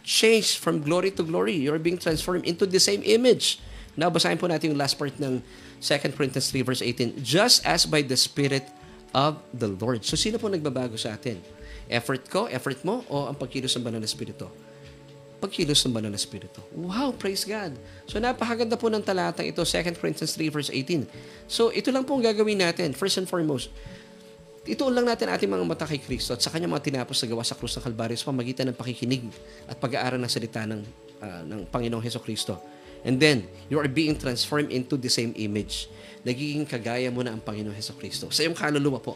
changed 0.02 0.58
from 0.58 0.82
glory 0.82 1.14
to 1.14 1.22
glory. 1.22 1.54
You 1.54 1.74
are 1.74 1.82
being 1.82 1.98
transformed 1.98 2.46
into 2.46 2.66
the 2.66 2.82
same 2.82 3.06
image. 3.06 3.62
Now, 3.94 4.10
basahin 4.10 4.38
po 4.38 4.50
natin 4.50 4.74
yung 4.74 4.80
last 4.82 4.98
part 4.98 5.14
ng 5.18 5.42
2 5.82 6.14
Corinthians 6.14 6.50
3 6.50 6.62
verse 6.66 6.82
18. 6.82 7.22
Just 7.22 7.62
as 7.62 7.86
by 7.86 8.02
the 8.02 8.18
Spirit 8.18 8.66
of 9.14 9.40
the 9.54 9.70
Lord. 9.70 10.04
So, 10.04 10.14
sino 10.14 10.36
po 10.36 10.46
nagbabago 10.46 10.94
sa 11.00 11.14
atin? 11.16 11.40
Effort 11.86 12.26
ko, 12.28 12.50
effort 12.50 12.82
mo, 12.82 13.06
o 13.06 13.30
ang 13.30 13.38
pagkilos 13.38 13.72
ng 13.78 13.82
banal 13.86 14.02
na 14.02 14.06
Espiritu? 14.06 14.50
Pagkilos 15.36 15.84
ng 15.84 15.92
banal 15.92 16.08
na 16.08 16.16
Espiritu. 16.16 16.64
Wow, 16.72 17.12
praise 17.12 17.44
God. 17.44 17.76
So, 18.08 18.16
napakaganda 18.16 18.80
po 18.80 18.88
ng 18.88 19.04
talatang 19.04 19.44
ito, 19.44 19.60
2 19.60 20.00
Corinthians 20.00 20.32
3 20.32 20.48
verse 20.48 20.70
18. 20.72 21.04
So, 21.44 21.68
ito 21.68 21.92
lang 21.92 22.08
po 22.08 22.16
ang 22.16 22.24
gagawin 22.24 22.56
natin. 22.56 22.96
First 22.96 23.20
and 23.20 23.28
foremost, 23.28 23.68
ituon 24.64 24.96
lang 24.96 25.06
natin 25.06 25.28
ating 25.28 25.46
mga 25.46 25.64
mata 25.68 25.84
kay 25.84 26.00
Kristo 26.00 26.34
at 26.34 26.40
sa 26.40 26.48
kanya 26.48 26.66
mga 26.66 26.88
tinapos 26.88 27.20
na 27.22 27.26
gawa 27.30 27.44
sa 27.44 27.54
krus 27.54 27.76
ng 27.76 27.84
Kalbaryo 27.84 28.16
sa 28.16 28.32
pamagitan 28.32 28.66
ng 28.72 28.76
pakikinig 28.76 29.28
at 29.68 29.76
pag-aaral 29.76 30.18
ng 30.18 30.32
salita 30.32 30.64
ng, 30.64 30.80
uh, 31.22 31.42
ng 31.46 31.60
Panginoong 31.68 32.02
Heso 32.02 32.18
Kristo. 32.18 32.56
And 33.06 33.22
then, 33.22 33.46
you 33.70 33.78
are 33.78 33.86
being 33.86 34.18
transformed 34.18 34.74
into 34.74 34.98
the 34.98 35.12
same 35.12 35.30
image. 35.38 35.86
Nagiging 36.26 36.66
kagaya 36.66 37.06
mo 37.12 37.22
na 37.22 37.36
ang 37.36 37.44
Panginoong 37.44 37.76
Heso 37.76 37.94
Kristo. 37.94 38.32
Sa 38.34 38.42
iyong 38.42 38.56
kaluluwa 38.56 38.98
po, 38.98 39.14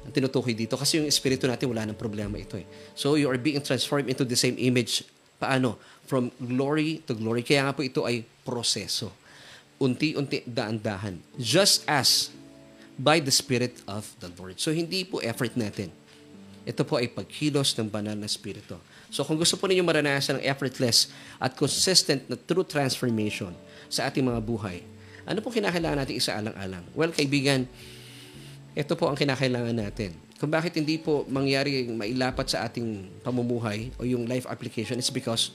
ang 0.00 0.12
tinutukoy 0.14 0.56
dito. 0.56 0.80
Kasi 0.80 1.02
yung 1.02 1.08
espiritu 1.10 1.44
natin, 1.44 1.68
wala 1.68 1.84
ng 1.84 1.98
problema 1.98 2.40
ito 2.40 2.56
eh. 2.56 2.64
So, 2.96 3.20
you 3.20 3.28
are 3.28 3.36
being 3.36 3.60
transformed 3.60 4.08
into 4.08 4.24
the 4.24 4.38
same 4.38 4.56
image. 4.56 5.04
Paano? 5.40 5.80
From 6.04 6.28
glory 6.36 7.00
to 7.08 7.16
glory. 7.16 7.40
Kaya 7.40 7.64
nga 7.64 7.72
po 7.72 7.80
ito 7.80 8.04
ay 8.04 8.22
proseso. 8.44 9.08
Unti-unti, 9.80 10.44
daan-dahan. 10.44 11.16
Just 11.40 11.88
as 11.88 12.28
by 13.00 13.16
the 13.24 13.32
Spirit 13.32 13.80
of 13.88 14.04
the 14.20 14.28
Lord. 14.36 14.60
So, 14.60 14.76
hindi 14.76 15.08
po 15.08 15.24
effort 15.24 15.56
natin. 15.56 15.88
Ito 16.68 16.84
po 16.84 17.00
ay 17.00 17.08
pagkilos 17.08 17.72
ng 17.80 17.88
banal 17.88 18.12
na 18.12 18.28
Espiritu. 18.28 18.76
So, 19.08 19.24
kung 19.24 19.40
gusto 19.40 19.56
po 19.56 19.64
ninyo 19.64 19.80
maranasan 19.80 20.36
ng 20.38 20.44
effortless 20.44 21.08
at 21.40 21.56
consistent 21.56 22.28
na 22.28 22.36
true 22.36 22.68
transformation 22.68 23.56
sa 23.88 24.12
ating 24.12 24.28
mga 24.28 24.44
buhay, 24.44 24.84
ano 25.24 25.40
po 25.40 25.48
kinakailangan 25.48 26.04
natin 26.04 26.20
isaalang-alang? 26.20 26.84
Well, 26.92 27.16
kaibigan, 27.16 27.64
ito 28.76 28.92
po 28.94 29.08
ang 29.08 29.16
kinakailangan 29.16 29.76
natin. 29.80 30.12
Kung 30.40 30.48
bakit 30.48 30.72
hindi 30.72 30.96
po 30.96 31.28
mangyari 31.28 31.84
mailapat 31.84 32.56
sa 32.56 32.64
ating 32.64 33.20
pamumuhay 33.20 33.92
o 34.00 34.08
yung 34.08 34.24
life 34.24 34.48
application 34.48 34.96
is 34.96 35.12
because 35.12 35.52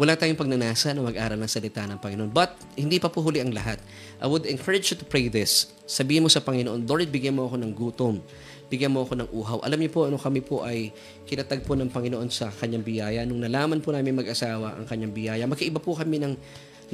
wala 0.00 0.14
tayong 0.14 0.38
pagnanasa 0.38 0.94
na 0.94 1.02
mag-aral 1.02 1.36
ng 1.36 1.50
salita 1.50 1.82
ng 1.84 1.98
Panginoon. 1.98 2.30
But, 2.30 2.54
hindi 2.78 3.02
pa 3.02 3.10
po 3.10 3.18
huli 3.18 3.42
ang 3.42 3.50
lahat. 3.50 3.82
I 4.22 4.30
would 4.30 4.46
encourage 4.46 4.94
you 4.94 4.96
to 4.96 5.02
pray 5.02 5.26
this. 5.26 5.74
Sabihin 5.90 6.22
mo 6.22 6.30
sa 6.30 6.38
Panginoon, 6.38 6.86
Lord, 6.86 7.10
bigyan 7.10 7.34
mo 7.34 7.50
ako 7.50 7.58
ng 7.58 7.72
gutom. 7.74 8.22
Bigyan 8.70 8.94
mo 8.94 9.02
ako 9.02 9.18
ng 9.18 9.28
uhaw. 9.34 9.58
Alam 9.66 9.82
niyo 9.82 9.90
po, 9.90 10.06
ano 10.06 10.14
kami 10.14 10.38
po 10.38 10.62
ay 10.62 10.94
kinatag 11.26 11.66
po 11.66 11.74
ng 11.74 11.90
Panginoon 11.90 12.30
sa 12.30 12.46
kanyang 12.46 12.86
biyaya. 12.86 13.26
Nung 13.26 13.42
nalaman 13.42 13.82
po 13.82 13.90
namin 13.90 14.14
mag-asawa 14.14 14.78
ang 14.78 14.86
kanyang 14.86 15.10
biyaya, 15.10 15.44
magkaiba 15.50 15.82
po 15.82 15.98
kami 15.98 16.22
ng, 16.22 16.38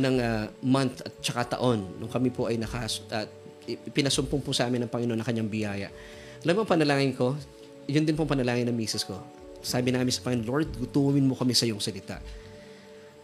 ng 0.01 0.15
uh, 0.25 0.49
month 0.65 1.05
at 1.05 1.13
tsaka 1.21 1.61
taon. 1.61 1.85
Nung 2.01 2.09
kami 2.09 2.33
po 2.33 2.49
ay 2.49 2.57
nakas, 2.57 3.05
uh, 3.13 3.29
pinasumpong 3.93 4.41
po 4.41 4.57
sa 4.57 4.65
amin 4.65 4.89
ng 4.89 4.91
Panginoon 4.91 5.21
na 5.21 5.29
kanyang 5.29 5.53
biyaya. 5.53 5.93
Alam 6.45 6.61
mo, 6.61 6.63
panalangin 6.69 7.17
ko, 7.17 7.33
yun 7.89 8.05
din 8.05 8.13
po 8.13 8.29
panalangin 8.29 8.69
ng 8.69 8.77
misis 8.77 9.01
ko. 9.01 9.17
Sabi 9.65 9.89
namin 9.89 10.13
sa 10.13 10.21
Panginoon, 10.21 10.45
Lord, 10.45 10.69
gutumin 10.77 11.25
mo 11.25 11.33
kami 11.33 11.57
sa 11.57 11.65
iyong 11.65 11.81
salita. 11.81 12.21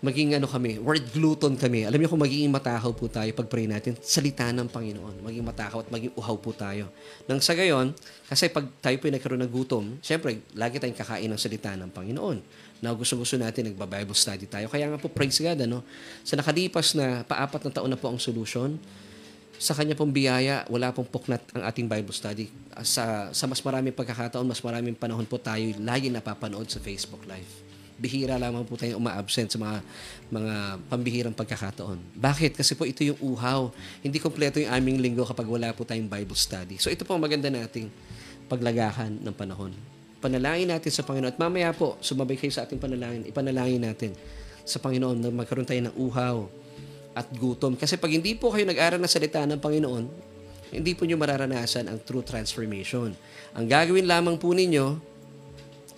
Maging 0.01 0.41
ano 0.41 0.49
kami, 0.49 0.81
word 0.81 1.05
glutton 1.13 1.53
kami. 1.61 1.85
Alam 1.85 2.01
niyo 2.01 2.09
kung 2.09 2.25
magiging 2.25 2.49
matakaw 2.49 2.97
po 2.97 3.13
tayo 3.13 3.29
pag 3.37 3.45
pray 3.53 3.69
natin, 3.69 3.93
salita 4.01 4.49
ng 4.49 4.73
Panginoon. 4.73 5.21
Maging 5.21 5.45
matakaw 5.45 5.85
at 5.85 5.93
maging 5.93 6.17
uhaw 6.17 6.33
po 6.41 6.57
tayo. 6.57 6.89
Nang 7.29 7.45
sa 7.45 7.53
gayon, 7.53 7.93
kasi 8.25 8.49
pag 8.49 8.65
tayo 8.81 8.97
po 8.97 9.13
ay 9.13 9.21
nagkaroon 9.21 9.45
ng 9.45 9.53
gutom, 9.53 10.01
syempre, 10.01 10.41
lagi 10.57 10.81
tayong 10.81 10.97
kakain 10.97 11.29
ng 11.29 11.37
salita 11.37 11.77
ng 11.77 11.93
Panginoon. 11.93 12.41
Na 12.81 12.97
gusto-gusto 12.97 13.37
natin, 13.37 13.69
nagba-Bible 13.69 14.17
study 14.17 14.49
tayo. 14.49 14.73
Kaya 14.73 14.89
nga 14.89 14.97
po, 14.97 15.13
praise 15.13 15.37
God, 15.37 15.61
ano? 15.61 15.85
Sa 16.25 16.41
nakalipas 16.41 16.97
na 16.97 17.21
paapat 17.29 17.69
na 17.69 17.71
taon 17.77 17.93
na 17.93 18.01
po 18.01 18.09
ang 18.09 18.17
solusyon, 18.17 18.81
sa 19.61 19.77
kanya 19.77 19.93
pong 19.93 20.09
biyaya, 20.09 20.65
wala 20.73 20.89
pong 20.89 21.05
puknat 21.05 21.45
ang 21.53 21.69
ating 21.69 21.85
Bible 21.85 22.17
study. 22.17 22.49
Sa, 22.81 23.29
sa 23.29 23.45
mas 23.45 23.61
maraming 23.61 23.93
pagkakataon, 23.93 24.49
mas 24.49 24.65
maraming 24.65 24.97
panahon 24.97 25.29
po 25.29 25.37
tayo 25.37 25.77
lagi 25.85 26.09
napapanood 26.09 26.65
sa 26.73 26.81
Facebook 26.81 27.29
Live. 27.29 27.69
Bihira 28.01 28.41
lamang 28.41 28.65
po 28.65 28.81
tayong 28.81 28.97
uma-absent 28.97 29.53
sa 29.53 29.61
mga, 29.61 29.85
mga 30.33 30.55
pambihirang 30.89 31.37
pagkakataon. 31.37 32.01
Bakit? 32.17 32.57
Kasi 32.57 32.73
po 32.73 32.89
ito 32.89 33.05
yung 33.05 33.21
uhaw. 33.21 33.69
Hindi 34.01 34.17
kompleto 34.17 34.57
yung 34.57 34.73
aming 34.73 35.05
linggo 35.05 35.29
kapag 35.29 35.45
wala 35.45 35.77
po 35.77 35.85
tayong 35.85 36.09
Bible 36.09 36.41
study. 36.41 36.81
So 36.81 36.89
ito 36.89 37.05
po 37.05 37.13
ang 37.13 37.21
maganda 37.21 37.53
nating 37.53 37.93
paglagahan 38.49 39.13
ng 39.21 39.35
panahon. 39.37 39.77
Panalangin 40.25 40.73
natin 40.73 40.89
sa 40.89 41.05
Panginoon. 41.05 41.37
At 41.37 41.37
mamaya 41.37 41.77
po, 41.77 42.01
sumabay 42.01 42.41
kayo 42.41 42.49
sa 42.49 42.65
ating 42.65 42.81
panalangin. 42.81 43.29
Ipanalangin 43.29 43.85
natin 43.85 44.17
sa 44.65 44.81
Panginoon 44.81 45.21
na 45.21 45.29
magkaroon 45.29 45.69
tayo 45.69 45.85
ng 45.85 45.95
uhaw, 46.01 46.49
at 47.15 47.27
gutom. 47.35 47.75
Kasi 47.75 47.99
pag 47.99 48.11
hindi 48.11 48.39
po 48.39 48.55
kayo 48.55 48.67
nag-aral 48.67 49.03
ng 49.03 49.11
salita 49.11 49.43
ng 49.43 49.59
Panginoon, 49.59 50.05
hindi 50.71 50.95
po 50.95 51.03
nyo 51.03 51.19
mararanasan 51.19 51.91
ang 51.91 51.99
true 52.07 52.23
transformation. 52.23 53.11
Ang 53.59 53.67
gagawin 53.67 54.07
lamang 54.07 54.39
po 54.39 54.55
ninyo, 54.55 55.11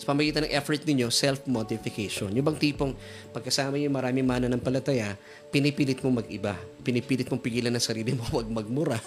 sa 0.02 0.10
pamagitan 0.10 0.42
ng 0.42 0.52
effort 0.58 0.82
ninyo, 0.82 1.06
self-modification. 1.14 2.34
Yung 2.34 2.42
bang 2.42 2.58
tipong 2.58 2.90
pagkasama 3.30 3.78
yung 3.78 3.94
maraming 3.94 4.26
mana 4.26 4.50
ng 4.50 4.58
palataya, 4.58 5.14
pinipilit 5.54 6.02
mo 6.02 6.18
mag-iba. 6.18 6.58
Pinipilit 6.82 7.30
mong 7.30 7.38
pigilan 7.38 7.70
ng 7.70 7.84
sarili 7.84 8.10
mo, 8.10 8.26
huwag 8.34 8.50
magmura, 8.50 8.98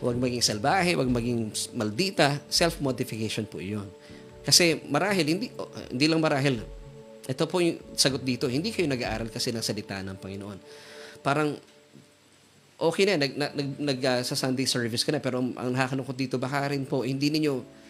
huwag 0.00 0.16
maging 0.16 0.40
salbahe, 0.40 0.96
huwag 0.96 1.10
maging 1.12 1.52
maldita. 1.76 2.40
Self-modification 2.48 3.44
po 3.44 3.60
yun. 3.60 3.84
Kasi 4.40 4.80
marahil, 4.88 5.26
hindi, 5.36 5.46
oh, 5.60 5.68
hindi 5.92 6.06
lang 6.08 6.24
marahil, 6.24 6.64
ito 7.28 7.44
po 7.44 7.60
yung 7.60 7.78
sagot 7.92 8.24
dito, 8.24 8.48
hindi 8.48 8.72
kayo 8.72 8.88
nag-aaral 8.88 9.28
kasi 9.28 9.52
ng 9.52 9.62
salita 9.62 10.00
ng 10.00 10.16
Panginoon 10.16 10.58
parang 11.22 11.56
okay 12.82 13.06
na, 13.06 13.14
nag, 13.14 13.32
nag, 13.38 13.68
nag 13.78 13.98
uh, 14.02 14.20
sa 14.26 14.34
Sunday 14.34 14.66
service 14.66 15.06
ka 15.06 15.14
na, 15.14 15.22
pero 15.22 15.38
ang 15.38 15.70
nakakalungkot 15.70 16.18
dito, 16.18 16.34
baka 16.36 16.74
rin 16.74 16.82
po, 16.82 17.06
hindi 17.06 17.30
ninyo 17.30 17.82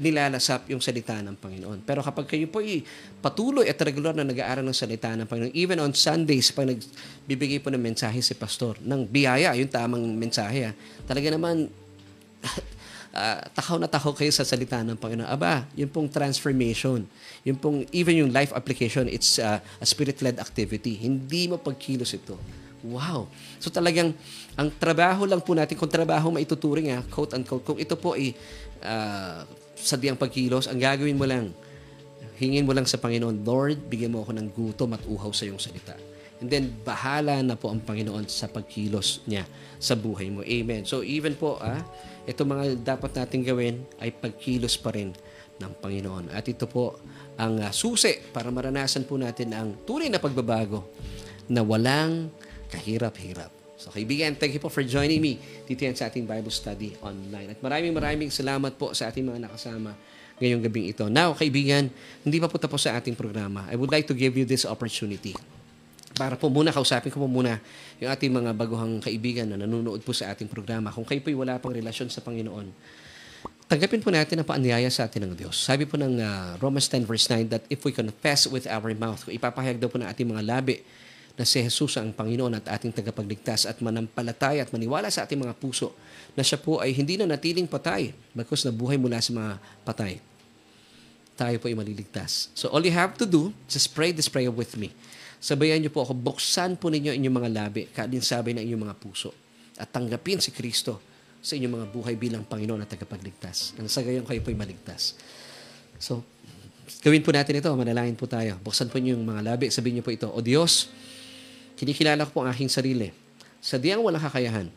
nilalasap 0.00 0.72
yung 0.72 0.80
salita 0.80 1.20
ng 1.20 1.36
Panginoon. 1.36 1.84
Pero 1.84 2.00
kapag 2.00 2.24
kayo 2.24 2.48
po 2.48 2.64
ay 2.64 2.80
patuloy 3.20 3.68
at 3.68 3.76
regular 3.84 4.16
na 4.16 4.24
nag-aaral 4.24 4.64
ng 4.64 4.72
salita 4.72 5.12
ng 5.12 5.28
Panginoon, 5.28 5.52
even 5.52 5.76
on 5.76 5.92
Sundays, 5.92 6.48
pag 6.56 6.72
nagbibigay 6.72 7.60
po 7.60 7.68
ng 7.68 7.82
mensahe 7.82 8.16
si 8.24 8.32
Pastor, 8.32 8.80
ng 8.80 9.04
biyaya, 9.04 9.52
yung 9.60 9.68
tamang 9.68 10.00
mensahe, 10.16 10.64
ha, 10.64 10.72
ah, 10.72 10.74
talaga 11.04 11.28
naman, 11.36 11.68
uh, 13.12 13.40
takaw 13.60 13.76
na 13.76 13.92
takaw 13.92 14.16
kayo 14.16 14.32
sa 14.32 14.46
salita 14.46 14.80
ng 14.80 14.96
Panginoon. 14.96 15.28
Aba, 15.28 15.68
yung 15.76 15.92
pong 15.92 16.08
transformation, 16.08 17.04
yung 17.44 17.60
pong, 17.60 17.84
even 17.92 18.24
yung 18.24 18.30
life 18.32 18.56
application, 18.56 19.04
it's 19.04 19.36
uh, 19.36 19.60
a 19.60 19.84
spirit-led 19.84 20.40
activity. 20.40 20.96
Hindi 20.96 21.44
mo 21.44 21.60
pagkilos 21.60 22.16
ito 22.16 22.40
Wow. 22.80 23.28
So 23.60 23.68
talagang 23.68 24.16
ang 24.56 24.68
trabaho 24.76 25.28
lang 25.28 25.44
po 25.44 25.52
natin, 25.52 25.76
kung 25.76 25.90
trabaho 25.90 26.32
maituturing 26.32 26.92
ha, 26.96 27.04
quote 27.04 27.36
unquote, 27.36 27.64
kung 27.64 27.78
ito 27.80 27.94
po 27.96 28.16
ay 28.16 28.32
uh, 28.80 29.44
sadyang 29.76 30.16
pagkilos, 30.16 30.68
ang 30.68 30.80
gagawin 30.80 31.16
mo 31.16 31.28
lang, 31.28 31.52
hingin 32.40 32.64
mo 32.64 32.72
lang 32.72 32.88
sa 32.88 32.96
Panginoon, 32.96 33.44
Lord, 33.44 33.84
bigyan 33.88 34.16
mo 34.16 34.24
ako 34.24 34.32
ng 34.36 34.48
gutom 34.56 34.96
at 34.96 35.02
uhaw 35.04 35.32
sa 35.32 35.44
iyong 35.44 35.60
salita. 35.60 35.92
And 36.40 36.48
then, 36.48 36.72
bahala 36.72 37.44
na 37.44 37.52
po 37.52 37.68
ang 37.68 37.84
Panginoon 37.84 38.24
sa 38.24 38.48
pagkilos 38.48 39.20
niya 39.28 39.44
sa 39.76 39.92
buhay 39.92 40.32
mo. 40.32 40.40
Amen. 40.40 40.88
So, 40.88 41.04
even 41.04 41.36
po, 41.36 41.60
ah, 41.60 41.84
ito 42.24 42.48
mga 42.48 42.80
dapat 42.80 43.12
natin 43.12 43.44
gawin 43.44 43.84
ay 44.00 44.08
pagkilos 44.08 44.80
pa 44.80 44.96
rin 44.96 45.12
ng 45.60 45.72
Panginoon. 45.84 46.32
At 46.32 46.48
ito 46.48 46.64
po 46.64 46.96
ang 47.36 47.60
uh, 47.60 47.68
susi 47.76 48.16
para 48.32 48.48
maranasan 48.48 49.04
po 49.04 49.20
natin 49.20 49.52
ang 49.52 49.76
tunay 49.84 50.08
na 50.08 50.16
pagbabago 50.16 50.88
na 51.52 51.60
walang 51.60 52.32
kahirap-hirap. 52.70 53.50
So 53.80 53.88
kaibigan, 53.88 54.36
thank 54.36 54.52
you 54.52 54.60
po 54.60 54.68
for 54.68 54.84
joining 54.84 55.24
me 55.24 55.40
dito 55.64 55.88
yan 55.88 55.96
sa 55.96 56.12
ating 56.12 56.28
Bible 56.28 56.52
study 56.52 56.94
online. 57.00 57.56
At 57.56 57.58
maraming 57.64 57.96
maraming 57.96 58.28
salamat 58.28 58.76
po 58.76 58.92
sa 58.92 59.08
ating 59.08 59.24
mga 59.24 59.48
nakasama 59.48 59.96
ngayong 60.40 60.62
gabing 60.64 60.86
ito. 60.88 61.04
Now, 61.08 61.32
kaibigan, 61.36 61.88
hindi 62.24 62.36
pa 62.40 62.48
po 62.48 62.56
tapos 62.56 62.84
sa 62.84 62.96
ating 62.96 63.16
programa. 63.16 63.68
I 63.68 63.76
would 63.76 63.92
like 63.92 64.04
to 64.08 64.16
give 64.16 64.36
you 64.36 64.44
this 64.44 64.64
opportunity 64.68 65.36
para 66.20 66.36
po 66.36 66.52
muna 66.52 66.68
kausapin 66.68 67.08
ko 67.08 67.24
po 67.24 67.28
muna 67.30 67.56
yung 67.96 68.12
ating 68.12 68.28
mga 68.28 68.52
baguhang 68.52 69.00
kaibigan 69.00 69.48
na 69.48 69.56
nanonood 69.56 70.04
po 70.04 70.12
sa 70.12 70.28
ating 70.28 70.52
programa. 70.52 70.92
Kung 70.92 71.08
kayo 71.08 71.24
po'y 71.24 71.32
wala 71.32 71.56
pang 71.56 71.72
relasyon 71.72 72.12
sa 72.12 72.20
Panginoon, 72.20 72.68
tanggapin 73.64 74.04
po 74.04 74.12
natin 74.12 74.44
ang 74.44 74.48
paanyaya 74.48 74.92
sa 74.92 75.08
atin 75.08 75.24
ng 75.24 75.32
Diyos. 75.32 75.56
Sabi 75.56 75.88
po 75.88 75.96
ng 75.96 76.20
uh, 76.20 76.60
Romans 76.60 76.84
10 76.84 77.08
verse 77.08 77.24
9 77.32 77.48
that 77.48 77.64
if 77.72 77.80
we 77.88 77.94
confess 77.96 78.44
with 78.44 78.68
our 78.68 78.92
mouth, 78.92 79.24
kung 79.24 79.32
ipapahayag 79.32 79.80
daw 79.80 79.88
po 79.88 79.96
ng 79.96 80.08
ating 80.12 80.28
mga 80.28 80.44
labi 80.44 80.84
na 81.40 81.48
si 81.48 81.64
Jesus 81.64 81.96
ang 81.96 82.12
Panginoon 82.12 82.60
at 82.60 82.68
ating 82.68 82.92
tagapagligtas 82.92 83.64
at 83.64 83.80
manampalataya 83.80 84.60
at 84.60 84.68
maniwala 84.76 85.08
sa 85.08 85.24
ating 85.24 85.40
mga 85.40 85.56
puso 85.56 85.96
na 86.36 86.44
siya 86.44 86.60
po 86.60 86.84
ay 86.84 86.92
hindi 86.92 87.16
na 87.16 87.24
natiling 87.24 87.64
patay 87.64 88.12
bagkus 88.36 88.68
na 88.68 88.72
buhay 88.76 89.00
mula 89.00 89.16
sa 89.24 89.32
mga 89.32 89.52
patay. 89.80 90.20
Tayo 91.40 91.56
po 91.56 91.72
ay 91.72 91.76
maliligtas. 91.80 92.52
So 92.52 92.68
all 92.68 92.84
you 92.84 92.92
have 92.92 93.16
to 93.16 93.24
do, 93.24 93.56
just 93.72 93.88
pray 93.96 94.12
this 94.12 94.28
prayer 94.28 94.52
with 94.52 94.76
me. 94.76 94.92
Sabayan 95.40 95.80
niyo 95.80 95.88
po 95.88 96.04
ako, 96.04 96.12
buksan 96.12 96.76
po 96.76 96.92
ninyo 96.92 97.16
inyong 97.16 97.36
mga 97.40 97.50
labi, 97.56 97.88
kalinsabay 97.88 98.52
ng 98.60 98.64
inyong 98.68 98.84
mga 98.84 98.96
puso 99.00 99.32
at 99.80 99.88
tanggapin 99.88 100.44
si 100.44 100.52
Kristo 100.52 101.00
sa 101.40 101.56
inyong 101.56 101.80
mga 101.80 101.86
buhay 101.88 102.14
bilang 102.20 102.44
Panginoon 102.44 102.84
at 102.84 102.92
tagapagligtas. 102.92 103.72
Nang 103.80 103.88
sa 103.88 104.04
gayon 104.04 104.28
kayo 104.28 104.44
po 104.44 104.52
ay 104.52 104.60
maligtas. 104.60 105.16
So, 105.96 106.20
gawin 107.00 107.24
po 107.24 107.32
natin 107.32 107.56
ito. 107.56 107.72
Manalangin 107.72 108.12
po 108.12 108.28
tayo. 108.28 108.60
Buksan 108.60 108.92
po 108.92 109.00
niyo 109.00 109.16
yung 109.16 109.24
mga 109.24 109.56
labi. 109.56 109.72
Sabihin 109.72 110.00
niyo 110.00 110.04
po 110.04 110.12
ito, 110.12 110.28
O 110.28 110.44
Diyos, 110.44 110.92
Kinikilala 111.80 112.28
ko 112.28 112.30
po 112.36 112.38
ang 112.44 112.52
aking 112.52 112.68
sarili. 112.68 113.08
Sadyang 113.56 114.04
walang 114.04 114.20
kakayahan, 114.20 114.68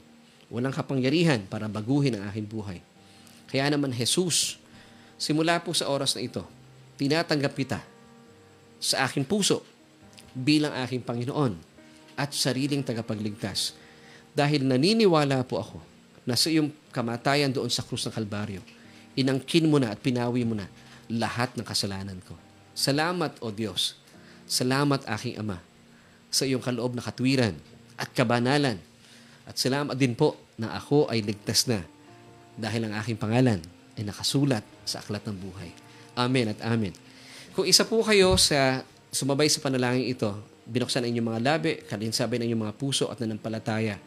walang 0.47 0.71
kapangyarihan 0.71 1.43
para 1.51 1.67
baguhin 1.67 2.15
ang 2.15 2.31
aking 2.31 2.47
buhay. 2.47 2.79
Kaya 3.51 3.67
naman, 3.67 3.91
Jesus, 3.91 4.55
simula 5.19 5.59
po 5.59 5.75
sa 5.75 5.91
oras 5.91 6.15
na 6.15 6.23
ito, 6.23 6.47
tinatanggap 6.95 7.51
kita 7.59 7.83
sa 8.79 9.03
aking 9.03 9.27
puso 9.27 9.67
bilang 10.31 10.71
aking 10.79 11.03
Panginoon 11.03 11.59
at 12.15 12.31
sariling 12.31 12.87
tagapagligtas. 12.87 13.75
Dahil 14.31 14.63
naniniwala 14.63 15.43
po 15.43 15.59
ako 15.59 15.77
na 16.23 16.39
sa 16.39 16.47
iyong 16.47 16.71
kamatayan 16.95 17.51
doon 17.51 17.67
sa 17.67 17.83
krus 17.83 18.07
ng 18.07 18.15
Kalbaryo, 18.15 18.63
inangkin 19.19 19.67
mo 19.67 19.75
na 19.75 19.91
at 19.91 19.99
pinawi 19.99 20.47
mo 20.47 20.55
na 20.55 20.71
lahat 21.11 21.51
ng 21.59 21.67
kasalanan 21.67 22.23
ko. 22.23 22.39
Salamat, 22.71 23.43
O 23.43 23.51
Diyos. 23.51 23.99
Salamat, 24.47 25.03
aking 25.03 25.35
Ama, 25.43 25.72
sa 26.33 26.49
iyong 26.49 26.65
kaloob 26.65 26.97
na 26.97 27.05
katwiran 27.05 27.53
at 27.93 28.09
kabanalan. 28.09 28.81
At 29.45 29.55
salamat 29.61 29.93
din 29.93 30.17
po 30.17 30.33
na 30.57 30.73
ako 30.73 31.13
ay 31.13 31.21
ligtas 31.21 31.69
na 31.69 31.85
dahil 32.57 32.89
ang 32.89 32.97
aking 32.97 33.21
pangalan 33.21 33.61
ay 33.93 34.01
nakasulat 34.01 34.65
sa 34.81 34.97
aklat 35.05 35.21
ng 35.29 35.37
buhay. 35.37 35.69
Amen 36.17 36.49
at 36.49 36.59
amen. 36.65 36.93
Kung 37.53 37.69
isa 37.69 37.85
po 37.85 38.01
kayo 38.01 38.33
sa 38.41 38.81
sumabay 39.13 39.45
sa 39.45 39.61
panalangin 39.61 40.09
ito, 40.09 40.33
binuksan 40.65 41.05
ang 41.05 41.13
inyong 41.13 41.29
mga 41.29 41.41
labi, 41.45 41.71
kalinsabay 41.85 42.41
ng 42.41 42.49
inyong 42.49 42.63
mga 42.69 42.75
puso 42.81 43.13
at 43.13 43.21
nanampalataya 43.21 44.01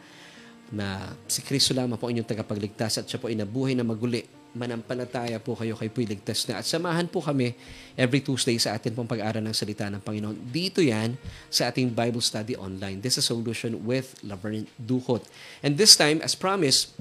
na 0.67 1.15
si 1.31 1.39
Kristo 1.47 1.71
lamang 1.71 1.95
po 1.95 2.11
inyong 2.11 2.27
tagapagligtas 2.27 2.99
at 2.99 3.05
siya 3.07 3.23
po 3.23 3.31
ay 3.31 3.39
nabuhay 3.39 3.71
na 3.71 3.87
maguli. 3.87 4.27
Manampalataya 4.55 5.39
po 5.41 5.55
kayo 5.57 5.75
kay 5.75 5.91
po'y 5.91 6.07
ligtas 6.07 6.47
na. 6.47 6.61
At 6.61 6.65
samahan 6.67 7.09
po 7.11 7.19
kami 7.19 7.55
every 7.99 8.23
Tuesday 8.23 8.55
sa 8.55 8.75
atin 8.77 8.95
pong 8.95 9.09
pag-aaral 9.09 9.43
ng 9.43 9.55
salita 9.55 9.89
ng 9.91 9.99
Panginoon. 9.99 10.37
Dito 10.53 10.79
yan 10.79 11.19
sa 11.51 11.67
ating 11.67 11.91
Bible 11.91 12.23
study 12.23 12.55
online. 12.55 13.03
This 13.03 13.19
is 13.19 13.27
Solution 13.27 13.83
with 13.83 14.15
Laverne 14.23 14.69
Duhot. 14.79 15.27
And 15.59 15.75
this 15.75 15.99
time, 15.99 16.23
as 16.23 16.37
promised, 16.37 16.95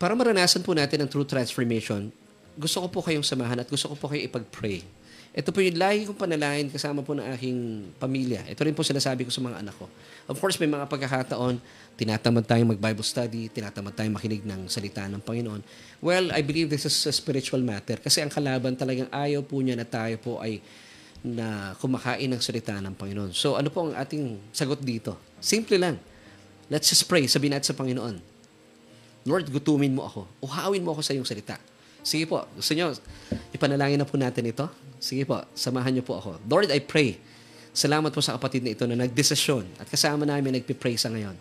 para 0.00 0.16
maranasan 0.16 0.64
po 0.64 0.72
natin 0.72 1.04
ang 1.04 1.08
true 1.12 1.28
transformation, 1.28 2.08
gusto 2.54 2.82
ko 2.84 2.88
po 2.88 3.00
kayong 3.02 3.26
samahan 3.26 3.60
at 3.62 3.68
gusto 3.68 3.90
ko 3.90 3.94
po 3.98 4.06
kayong 4.10 4.30
ipag-pray. 4.30 5.03
Ito 5.34 5.50
po 5.50 5.58
yung 5.58 5.74
lagi 5.74 6.06
kong 6.06 6.14
panalangin 6.14 6.70
kasama 6.70 7.02
po 7.02 7.10
ng 7.10 7.26
aking 7.34 7.58
pamilya. 7.98 8.46
Ito 8.46 8.62
rin 8.62 8.70
po 8.70 8.86
sinasabi 8.86 9.26
ko 9.26 9.34
sa 9.34 9.42
mga 9.42 9.66
anak 9.66 9.74
ko. 9.74 9.90
Of 10.30 10.38
course, 10.38 10.62
may 10.62 10.70
mga 10.70 10.86
pagkakataon, 10.86 11.58
tinatamad 11.98 12.46
tayong 12.46 12.70
mag-Bible 12.70 13.02
study, 13.02 13.50
tinatamad 13.50 13.98
tayong 13.98 14.14
makinig 14.14 14.46
ng 14.46 14.70
salita 14.70 15.02
ng 15.10 15.18
Panginoon. 15.18 15.58
Well, 15.98 16.30
I 16.30 16.38
believe 16.46 16.70
this 16.70 16.86
is 16.86 16.94
a 17.10 17.10
spiritual 17.10 17.58
matter 17.66 17.98
kasi 17.98 18.22
ang 18.22 18.30
kalaban 18.30 18.78
talagang 18.78 19.10
ayaw 19.10 19.42
po 19.42 19.58
niya 19.58 19.74
na 19.74 19.82
tayo 19.82 20.14
po 20.22 20.38
ay 20.38 20.62
na 21.26 21.74
kumakain 21.82 22.30
ng 22.30 22.38
salita 22.38 22.78
ng 22.78 22.94
Panginoon. 22.94 23.34
So 23.34 23.58
ano 23.58 23.74
po 23.74 23.90
ang 23.90 23.98
ating 23.98 24.54
sagot 24.54 24.86
dito? 24.86 25.18
Simple 25.42 25.82
lang. 25.82 25.98
Let's 26.70 26.86
just 26.86 27.10
pray. 27.10 27.26
Sabihin 27.26 27.58
natin 27.58 27.74
sa 27.74 27.76
Panginoon, 27.76 28.22
Lord, 29.26 29.50
gutumin 29.50 29.90
mo 29.90 30.06
ako. 30.06 30.30
Uhawin 30.46 30.84
mo 30.84 30.94
ako 30.94 31.02
sa 31.02 31.10
iyong 31.10 31.26
salita. 31.26 31.58
Sige 32.04 32.28
po, 32.28 32.44
gusto 32.52 32.76
nyo, 32.76 32.92
ipanalangin 33.56 33.96
na 33.96 34.04
po 34.04 34.20
natin 34.20 34.44
ito. 34.44 34.68
Sige 35.04 35.28
po, 35.28 35.36
samahan 35.52 35.92
niyo 35.92 36.00
po 36.00 36.16
ako. 36.16 36.40
Lord, 36.48 36.72
I 36.72 36.80
pray. 36.80 37.20
Salamat 37.76 38.08
po 38.08 38.24
sa 38.24 38.40
kapatid 38.40 38.64
na 38.64 38.72
ito 38.72 38.88
na 38.88 38.96
nagdesisyon 38.96 39.76
at 39.76 39.84
kasama 39.84 40.24
namin 40.24 40.56
nagpipray 40.56 40.96
sa 40.96 41.12
ngayon. 41.12 41.36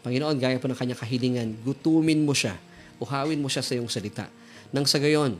Panginoon, 0.00 0.40
gaya 0.40 0.56
po 0.56 0.72
ng 0.72 0.78
kanyang 0.78 0.96
kahilingan, 0.96 1.48
gutumin 1.60 2.24
mo 2.24 2.32
siya. 2.32 2.56
Uhawin 2.96 3.44
mo 3.44 3.52
siya 3.52 3.60
sa 3.60 3.76
iyong 3.76 3.92
salita. 3.92 4.24
Nang 4.72 4.88
sa 4.88 4.96
gayon, 4.96 5.36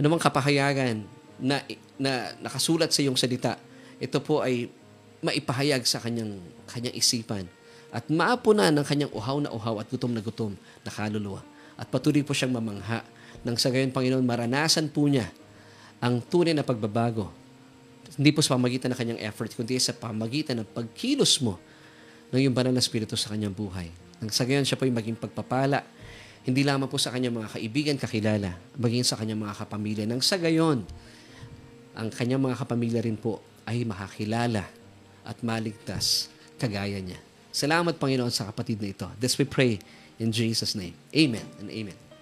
anumang 0.00 0.16
kapahayagan 0.16 1.04
na, 1.36 1.60
na 2.00 2.32
nakasulat 2.40 2.88
sa 2.88 3.04
iyong 3.04 3.20
salita, 3.20 3.60
ito 4.00 4.16
po 4.24 4.40
ay 4.40 4.72
maipahayag 5.20 5.84
sa 5.84 6.00
kanyang, 6.00 6.40
kanyang 6.72 6.96
isipan 6.96 7.44
at 7.92 8.08
maapunan 8.08 8.72
ng 8.72 8.86
kanyang 8.88 9.12
uhaw 9.12 9.44
na 9.44 9.52
uhaw 9.52 9.76
at 9.76 9.92
gutom 9.92 10.16
na 10.16 10.24
gutom 10.24 10.56
na 10.56 10.88
kaluluwa. 10.88 11.44
At 11.76 11.92
patuloy 11.92 12.24
po 12.24 12.32
siyang 12.32 12.56
mamangha 12.56 13.04
nang 13.44 13.60
sa 13.60 13.68
gayon, 13.68 13.92
Panginoon, 13.92 14.24
maranasan 14.24 14.88
po 14.88 15.04
niya 15.04 15.28
ang 16.00 16.22
tunay 16.22 16.54
na 16.54 16.66
pagbabago. 16.66 17.30
Hindi 18.14 18.30
po 18.30 18.40
sa 18.40 18.54
pamagitan 18.54 18.94
ng 18.94 18.98
kanyang 18.98 19.20
effort, 19.26 19.50
kundi 19.54 19.78
sa 19.82 19.90
pamagitan 19.94 20.62
ng 20.62 20.68
pagkilos 20.70 21.42
mo 21.42 21.58
ng 22.30 22.38
iyong 22.38 22.54
banal 22.54 22.74
na 22.74 22.82
spirito 22.82 23.18
sa 23.18 23.34
kanyang 23.34 23.54
buhay. 23.54 23.90
Nang 24.22 24.30
sa 24.30 24.46
gayon, 24.46 24.62
siya 24.62 24.78
po 24.78 24.86
ay 24.86 24.94
maging 24.94 25.18
pagpapala, 25.18 25.82
hindi 26.44 26.60
lamang 26.60 26.92
po 26.92 27.00
sa 27.00 27.08
kanyang 27.08 27.40
mga 27.40 27.48
kaibigan, 27.56 27.96
kakilala, 27.96 28.52
maging 28.76 29.04
sa 29.04 29.16
kanyang 29.16 29.40
mga 29.40 29.54
kapamilya. 29.64 30.04
Nang 30.04 30.20
sa 30.20 30.36
gayon, 30.36 30.84
ang 31.96 32.08
kanyang 32.12 32.42
mga 32.42 32.56
kapamilya 32.60 33.00
rin 33.00 33.16
po 33.16 33.40
ay 33.64 33.86
makakilala 33.88 34.68
at 35.24 35.36
maligtas 35.40 36.28
kagaya 36.60 37.00
niya. 37.00 37.16
Salamat, 37.48 37.96
Panginoon, 37.96 38.34
sa 38.34 38.50
kapatid 38.50 38.82
na 38.82 38.92
ito. 38.92 39.08
This 39.16 39.40
we 39.40 39.48
pray 39.48 39.80
in 40.20 40.34
Jesus' 40.34 40.76
name. 40.76 40.92
Amen 41.16 41.46
and 41.62 41.70
amen. 41.72 42.13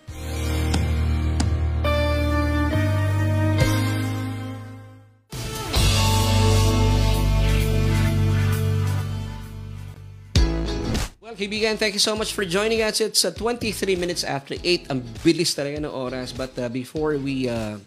Well, 11.32 11.48
kaibigan, 11.48 11.80
thank 11.80 11.96
you 11.96 12.04
so 12.04 12.12
much 12.12 12.36
for 12.36 12.44
joining 12.44 12.84
us. 12.84 13.00
It's 13.00 13.24
uh, 13.24 13.32
23 13.32 13.96
minutes 13.96 14.20
after 14.20 14.52
8. 14.52 14.92
Ang 14.92 15.00
bilis 15.24 15.56
talaga 15.56 15.80
ng 15.80 15.88
oras. 15.88 16.28
But 16.28 16.52
uh, 16.60 16.68
before 16.68 17.16
we 17.16 17.48
uh, 17.48 17.80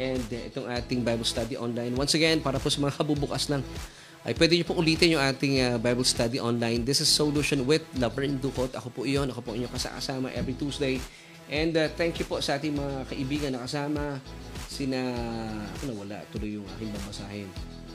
end 0.00 0.24
itong 0.32 0.72
ating 0.72 1.04
Bible 1.04 1.28
study 1.28 1.52
online, 1.52 1.92
once 1.92 2.16
again, 2.16 2.40
para 2.40 2.56
po 2.56 2.72
sa 2.72 2.80
mga 2.80 2.96
kabubukas 2.96 3.52
lang, 3.52 3.60
ay 4.24 4.32
pwede 4.40 4.56
niyo 4.56 4.64
po 4.64 4.80
ulitin 4.80 5.12
yung 5.12 5.20
ating 5.20 5.60
uh, 5.60 5.76
Bible 5.76 6.08
study 6.08 6.40
online. 6.40 6.80
This 6.80 7.04
is 7.04 7.12
Solution 7.12 7.68
with 7.68 7.84
Laverne 8.00 8.40
Ducot. 8.40 8.72
Ako 8.72 8.88
po 8.88 9.04
iyon. 9.04 9.28
Ako 9.28 9.44
po 9.44 9.52
inyong 9.52 9.76
kasama 9.76 10.32
every 10.32 10.56
Tuesday. 10.56 10.96
And 11.52 11.76
uh, 11.76 11.92
thank 11.92 12.16
you 12.16 12.24
po 12.24 12.40
sa 12.40 12.56
ating 12.56 12.72
mga 12.72 13.04
kaibigan 13.04 13.50
na 13.52 13.68
kasama. 13.68 14.16
Sina, 14.72 15.12
ako 15.76 15.92
na 15.92 15.94
wala, 16.00 16.16
tuloy 16.32 16.56
yung 16.56 16.64
aking 16.80 16.88
babasahin. 16.88 17.52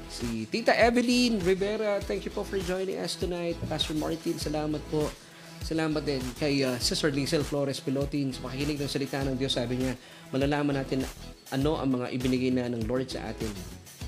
Si 0.07 0.47
Tita 0.47 0.71
Evelyn 0.71 1.43
Rivera, 1.43 1.99
thank 1.99 2.23
you 2.23 2.31
po 2.31 2.47
for 2.47 2.55
joining 2.63 2.95
us 2.97 3.19
tonight. 3.19 3.59
Pastor 3.67 3.91
Martin, 3.93 4.39
salamat 4.39 4.79
po. 4.87 5.11
Salamat 5.59 5.99
din 6.07 6.23
kay 6.39 6.63
uh, 6.63 6.79
Sister 6.79 7.11
Lizel 7.11 7.43
Flores 7.43 7.83
Pilotin 7.83 8.31
sa 8.31 8.47
pakikinig 8.47 8.79
ng 8.79 8.87
salita 8.87 9.19
ng 9.27 9.35
Diyos. 9.35 9.59
Sabi 9.59 9.83
niya, 9.83 9.99
malalaman 10.31 10.79
natin 10.79 11.03
ano 11.51 11.75
ang 11.75 11.99
mga 11.99 12.07
ibinigay 12.15 12.51
na 12.55 12.71
ng 12.71 12.87
Lord 12.87 13.11
sa 13.11 13.27
atin. 13.27 13.51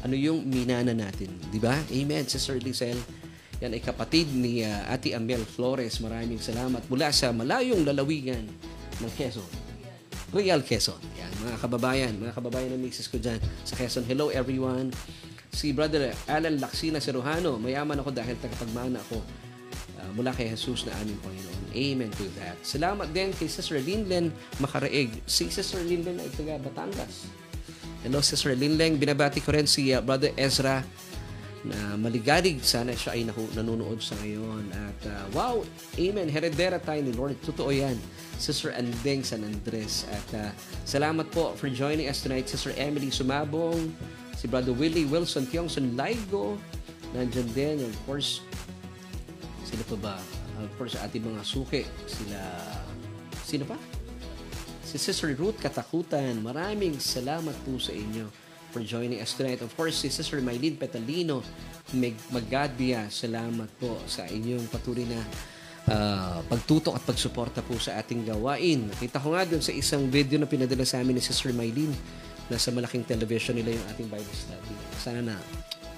Ano 0.07 0.15
yung 0.15 0.47
minana 0.47 0.95
natin. 0.95 1.35
Di 1.51 1.59
ba? 1.59 1.75
Amen, 1.75 2.23
Sister 2.23 2.55
Lizel. 2.63 2.95
Yan 3.59 3.75
ay 3.75 3.83
kapatid 3.83 4.31
ni 4.31 4.63
uh, 4.63 4.87
Ate 4.87 5.11
Amel 5.11 5.43
Flores. 5.43 5.99
Maraming 5.99 6.39
salamat 6.39 6.87
mula 6.87 7.11
sa 7.11 7.35
malayong 7.35 7.83
lalawigan 7.83 8.47
ng 9.03 9.11
Quezon. 9.19 9.51
Real 10.31 10.63
Quezon. 10.63 11.01
Yan, 11.19 11.31
mga 11.43 11.57
kababayan, 11.59 12.13
mga 12.15 12.39
kababayan 12.39 12.71
ng 12.71 12.81
misis 12.87 13.11
ko 13.11 13.19
dyan 13.19 13.43
sa 13.67 13.75
Quezon. 13.75 14.07
Hello 14.07 14.31
everyone. 14.31 14.95
Si 15.49 15.73
Brother 15.73 16.13
Alan 16.29 16.61
Laksina 16.61 17.01
Serujano, 17.01 17.57
mayaman 17.57 17.99
ako 17.99 18.13
dahil 18.13 18.37
tagapagmana 18.39 19.01
ako 19.01 19.17
uh, 19.99 20.09
mula 20.15 20.31
kay 20.31 20.47
Jesus 20.53 20.85
na 20.87 20.93
aming 21.01 21.19
Panginoon. 21.19 21.59
Amen 21.69 22.09
to 22.15 22.25
that. 22.39 22.57
Salamat 22.65 23.13
din 23.13 23.29
kay 23.35 23.49
Sister 23.49 23.77
Linlen 23.77 24.33
Makaraig. 24.57 25.13
Si 25.29 25.49
Sister 25.49 25.81
Linlen 25.85 26.17
ay 26.17 26.29
taga 26.33 26.57
Batangas. 26.61 27.29
Hello, 28.01 28.23
Sister 28.23 28.55
Linlen. 28.55 28.95
Binabati 28.95 29.43
ko 29.43 29.51
rin 29.51 29.67
si 29.67 29.91
uh, 29.91 29.99
Brother 29.99 30.31
Ezra 30.39 30.81
na 31.67 31.99
maligalig. 31.99 32.63
Sana 32.63 32.95
siya 32.95 33.19
ay 33.19 33.27
nanonood 33.27 33.99
sa 33.99 34.15
ngayon. 34.23 34.71
At 34.71 34.99
uh, 35.11 35.25
wow, 35.35 35.55
amen. 35.99 36.31
Heredera 36.31 36.79
tayo 36.79 37.03
ni 37.03 37.11
Lord. 37.11 37.35
Totoo 37.43 37.69
yan. 37.69 37.99
Sister 38.39 38.71
Andeng 38.71 39.27
San 39.27 39.43
Andres. 39.43 40.07
At 40.07 40.27
uh, 40.31 40.49
salamat 40.87 41.27
po 41.35 41.51
for 41.59 41.67
joining 41.67 42.07
us 42.07 42.23
tonight. 42.23 42.47
Sister 42.47 42.71
Emily 42.79 43.11
Sumabong, 43.11 43.91
si 44.39 44.47
Brother 44.47 44.71
Willie 44.71 45.03
Wilson 45.03 45.43
Tiongson 45.51 45.99
Laigo. 45.99 46.55
Nandyan 47.11 47.51
din. 47.51 47.83
Of 47.83 47.99
course, 48.07 48.39
sila 49.67 49.83
pa 49.83 49.97
ba? 49.99 50.15
Of 50.63 50.71
course, 50.79 50.95
ating 50.95 51.27
mga 51.27 51.43
suki. 51.43 51.83
Sila, 52.07 52.39
sino 53.43 53.67
pa? 53.67 53.75
Si 54.87 54.95
Sister 54.95 55.35
Ruth 55.35 55.59
Katakutan. 55.59 56.39
Maraming 56.39 56.95
salamat 57.03 57.53
po 57.67 57.75
sa 57.75 57.91
inyo 57.91 58.31
for 58.71 58.79
joining 58.79 59.19
us 59.19 59.35
tonight. 59.35 59.59
Of 59.59 59.75
course, 59.75 59.99
si 59.99 60.07
Sister 60.07 60.39
Maylene 60.39 60.79
Petalino 60.79 61.43
Magadbia, 62.31 63.11
salamat 63.11 63.67
po 63.75 63.99
sa 64.07 64.23
inyong 64.29 64.69
patuloy 64.69 65.09
na 65.09 65.19
uh, 65.89 66.39
pagtutok 66.45 66.95
at 66.95 67.03
pagsuporta 67.03 67.65
po 67.65 67.75
sa 67.81 67.97
ating 67.97 68.29
gawain. 68.29 68.87
Nakita 68.93 69.17
ko 69.17 69.33
nga 69.33 69.43
doon 69.43 69.59
sa 69.59 69.73
isang 69.73 70.05
video 70.07 70.37
na 70.37 70.45
pinadala 70.45 70.85
sa 70.85 71.01
amin 71.01 71.17
ni 71.17 71.23
Sister 71.23 71.49
Maylene 71.51 71.97
na 72.49 72.57
sa 72.57 72.73
malaking 72.73 73.05
television 73.05 73.55
nila 73.55 73.77
yung 73.77 73.85
ating 73.93 74.09
Bible 74.09 74.35
study. 74.35 74.75
Sana 74.97 75.21
na. 75.21 75.37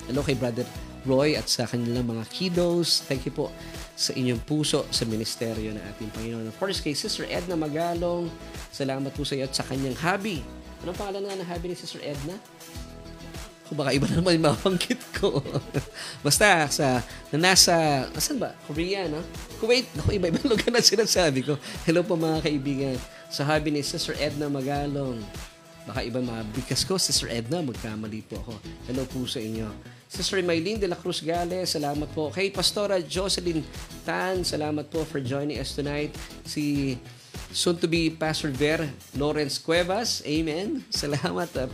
Hello 0.06 0.22
kay 0.22 0.36
Brother 0.36 0.68
Roy 1.08 1.40
at 1.40 1.48
sa 1.50 1.66
kanilang 1.66 2.06
mga 2.06 2.28
kiddos. 2.30 3.02
Thank 3.08 3.26
you 3.26 3.34
po 3.34 3.50
sa 3.96 4.12
inyong 4.14 4.42
puso 4.44 4.86
sa 4.92 5.08
ministeryo 5.08 5.74
ng 5.74 5.84
ating 5.96 6.10
Panginoon. 6.14 6.46
Of 6.52 6.58
course, 6.60 6.84
kay 6.84 6.94
Sister 6.94 7.26
Edna 7.26 7.58
Magalong, 7.58 8.30
salamat 8.70 9.10
po 9.16 9.26
sa 9.26 9.40
iyo 9.40 9.48
at 9.48 9.54
sa 9.56 9.66
kanyang 9.66 9.98
hubby. 9.98 10.44
Anong 10.84 10.98
pangalan 10.98 11.22
nga 11.26 11.40
ng 11.42 11.48
hubby 11.48 11.68
ni 11.74 11.78
Sister 11.78 12.02
Edna? 12.02 12.36
Kung 13.72 13.80
baka 13.80 13.96
iba 13.96 14.04
na 14.12 14.20
naman 14.20 14.36
yung 14.36 14.46
mabanggit 14.52 15.00
ko. 15.16 15.40
Basta 16.26 16.68
sa, 16.68 17.00
na 17.32 17.38
nasa, 17.40 18.04
asan 18.12 18.36
ba? 18.36 18.52
Korea, 18.68 19.08
no? 19.08 19.24
Kuwait. 19.64 19.88
Naku, 19.96 20.20
iba-ibang 20.20 20.44
lugar 20.52 20.76
na 20.76 20.84
sinasabi 20.84 21.46
ko. 21.46 21.56
Hello 21.88 22.04
po 22.04 22.20
mga 22.20 22.44
kaibigan. 22.44 22.98
Sa 23.32 23.48
hobby 23.48 23.72
ni 23.72 23.80
Sister 23.80 24.18
Edna 24.20 24.52
Magalong. 24.52 25.24
Baka 25.86 26.06
iba 26.06 26.22
mabigas 26.22 26.86
ko, 26.86 27.02
Sister 27.02 27.26
Edna, 27.32 27.66
magkamali 27.66 28.22
po 28.30 28.38
ako. 28.38 28.54
Hello 28.86 29.04
po 29.10 29.26
sa 29.26 29.42
inyo. 29.42 29.66
Sister 30.12 30.44
Maylene 30.44 30.78
de 30.78 30.92
la 30.92 31.00
Cruz 31.00 31.24
Gales, 31.24 31.74
salamat 31.74 32.12
po. 32.12 32.30
Kay 32.30 32.52
Pastora 32.52 33.00
Jocelyn 33.00 33.64
Tan, 34.04 34.46
salamat 34.46 34.92
po 34.92 35.02
for 35.08 35.24
joining 35.24 35.58
us 35.58 35.74
tonight. 35.74 36.14
Si 36.46 36.96
soon 37.50 37.80
to 37.80 37.88
be 37.88 38.12
Pastor 38.12 38.54
Ver 38.54 38.86
Lawrence 39.18 39.58
Cuevas. 39.58 40.22
Amen. 40.28 40.84
Salamat, 40.92 41.50
uh, 41.58 41.72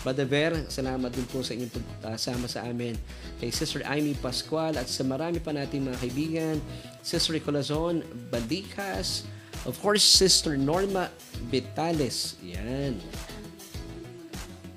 Brother 0.00 0.24
Ver. 0.24 0.52
Salamat 0.72 1.12
din 1.12 1.26
po 1.28 1.44
sa 1.44 1.52
inyong 1.52 1.72
pagsama 2.00 2.46
sa 2.48 2.64
amin. 2.64 2.96
Kay 3.38 3.52
Sister 3.52 3.84
Amy 3.84 4.16
Pascual 4.16 4.74
at 4.80 4.88
sa 4.88 5.04
marami 5.04 5.36
pa 5.42 5.52
nating 5.52 5.84
mga 5.84 5.98
kaibigan. 6.00 6.56
Sister 7.04 7.36
Colazon 7.42 8.00
Balikas. 8.32 9.28
Of 9.68 9.76
course, 9.84 10.00
Sister 10.00 10.56
Norma 10.56 11.12
Vitales. 11.52 12.40
Yan. 12.40 12.96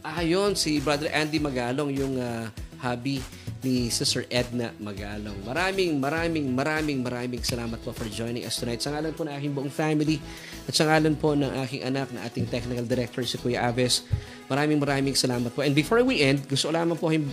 Ayun, 0.04 0.52
si 0.60 0.84
Brother 0.84 1.08
Andy 1.16 1.40
Magalong, 1.40 1.88
yung 1.96 2.20
uh, 2.20 2.52
hubby 2.84 3.24
ni 3.64 3.88
Sister 3.88 4.28
Edna 4.28 4.76
Magalong. 4.76 5.40
Maraming, 5.48 5.96
maraming, 5.96 6.52
maraming, 6.52 7.00
maraming 7.00 7.40
salamat 7.40 7.80
po 7.80 7.96
for 7.96 8.12
joining 8.12 8.44
us 8.44 8.60
tonight. 8.60 8.84
Sa 8.84 8.92
ngalan 8.92 9.16
po 9.16 9.24
ng 9.24 9.32
aking 9.32 9.56
buong 9.56 9.72
family 9.72 10.20
at 10.68 10.76
sa 10.76 10.92
ngalan 10.92 11.16
po 11.16 11.40
ng 11.40 11.48
aking 11.64 11.88
anak 11.88 12.12
na 12.12 12.28
ating 12.28 12.44
technical 12.52 12.84
director 12.84 13.24
si 13.24 13.40
Kuya 13.40 13.64
Aves, 13.64 14.04
maraming, 14.52 14.76
maraming 14.76 15.16
salamat 15.16 15.56
po. 15.56 15.64
And 15.64 15.72
before 15.72 16.04
we 16.04 16.20
end, 16.20 16.44
gusto 16.52 16.68
ko 16.68 16.76
lamang 16.76 17.00
po 17.00 17.08
kayong 17.08 17.32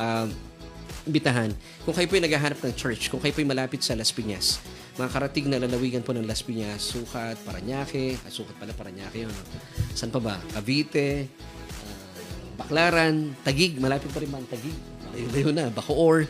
uh, 0.00 0.24
imbitahan. 1.04 1.52
Kung 1.84 1.92
kayo 1.92 2.08
po 2.08 2.16
ay 2.16 2.24
naghahanap 2.24 2.58
ng 2.64 2.74
church, 2.80 3.12
kung 3.12 3.20
kayo 3.20 3.36
po 3.36 3.44
ay 3.44 3.48
malapit 3.52 3.84
sa 3.84 3.92
Las 3.92 4.08
Piñas, 4.08 4.64
mga 4.96 5.12
karating 5.12 5.52
na 5.52 5.60
lalawigan 5.60 6.00
po 6.00 6.16
ng 6.16 6.24
Las 6.24 6.40
Piñas, 6.40 6.80
Sukat, 6.80 7.36
Paranaque, 7.44 8.16
ah, 8.24 8.32
Sukat 8.32 8.56
pala 8.56 8.72
Paranaque 8.72 9.28
yun. 9.28 9.34
Saan 9.92 10.08
pa 10.08 10.16
ba? 10.16 10.40
Cavite, 10.56 11.28
Baclaran, 12.56 13.36
Tagig, 13.44 13.76
malapit 13.76 14.08
pa 14.10 14.18
rin 14.24 14.32
ang 14.32 14.48
Tagig? 14.48 14.74
Malayo 15.12 15.52
na, 15.52 15.68
Bacoor. 15.68 16.24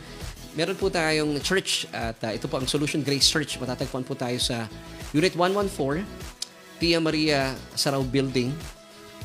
Meron 0.57 0.75
po 0.75 0.89
tayong 0.91 1.37
church 1.39 1.85
at 1.93 2.17
uh, 2.23 2.31
ito 2.33 2.49
po 2.49 2.57
ang 2.57 2.67
Solution 2.67 2.99
Grace 3.05 3.29
Church. 3.29 3.55
Matatagpuan 3.61 4.03
po 4.03 4.17
tayo 4.17 4.35
sa 4.41 4.65
Unit 5.13 5.31
114, 5.35 6.03
Tia 6.81 6.97
Maria 6.99 7.53
Sarao 7.77 8.03
Building, 8.03 8.51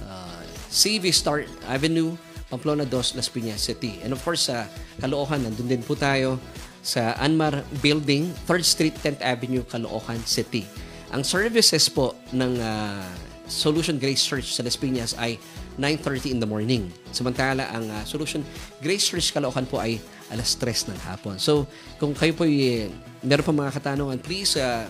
uh, 0.04 0.42
CV 0.68 1.10
Star 1.10 1.48
Avenue, 1.66 2.14
Pamplona 2.52 2.84
2, 2.84 3.16
Las 3.16 3.32
Piñas 3.32 3.64
City. 3.64 3.96
And 4.04 4.12
of 4.12 4.20
course, 4.20 4.52
sa 4.52 4.68
Caloocan, 5.00 5.48
nandun 5.48 5.72
din 5.72 5.80
po 5.80 5.96
tayo 5.96 6.36
sa 6.84 7.16
Anmar 7.16 7.64
Building, 7.80 8.28
3rd 8.44 8.64
Street, 8.66 8.96
10th 9.00 9.24
Avenue, 9.24 9.64
Caloocan 9.64 10.20
City. 10.28 10.68
Ang 11.16 11.24
services 11.24 11.88
po 11.88 12.12
ng 12.36 12.60
uh, 12.60 13.08
Solution 13.48 13.96
Grace 13.96 14.20
Church 14.20 14.52
sa 14.52 14.60
Las 14.60 14.76
Piñas 14.76 15.16
ay 15.16 15.40
9.30 15.78 16.36
in 16.36 16.38
the 16.40 16.48
morning. 16.48 16.92
Samantala, 17.12 17.68
ang 17.72 17.88
uh, 17.88 18.04
Solution 18.04 18.44
Grace 18.80 19.08
Church 19.08 19.32
Caloocan 19.32 19.64
po 19.68 19.80
ay 19.80 20.00
alas 20.32 20.56
3 20.56 20.92
ng 20.92 20.98
hapon. 21.08 21.36
So, 21.38 21.68
kung 22.00 22.12
kayo 22.16 22.32
po 22.36 22.44
ay 22.44 22.88
meron 23.24 23.44
pa 23.44 23.52
mga 23.52 23.72
katanungan, 23.80 24.18
please 24.20 24.56
uh, 24.56 24.88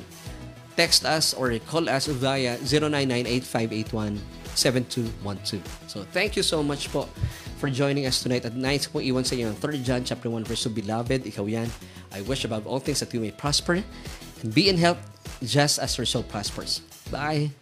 text 0.75 1.05
us 1.05 1.35
or 1.35 1.53
call 1.69 1.87
us 1.91 2.07
via 2.09 2.57
0998-581-7212. 4.55 5.61
So, 5.87 6.07
thank 6.11 6.35
you 6.39 6.43
so 6.43 6.63
much 6.63 6.91
po 6.91 7.07
for 7.63 7.71
joining 7.71 8.07
us 8.11 8.23
tonight. 8.23 8.43
At 8.43 8.59
nice 8.59 8.91
po 8.91 8.99
iwan 8.99 9.23
sa 9.23 9.39
inyo 9.39 9.55
ang 9.55 9.59
3 9.59 9.87
John 9.87 10.03
chapter 10.03 10.27
1 10.27 10.43
verse 10.43 10.67
2, 10.67 10.75
Beloved, 10.83 11.27
ikaw 11.31 11.47
yan. 11.47 11.71
I 12.11 12.21
wish 12.27 12.43
above 12.43 12.67
all 12.67 12.83
things 12.83 12.99
that 13.01 13.15
you 13.15 13.23
may 13.23 13.31
prosper 13.31 13.79
and 14.43 14.49
be 14.51 14.67
in 14.67 14.77
health 14.77 14.99
just 15.43 15.79
as 15.79 15.95
your 15.97 16.07
soul 16.07 16.27
prospers. 16.27 16.83
Bye! 17.11 17.55